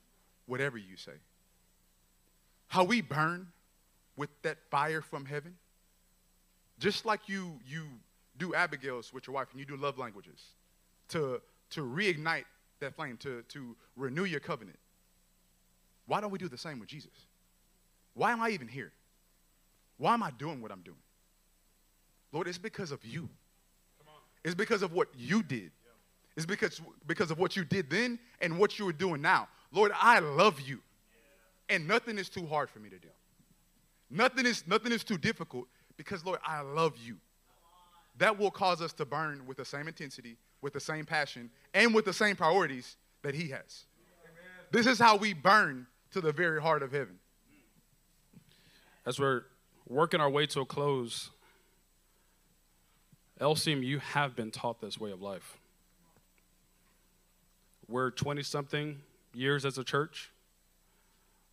whatever 0.47 0.79
you 0.79 0.97
say. 0.97 1.13
How 2.69 2.85
we 2.85 3.01
burn 3.01 3.49
with 4.17 4.31
that 4.43 4.59
fire 4.71 5.03
from 5.03 5.25
heaven, 5.25 5.55
just 6.79 7.05
like 7.05 7.29
you, 7.29 7.59
you 7.67 7.85
do 8.39 8.55
Abigail's 8.55 9.13
with 9.13 9.27
your 9.27 9.35
wife 9.35 9.49
and 9.53 9.61
you 9.61 9.67
do 9.67 9.77
love 9.77 9.99
languages 9.99 10.41
to, 11.09 11.41
to 11.71 11.83
reignite 11.83 12.45
that 12.81 12.97
flame, 12.97 13.17
to, 13.19 13.43
to 13.49 13.77
renew 13.97 14.25
your 14.25 14.41
covenant. 14.41 14.79
Why 16.07 16.21
don't 16.21 16.31
we 16.31 16.39
do 16.39 16.49
the 16.49 16.59
same 16.59 16.79
with 16.79 16.89
Jesus? 16.89 17.13
Why 18.15 18.33
am 18.33 18.41
I 18.41 18.51
even 18.51 18.69
here? 18.69 18.93
Why 19.99 20.15
am 20.15 20.23
I 20.23 20.31
doing 20.33 20.61
what 20.61 20.73
I'm 20.73 20.83
doing? 20.83 20.99
Lord, 22.33 22.49
it's 22.49 22.59
because 22.59 22.91
of 22.91 23.05
you. 23.05 23.29
It's 24.45 24.55
because 24.55 24.83
of 24.83 24.93
what 24.93 25.09
you 25.17 25.43
did. 25.43 25.71
It's 26.37 26.47
because, 26.47 26.81
because 27.07 27.31
of 27.31 27.39
what 27.39 27.57
you 27.57 27.65
did 27.65 27.91
then 27.91 28.19
and 28.41 28.59
what 28.59 28.79
you 28.79 28.89
are 28.89 28.93
doing 28.93 29.21
now. 29.23 29.49
Lord, 29.73 29.93
I 29.95 30.19
love 30.19 30.61
you. 30.61 30.81
And 31.69 31.89
nothing 31.89 32.19
is 32.19 32.29
too 32.29 32.47
hard 32.47 32.69
for 32.71 32.79
me 32.79 32.91
to 32.91 32.99
do. 32.99 33.09
Nothing 34.11 34.45
is, 34.45 34.65
nothing 34.67 34.93
is 34.93 35.03
too 35.03 35.17
difficult 35.17 35.67
because, 35.97 36.25
Lord, 36.25 36.39
I 36.45 36.61
love 36.61 36.95
you. 37.03 37.17
That 38.19 38.39
will 38.39 38.51
cause 38.51 38.83
us 38.83 38.93
to 38.95 39.07
burn 39.07 39.47
with 39.47 39.57
the 39.57 39.65
same 39.65 39.89
intensity, 39.89 40.37
with 40.61 40.75
the 40.75 40.81
same 40.81 41.07
passion, 41.07 41.51
and 41.73 41.95
with 41.95 42.05
the 42.05 42.13
same 42.13 42.37
priorities 42.37 42.97
that 43.23 43.35
He 43.35 43.49
has. 43.49 43.85
This 44.71 44.87
is 44.87 44.99
how 44.99 45.17
we 45.17 45.33
burn 45.33 45.87
to 46.13 46.21
the 46.21 46.33
very 46.33 46.61
heart 46.61 46.83
of 46.83 46.93
heaven. 46.93 47.19
As 49.07 49.19
we're 49.19 49.45
working 49.89 50.21
our 50.21 50.31
way 50.31 50.47
to 50.47 50.61
a 50.61 50.67
close, 50.67 51.31
LCM, 53.41 53.83
you 53.83 53.99
have 53.99 54.37
been 54.37 54.51
taught 54.51 54.81
this 54.81 55.01
way 55.01 55.11
of 55.11 55.23
life. 55.23 55.57
We're 57.89 58.11
20 58.11 58.43
something 58.43 59.01
years 59.35 59.65
as 59.65 59.79
a 59.79 59.85
church. 59.85 60.31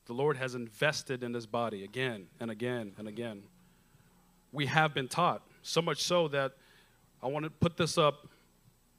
The 0.05 0.13
Lord 0.13 0.37
has 0.37 0.55
invested 0.55 1.23
in 1.23 1.31
this 1.31 1.45
body 1.45 1.83
again 1.83 2.27
and 2.39 2.49
again 2.49 2.93
and 2.97 3.07
again. 3.07 3.43
We 4.51 4.65
have 4.65 4.93
been 4.93 5.07
taught, 5.07 5.43
so 5.61 5.81
much 5.81 6.01
so 6.01 6.27
that 6.29 6.53
I 7.21 7.27
want 7.27 7.43
to 7.45 7.51
put 7.51 7.77
this 7.77 7.97
up 7.97 8.27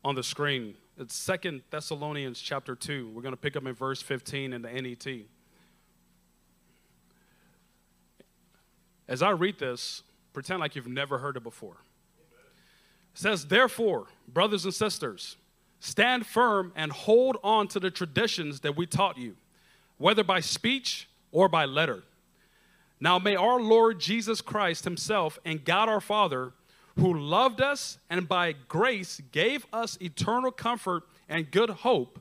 on 0.05 0.15
the 0.15 0.23
screen. 0.23 0.75
It's 0.99 1.15
Second 1.15 1.63
Thessalonians 1.71 2.41
chapter 2.41 2.75
2. 2.77 3.11
We're 3.15 3.23
going 3.23 3.33
to 3.33 3.41
pick 3.41 3.57
up 3.57 3.67
in 3.67 3.75
verse 3.75 4.01
15 4.03 4.53
in 4.53 4.63
the 4.63 4.69
NET. 4.71 5.27
As 9.09 9.23
I 9.23 9.31
read 9.31 9.59
this, 9.59 10.05
pretend 10.33 10.61
like 10.61 10.77
you've 10.77 10.87
never 10.87 11.19
heard 11.19 11.37
it 11.37 11.43
before. 11.43 11.79
It 13.15 13.19
says, 13.19 13.47
Therefore, 13.47 14.07
brothers 14.29 14.65
and 14.65 14.73
sisters, 14.73 15.37
stand 15.81 16.27
firm 16.27 16.73
and 16.77 16.93
hold 16.93 17.39
on 17.43 17.67
to 17.69 17.81
the 17.81 17.91
traditions 17.91 18.61
that 18.61 18.77
we 18.77 18.87
taught 18.87 19.19
you, 19.19 19.35
whether 19.99 20.23
by 20.23 20.41
speech 20.41 21.09
or 21.33 21.49
by 21.49 21.65
letter. 21.65 22.05
Now 23.01 23.19
may 23.19 23.35
our 23.35 23.59
Lord 23.59 23.99
Jesus 23.99 24.41
Christ 24.41 24.85
Himself 24.85 25.39
and 25.45 25.65
God 25.65 25.89
our 25.89 26.01
Father, 26.01 26.53
who 26.97 27.19
loved 27.19 27.61
us 27.61 27.99
and 28.11 28.29
by 28.29 28.55
grace 28.69 29.23
gave 29.33 29.67
us 29.73 29.97
eternal 30.01 30.53
comfort 30.53 31.05
and 31.29 31.51
good 31.51 31.71
hope, 31.71 32.21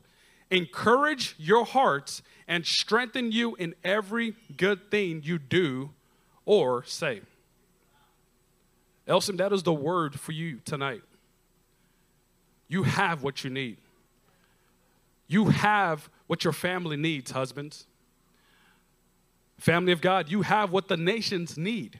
encourage 0.50 1.34
your 1.38 1.66
hearts 1.66 2.22
and 2.48 2.66
strengthen 2.66 3.30
you 3.30 3.54
in 3.56 3.74
every 3.84 4.34
good 4.56 4.90
thing 4.90 5.20
you 5.22 5.38
do 5.38 5.90
or 6.46 6.82
say. 6.84 7.20
LCM, 9.06 9.36
that 9.38 9.52
is 9.52 9.64
the 9.64 9.72
word 9.72 10.18
for 10.18 10.32
you 10.32 10.60
tonight. 10.64 11.02
You 12.70 12.84
have 12.84 13.24
what 13.24 13.42
you 13.42 13.50
need. 13.50 13.78
You 15.26 15.46
have 15.46 16.08
what 16.28 16.44
your 16.44 16.52
family 16.52 16.96
needs, 16.96 17.32
husbands. 17.32 17.84
Family 19.58 19.92
of 19.92 20.00
God, 20.00 20.30
you 20.30 20.42
have 20.42 20.70
what 20.70 20.86
the 20.86 20.96
nations 20.96 21.58
need. 21.58 21.98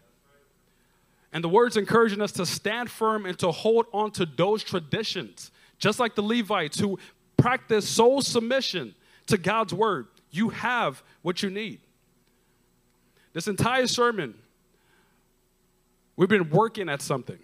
And 1.33 1.43
the 1.43 1.49
word's 1.49 1.77
encouraging 1.77 2.21
us 2.21 2.31
to 2.33 2.47
stand 2.47 2.89
firm 2.89 3.27
and 3.27 3.37
to 3.41 3.51
hold 3.51 3.87
on 3.93 4.13
to 4.13 4.25
those 4.25 4.63
traditions, 4.63 5.51
just 5.79 5.99
like 5.99 6.15
the 6.15 6.23
Levites 6.23 6.79
who 6.79 6.99
practice 7.37 7.89
soul 7.89 8.23
submission 8.23 8.95
to 9.27 9.39
God's 9.39 9.75
word. 9.75 10.07
You 10.31 10.51
have 10.51 11.03
what 11.23 11.43
you 11.43 11.51
need. 11.51 11.81
This 13.33 13.49
entire 13.49 13.89
sermon, 13.89 14.35
we've 16.17 16.29
been 16.29 16.51
working 16.51 16.89
at 16.89 17.03
something. 17.03 17.39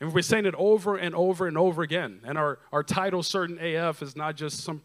And 0.00 0.12
we're 0.12 0.22
saying 0.22 0.44
it 0.44 0.54
over 0.56 0.96
and 0.96 1.14
over 1.14 1.46
and 1.46 1.56
over 1.56 1.82
again. 1.82 2.20
And 2.24 2.36
our, 2.36 2.58
our 2.72 2.82
title, 2.82 3.22
Certain 3.22 3.58
AF, 3.58 4.02
is 4.02 4.14
not 4.14 4.36
just 4.36 4.62
some 4.62 4.82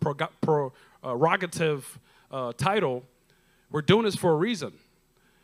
prerogative 1.02 2.00
uh, 2.32 2.54
title. 2.54 3.04
We're 3.72 3.82
doing 3.82 4.06
this 4.06 4.16
for 4.16 4.32
a 4.32 4.36
reason. 4.36 4.74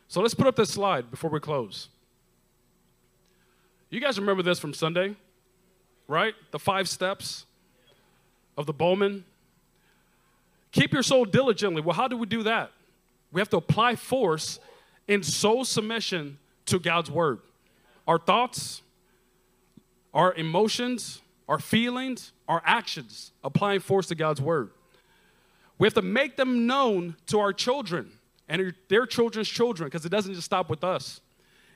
So 0.08 0.22
let's 0.22 0.34
put 0.34 0.48
up 0.48 0.56
this 0.56 0.70
slide 0.70 1.12
before 1.12 1.30
we 1.30 1.42
close. 1.42 1.90
You 3.90 4.00
guys 4.00 4.18
remember 4.20 4.44
this 4.44 4.60
from 4.60 4.74
Sunday, 4.74 5.16
right? 6.08 6.34
The 6.52 6.60
five 6.60 6.88
steps 6.88 7.46
of 8.58 8.66
the 8.66 8.74
Bowman. 8.74 9.26
Keep 10.72 10.94
your 10.94 11.04
soul 11.04 11.26
diligently. 11.26 11.82
Well, 11.82 11.96
how 11.96 12.08
do 12.08 12.18
we 12.18 12.26
do 12.26 12.44
that? 12.44 12.72
We 13.32 13.42
have 13.42 13.50
to 13.50 13.58
apply 13.58 13.96
force 13.96 14.60
in 15.08 15.24
soul 15.24 15.66
submission 15.66 16.38
to 16.68 16.80
God's 16.80 17.12
word. 17.12 17.40
Our 18.08 18.18
thoughts, 18.18 18.82
our 20.14 20.34
emotions, 20.34 21.22
our 21.48 21.60
feelings, 21.60 22.32
our 22.48 22.62
actions, 22.66 23.32
applying 23.44 23.80
force 23.80 24.08
to 24.08 24.16
God's 24.16 24.42
word. 24.42 24.72
We 25.78 25.86
have 25.86 25.94
to 25.94 26.02
make 26.02 26.38
them 26.38 26.66
known 26.66 27.16
to 27.28 27.40
our 27.40 27.54
children 27.54 28.12
and 28.50 28.74
their 28.88 29.06
children's 29.06 29.50
children 29.50 29.88
because 29.88 30.06
it 30.06 30.10
doesn't 30.10 30.34
just 30.34 30.46
stop 30.46 30.70
with 30.70 30.84
us. 30.84 31.22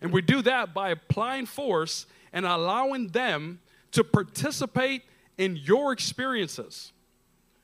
And 0.02 0.12
we 0.12 0.22
do 0.22 0.42
that 0.42 0.74
by 0.74 0.90
applying 0.90 1.46
force 1.46 2.08
and 2.34 2.46
allowing 2.46 3.10
them 3.10 3.60
to 3.92 4.04
participate 4.04 5.04
in 5.38 5.56
your 5.56 5.92
experiences. 5.92 6.92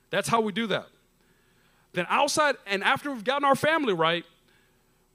That's 0.10 0.28
how 0.28 0.42
we 0.42 0.52
do 0.52 0.68
that. 0.68 0.88
Then, 1.94 2.06
outside, 2.10 2.56
and 2.68 2.84
after 2.84 3.12
we've 3.12 3.24
gotten 3.24 3.46
our 3.46 3.56
family 3.56 3.94
right, 3.94 4.26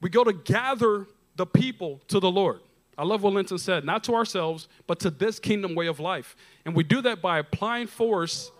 we 0.01 0.09
go 0.09 0.23
to 0.23 0.33
gather 0.33 1.07
the 1.35 1.45
people 1.45 2.01
to 2.09 2.19
the 2.19 2.29
Lord. 2.29 2.59
I 2.97 3.03
love 3.03 3.23
what 3.23 3.33
Linton 3.33 3.57
said, 3.57 3.85
not 3.85 4.03
to 4.05 4.13
ourselves, 4.13 4.67
but 4.85 4.99
to 4.99 5.09
this 5.09 5.39
kingdom 5.39 5.73
way 5.75 5.87
of 5.87 5.99
life. 5.99 6.35
And 6.65 6.75
we 6.75 6.83
do 6.83 7.01
that 7.01 7.21
by 7.21 7.39
applying 7.39 7.87
force, 7.87 8.51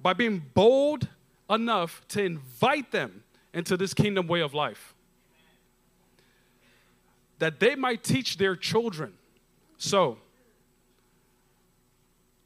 by 0.00 0.12
being 0.12 0.42
bold 0.54 1.08
enough 1.50 2.02
to 2.08 2.22
invite 2.22 2.92
them 2.92 3.24
into 3.52 3.76
this 3.76 3.94
kingdom 3.94 4.26
way 4.26 4.40
of 4.40 4.54
life. 4.54 4.94
That 7.38 7.58
they 7.58 7.74
might 7.74 8.04
teach 8.04 8.38
their 8.38 8.54
children. 8.54 9.14
So, 9.76 10.18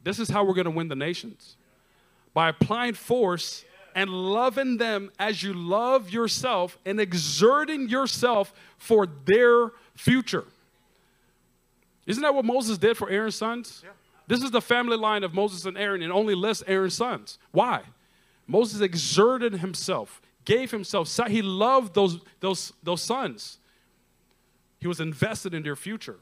this 0.02 0.18
is 0.18 0.30
how 0.30 0.44
we're 0.44 0.54
going 0.54 0.66
to 0.66 0.70
win 0.70 0.88
the 0.88 0.96
nations 0.96 1.56
by 2.32 2.48
applying 2.48 2.94
force 2.94 3.64
and 3.94 4.10
loving 4.10 4.76
them 4.76 5.10
as 5.18 5.42
you 5.42 5.52
love 5.52 6.10
yourself 6.10 6.78
and 6.86 7.00
exerting 7.00 7.88
yourself 7.88 8.52
for 8.78 9.06
their 9.06 9.72
future. 9.94 10.44
Isn't 12.06 12.22
that 12.22 12.34
what 12.34 12.44
Moses 12.44 12.78
did 12.78 12.96
for 12.96 13.10
Aaron's 13.10 13.34
sons? 13.34 13.82
Yeah. 13.84 13.90
This 14.28 14.42
is 14.42 14.50
the 14.50 14.60
family 14.60 14.96
line 14.96 15.24
of 15.24 15.34
Moses 15.34 15.66
and 15.66 15.76
Aaron, 15.76 16.02
and 16.02 16.12
only 16.12 16.34
lists 16.34 16.64
Aaron's 16.66 16.94
sons. 16.94 17.38
Why? 17.52 17.82
Moses 18.46 18.80
exerted 18.80 19.54
himself, 19.54 20.20
gave 20.44 20.70
himself, 20.70 21.12
he 21.28 21.42
loved 21.42 21.94
those, 21.94 22.20
those, 22.40 22.72
those 22.82 23.02
sons. 23.02 23.58
He 24.78 24.86
was 24.86 25.00
invested 25.00 25.54
in 25.54 25.62
their 25.62 25.76
future. 25.76 26.18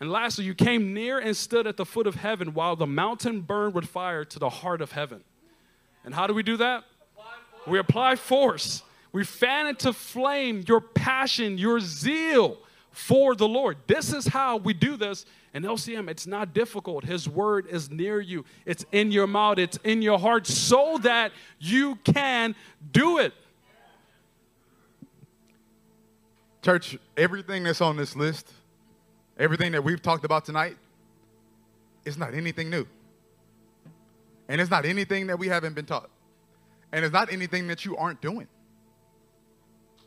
And 0.00 0.10
lastly, 0.10 0.44
you 0.44 0.54
came 0.54 0.92
near 0.92 1.18
and 1.18 1.34
stood 1.36 1.66
at 1.66 1.76
the 1.76 1.86
foot 1.86 2.06
of 2.06 2.16
heaven 2.16 2.52
while 2.52 2.76
the 2.76 2.86
mountain 2.86 3.40
burned 3.40 3.74
with 3.74 3.86
fire 3.86 4.24
to 4.24 4.38
the 4.38 4.50
heart 4.50 4.82
of 4.82 4.92
heaven. 4.92 5.24
And 6.04 6.14
how 6.14 6.26
do 6.26 6.34
we 6.34 6.42
do 6.42 6.58
that? 6.58 6.84
We 7.66 7.78
apply 7.78 8.16
force. 8.16 8.82
We 9.12 9.24
fan 9.24 9.66
into 9.66 9.92
flame 9.92 10.64
your 10.68 10.80
passion, 10.80 11.56
your 11.58 11.80
zeal 11.80 12.58
for 12.96 13.34
the 13.34 13.46
Lord. 13.46 13.76
This 13.86 14.10
is 14.14 14.26
how 14.26 14.56
we 14.56 14.72
do 14.72 14.96
this. 14.96 15.26
And 15.52 15.66
LCM, 15.66 16.08
it's 16.08 16.26
not 16.26 16.54
difficult. 16.54 17.04
His 17.04 17.28
word 17.28 17.66
is 17.66 17.90
near 17.90 18.20
you, 18.20 18.46
it's 18.64 18.86
in 18.90 19.12
your 19.12 19.26
mouth, 19.26 19.58
it's 19.58 19.78
in 19.84 20.00
your 20.00 20.18
heart, 20.18 20.46
so 20.46 20.98
that 21.02 21.32
you 21.58 21.96
can 21.96 22.54
do 22.92 23.18
it. 23.18 23.34
Church, 26.62 26.98
everything 27.18 27.64
that's 27.64 27.82
on 27.82 27.98
this 27.98 28.16
list, 28.16 28.50
everything 29.38 29.72
that 29.72 29.84
we've 29.84 30.00
talked 30.00 30.24
about 30.24 30.46
tonight, 30.46 30.76
is 32.06 32.16
not 32.16 32.32
anything 32.32 32.70
new. 32.70 32.86
And 34.48 34.58
it's 34.58 34.70
not 34.70 34.86
anything 34.86 35.26
that 35.26 35.38
we 35.38 35.48
haven't 35.48 35.74
been 35.74 35.86
taught. 35.86 36.08
And 36.92 37.04
it's 37.04 37.12
not 37.12 37.30
anything 37.30 37.66
that 37.66 37.84
you 37.84 37.94
aren't 37.96 38.22
doing. 38.22 38.48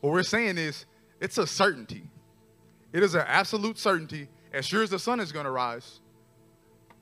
What 0.02 0.12
we're 0.12 0.24
saying 0.24 0.58
is 0.58 0.86
it's 1.22 1.38
a 1.38 1.46
certainty. 1.46 2.04
It 2.94 3.04
is 3.04 3.16
an 3.16 3.24
absolute 3.28 3.78
certainty. 3.78 4.28
As 4.52 4.66
sure 4.66 4.82
as 4.82 4.90
the 4.90 5.00
sun 5.00 5.20
is 5.20 5.32
going 5.32 5.46
to 5.46 5.52
rise, 5.52 6.00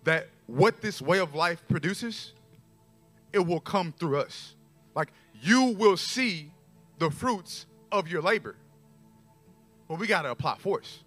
that 0.03 0.27
what 0.47 0.81
this 0.81 1.01
way 1.01 1.19
of 1.19 1.33
life 1.33 1.63
produces, 1.67 2.33
it 3.31 3.39
will 3.39 3.59
come 3.59 3.93
through 3.97 4.19
us. 4.19 4.55
Like 4.95 5.13
you 5.41 5.75
will 5.77 5.97
see 5.97 6.51
the 6.97 7.09
fruits 7.09 7.65
of 7.91 8.07
your 8.07 8.21
labor. 8.21 8.55
But 9.87 9.99
we 9.99 10.07
got 10.07 10.23
to 10.23 10.31
apply 10.31 10.57
force. 10.57 11.03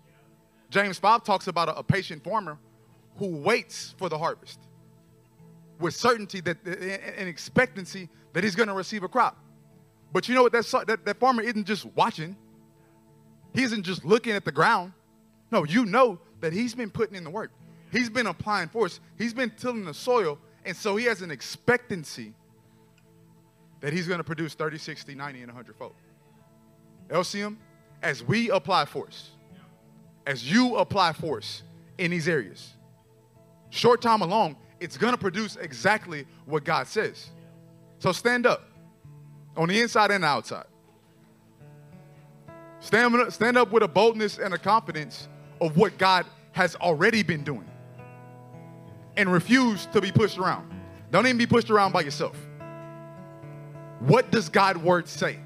James 0.71 0.99
5 0.99 1.25
talks 1.25 1.49
about 1.49 1.69
a, 1.69 1.77
a, 1.77 1.83
patient 1.83 2.23
farmer 2.23 2.57
who 3.17 3.27
waits 3.27 3.95
for 3.99 4.09
the 4.09 4.17
harvest 4.17 4.61
with 5.81 5.95
certainty 5.95 6.41
that 6.41 6.59
and 6.65 7.29
expectancy 7.29 8.09
that 8.33 8.45
he's 8.45 8.55
going 8.55 8.69
to 8.69 8.75
receive 8.75 9.03
a 9.03 9.09
crop. 9.09 9.37
But 10.13 10.29
you 10.29 10.35
know 10.35 10.43
what? 10.43 10.53
That, 10.53 10.85
that, 10.87 11.05
that 11.05 11.19
farmer 11.19 11.43
isn't 11.43 11.65
just 11.65 11.87
watching, 11.97 12.37
he 13.55 13.63
isn't 13.63 13.83
just 13.83 14.05
looking 14.05 14.33
at 14.33 14.45
the 14.45 14.53
ground. 14.53 14.93
No, 15.51 15.65
you 15.65 15.85
know 15.85 16.19
that 16.41 16.53
he's 16.53 16.75
been 16.75 16.91
putting 16.91 17.17
in 17.17 17.25
the 17.25 17.31
work. 17.31 17.51
He's 17.93 18.09
been 18.09 18.27
applying 18.27 18.69
force. 18.69 19.01
He's 19.19 19.35
been 19.35 19.51
tilling 19.57 19.85
the 19.85 19.95
soil. 19.95 20.39
And 20.65 20.77
so 20.77 20.97
he 20.97 21.05
has 21.07 21.23
an 21.23 21.31
expectancy 21.31 22.33
that 23.81 23.93
he's 23.93 24.07
going 24.07 24.19
to 24.19 24.25
produce 24.25 24.55
30, 24.55 24.79
60, 24.79 25.15
90, 25.15 25.41
and 25.41 25.49
100 25.49 25.77
fold. 25.77 25.95
LCM, 27.09 27.57
as 28.03 28.23
we 28.23 28.51
apply 28.51 28.85
force, 28.85 29.31
as 30.27 30.51
you 30.51 30.77
apply 30.77 31.13
force 31.13 31.63
in 31.99 32.11
these 32.11 32.29
areas, 32.29 32.75
short 33.71 34.01
time 34.01 34.21
alone, 34.21 34.57
it's 34.79 34.97
going 34.97 35.13
to 35.13 35.19
produce 35.19 35.57
exactly 35.57 36.27
what 36.47 36.65
God 36.65 36.87
says. 36.87 37.31
So 37.99 38.13
stand 38.13 38.47
up 38.47 38.69
on 39.57 39.69
the 39.69 39.81
inside 39.81 40.11
and 40.11 40.25
outside. 40.25 40.67
Stand, 42.81 43.33
stand 43.33 43.57
up 43.57 43.73
with 43.73 43.83
a 43.83 43.89
boldness 43.89 44.39
and 44.39 44.55
a 44.55 44.59
confidence 44.59 45.29
of 45.61 45.77
what 45.77 45.97
God 45.99 46.27
has 46.53 46.77
already 46.77 47.23
been 47.23 47.45
doing 47.45 47.69
and 49.17 49.31
refuse 49.31 49.87
to 49.87 50.01
be 50.01 50.11
pushed 50.11 50.39
around. 50.39 50.71
Don't 51.11 51.27
even 51.27 51.37
be 51.37 51.47
pushed 51.47 51.71
around 51.71 51.93
by 51.93 52.01
yourself. 52.01 52.37
What 54.01 54.31
does 54.31 54.49
God's 54.49 54.81
word 54.81 55.09
say? 55.09 55.39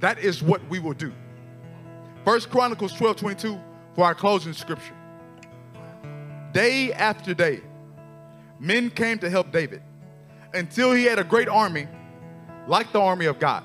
That 0.00 0.18
is 0.18 0.42
what 0.42 0.66
we 0.68 0.78
will 0.78 0.94
do. 0.94 1.12
First 2.24 2.50
Chronicles 2.50 2.92
12 2.94 3.16
22 3.16 3.60
for 3.94 4.04
our 4.04 4.14
closing 4.14 4.52
scripture. 4.52 4.94
Day 6.52 6.92
after 6.92 7.32
day, 7.32 7.60
men 8.58 8.90
came 8.90 9.18
to 9.18 9.30
help 9.30 9.52
David 9.52 9.82
until 10.52 10.92
he 10.92 11.04
had 11.04 11.18
a 11.18 11.24
great 11.24 11.48
army 11.48 11.86
like 12.66 12.92
the 12.92 13.00
army 13.00 13.26
of 13.26 13.38
God. 13.38 13.62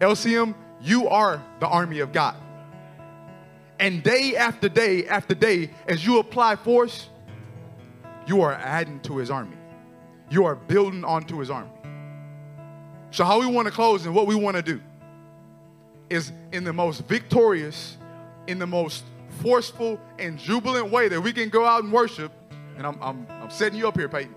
LCM, 0.00 0.54
you 0.84 1.08
are 1.08 1.42
the 1.60 1.66
army 1.66 2.00
of 2.00 2.12
God. 2.12 2.36
And 3.80 4.02
day 4.02 4.36
after 4.36 4.68
day 4.68 5.06
after 5.06 5.34
day, 5.34 5.70
as 5.88 6.06
you 6.06 6.18
apply 6.18 6.56
force, 6.56 7.08
you 8.26 8.42
are 8.42 8.52
adding 8.52 9.00
to 9.00 9.16
his 9.16 9.30
army. 9.30 9.56
You 10.30 10.44
are 10.44 10.54
building 10.54 11.04
onto 11.04 11.38
his 11.38 11.50
army. 11.50 11.70
So, 13.10 13.24
how 13.24 13.40
we 13.40 13.46
want 13.46 13.66
to 13.66 13.72
close 13.72 14.06
and 14.06 14.14
what 14.14 14.26
we 14.26 14.34
want 14.34 14.56
to 14.56 14.62
do 14.62 14.80
is 16.10 16.32
in 16.52 16.64
the 16.64 16.72
most 16.72 17.04
victorious, 17.06 17.96
in 18.46 18.58
the 18.58 18.66
most 18.66 19.04
forceful 19.40 19.98
and 20.18 20.38
jubilant 20.38 20.90
way 20.90 21.08
that 21.08 21.20
we 21.20 21.32
can 21.32 21.48
go 21.48 21.64
out 21.64 21.82
and 21.82 21.92
worship. 21.92 22.30
And 22.76 22.86
I'm, 22.86 23.02
I'm, 23.02 23.26
I'm 23.30 23.50
setting 23.50 23.78
you 23.78 23.88
up 23.88 23.96
here, 23.96 24.08
Peyton. 24.08 24.34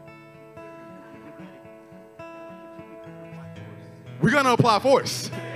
We're 4.22 4.32
going 4.32 4.46
to 4.46 4.54
apply 4.54 4.80
force. 4.80 5.30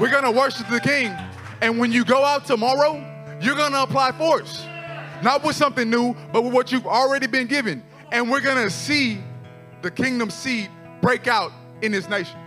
We're 0.00 0.10
going 0.10 0.24
to 0.24 0.30
worship 0.30 0.66
the 0.68 0.80
King. 0.80 1.14
And 1.60 1.78
when 1.78 1.92
you 1.92 2.06
go 2.06 2.24
out 2.24 2.46
tomorrow, 2.46 3.04
you're 3.38 3.54
going 3.54 3.72
to 3.72 3.82
apply 3.82 4.12
force. 4.12 4.64
Not 5.22 5.44
with 5.44 5.56
something 5.56 5.90
new, 5.90 6.16
but 6.32 6.42
with 6.42 6.54
what 6.54 6.72
you've 6.72 6.86
already 6.86 7.26
been 7.26 7.46
given. 7.46 7.82
And 8.10 8.30
we're 8.30 8.40
going 8.40 8.56
to 8.56 8.70
see 8.70 9.18
the 9.82 9.90
kingdom 9.90 10.30
seed 10.30 10.70
break 11.02 11.26
out 11.26 11.52
in 11.82 11.92
this 11.92 12.08
nation. 12.08 12.38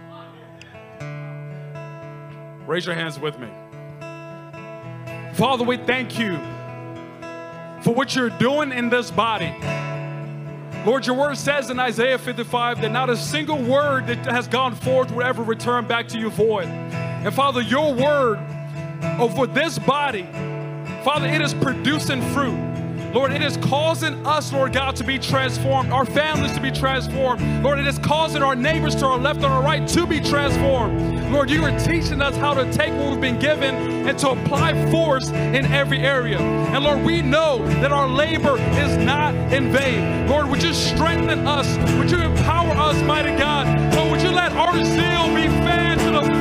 Raise 2.66 2.88
your 2.88 2.96
hands 2.96 3.20
with 3.20 3.38
me. 3.38 3.48
Father, 5.34 5.64
we 5.64 5.78
thank 5.78 6.18
you 6.18 6.40
for 7.82 7.94
what 7.94 8.16
you're 8.16 8.32
doing 8.32 8.72
in 8.72 8.90
this 8.90 9.12
body. 9.12 9.54
Lord, 10.88 11.06
your 11.06 11.16
word 11.16 11.38
says 11.38 11.70
in 11.70 11.80
Isaiah 11.80 12.18
55 12.18 12.82
that 12.82 12.92
not 12.92 13.12
a 13.12 13.16
single 13.16 13.62
word 13.62 14.08
that 14.08 14.26
has 14.26 14.48
gone 14.48 14.74
forth 14.74 15.12
will 15.12 15.24
ever 15.24 15.44
return 15.44 15.86
back 15.86 16.08
to 16.10 16.20
you 16.20 16.32
void. 16.32 16.68
And 17.26 17.34
Father, 17.34 17.62
your 17.62 17.94
word 17.94 18.40
over 19.18 19.48
this 19.48 19.80
body, 19.80 20.28
Father, 21.04 21.28
it 21.28 21.42
is 21.42 21.54
producing 21.54 22.22
fruit. 22.34 22.60
Lord, 23.14 23.32
it 23.32 23.44
is 23.44 23.58
causing 23.58 24.26
us, 24.26 24.52
Lord 24.52 24.74
God, 24.74 24.96
to 24.96 25.04
be 25.04 25.20
transformed, 25.20 25.92
our 25.92 26.06
families 26.06 26.52
to 26.54 26.60
be 26.60 26.72
transformed. 26.72 27.64
Lord, 27.64 27.78
it 27.78 27.86
is 27.86 28.00
causing 28.00 28.42
our 28.42 28.56
neighbors 28.56 28.96
to 28.96 29.06
our 29.06 29.20
left 29.20 29.38
and 29.38 29.46
our 29.46 29.62
right 29.62 29.88
to 29.90 30.08
be 30.08 30.20
transformed. 30.20 31.32
Lord, 31.32 31.50
you 31.50 31.64
are 31.64 31.80
teaching 31.80 32.22
us 32.22 32.36
how 32.36 32.56
to 32.56 32.72
take 32.74 32.92
what 32.94 33.12
we've 33.12 33.22
been 33.22 33.40
given 33.40 33.76
and 34.08 34.18
to 34.18 34.32
apply 34.32 34.92
force 34.92 35.30
in 35.30 35.66
every 35.66 36.00
area. 36.00 36.40
And 36.40 36.84
Lord, 36.84 37.04
we 37.06 37.22
know 37.22 37.60
that 37.82 37.92
our 37.92 38.08
labor 38.08 38.58
is 38.58 38.98
not 38.98 39.36
in 39.54 39.72
vain. 39.72 40.28
Lord, 40.28 40.50
would 40.50 40.64
you 40.64 40.74
strengthen 40.74 41.48
us? 41.48 41.68
Would 41.98 42.10
you 42.10 42.18
empower 42.18 42.72
us, 42.72 43.00
mighty 43.04 43.38
God? 43.38 43.96
Lord, 43.96 44.12
would 44.12 44.22
you 44.24 44.32
let 44.32 44.52
our 44.54 44.74
zeal 44.84 45.36
be 45.36 45.48
fanned 45.64 46.02
to 46.02 46.12
the 46.12 46.33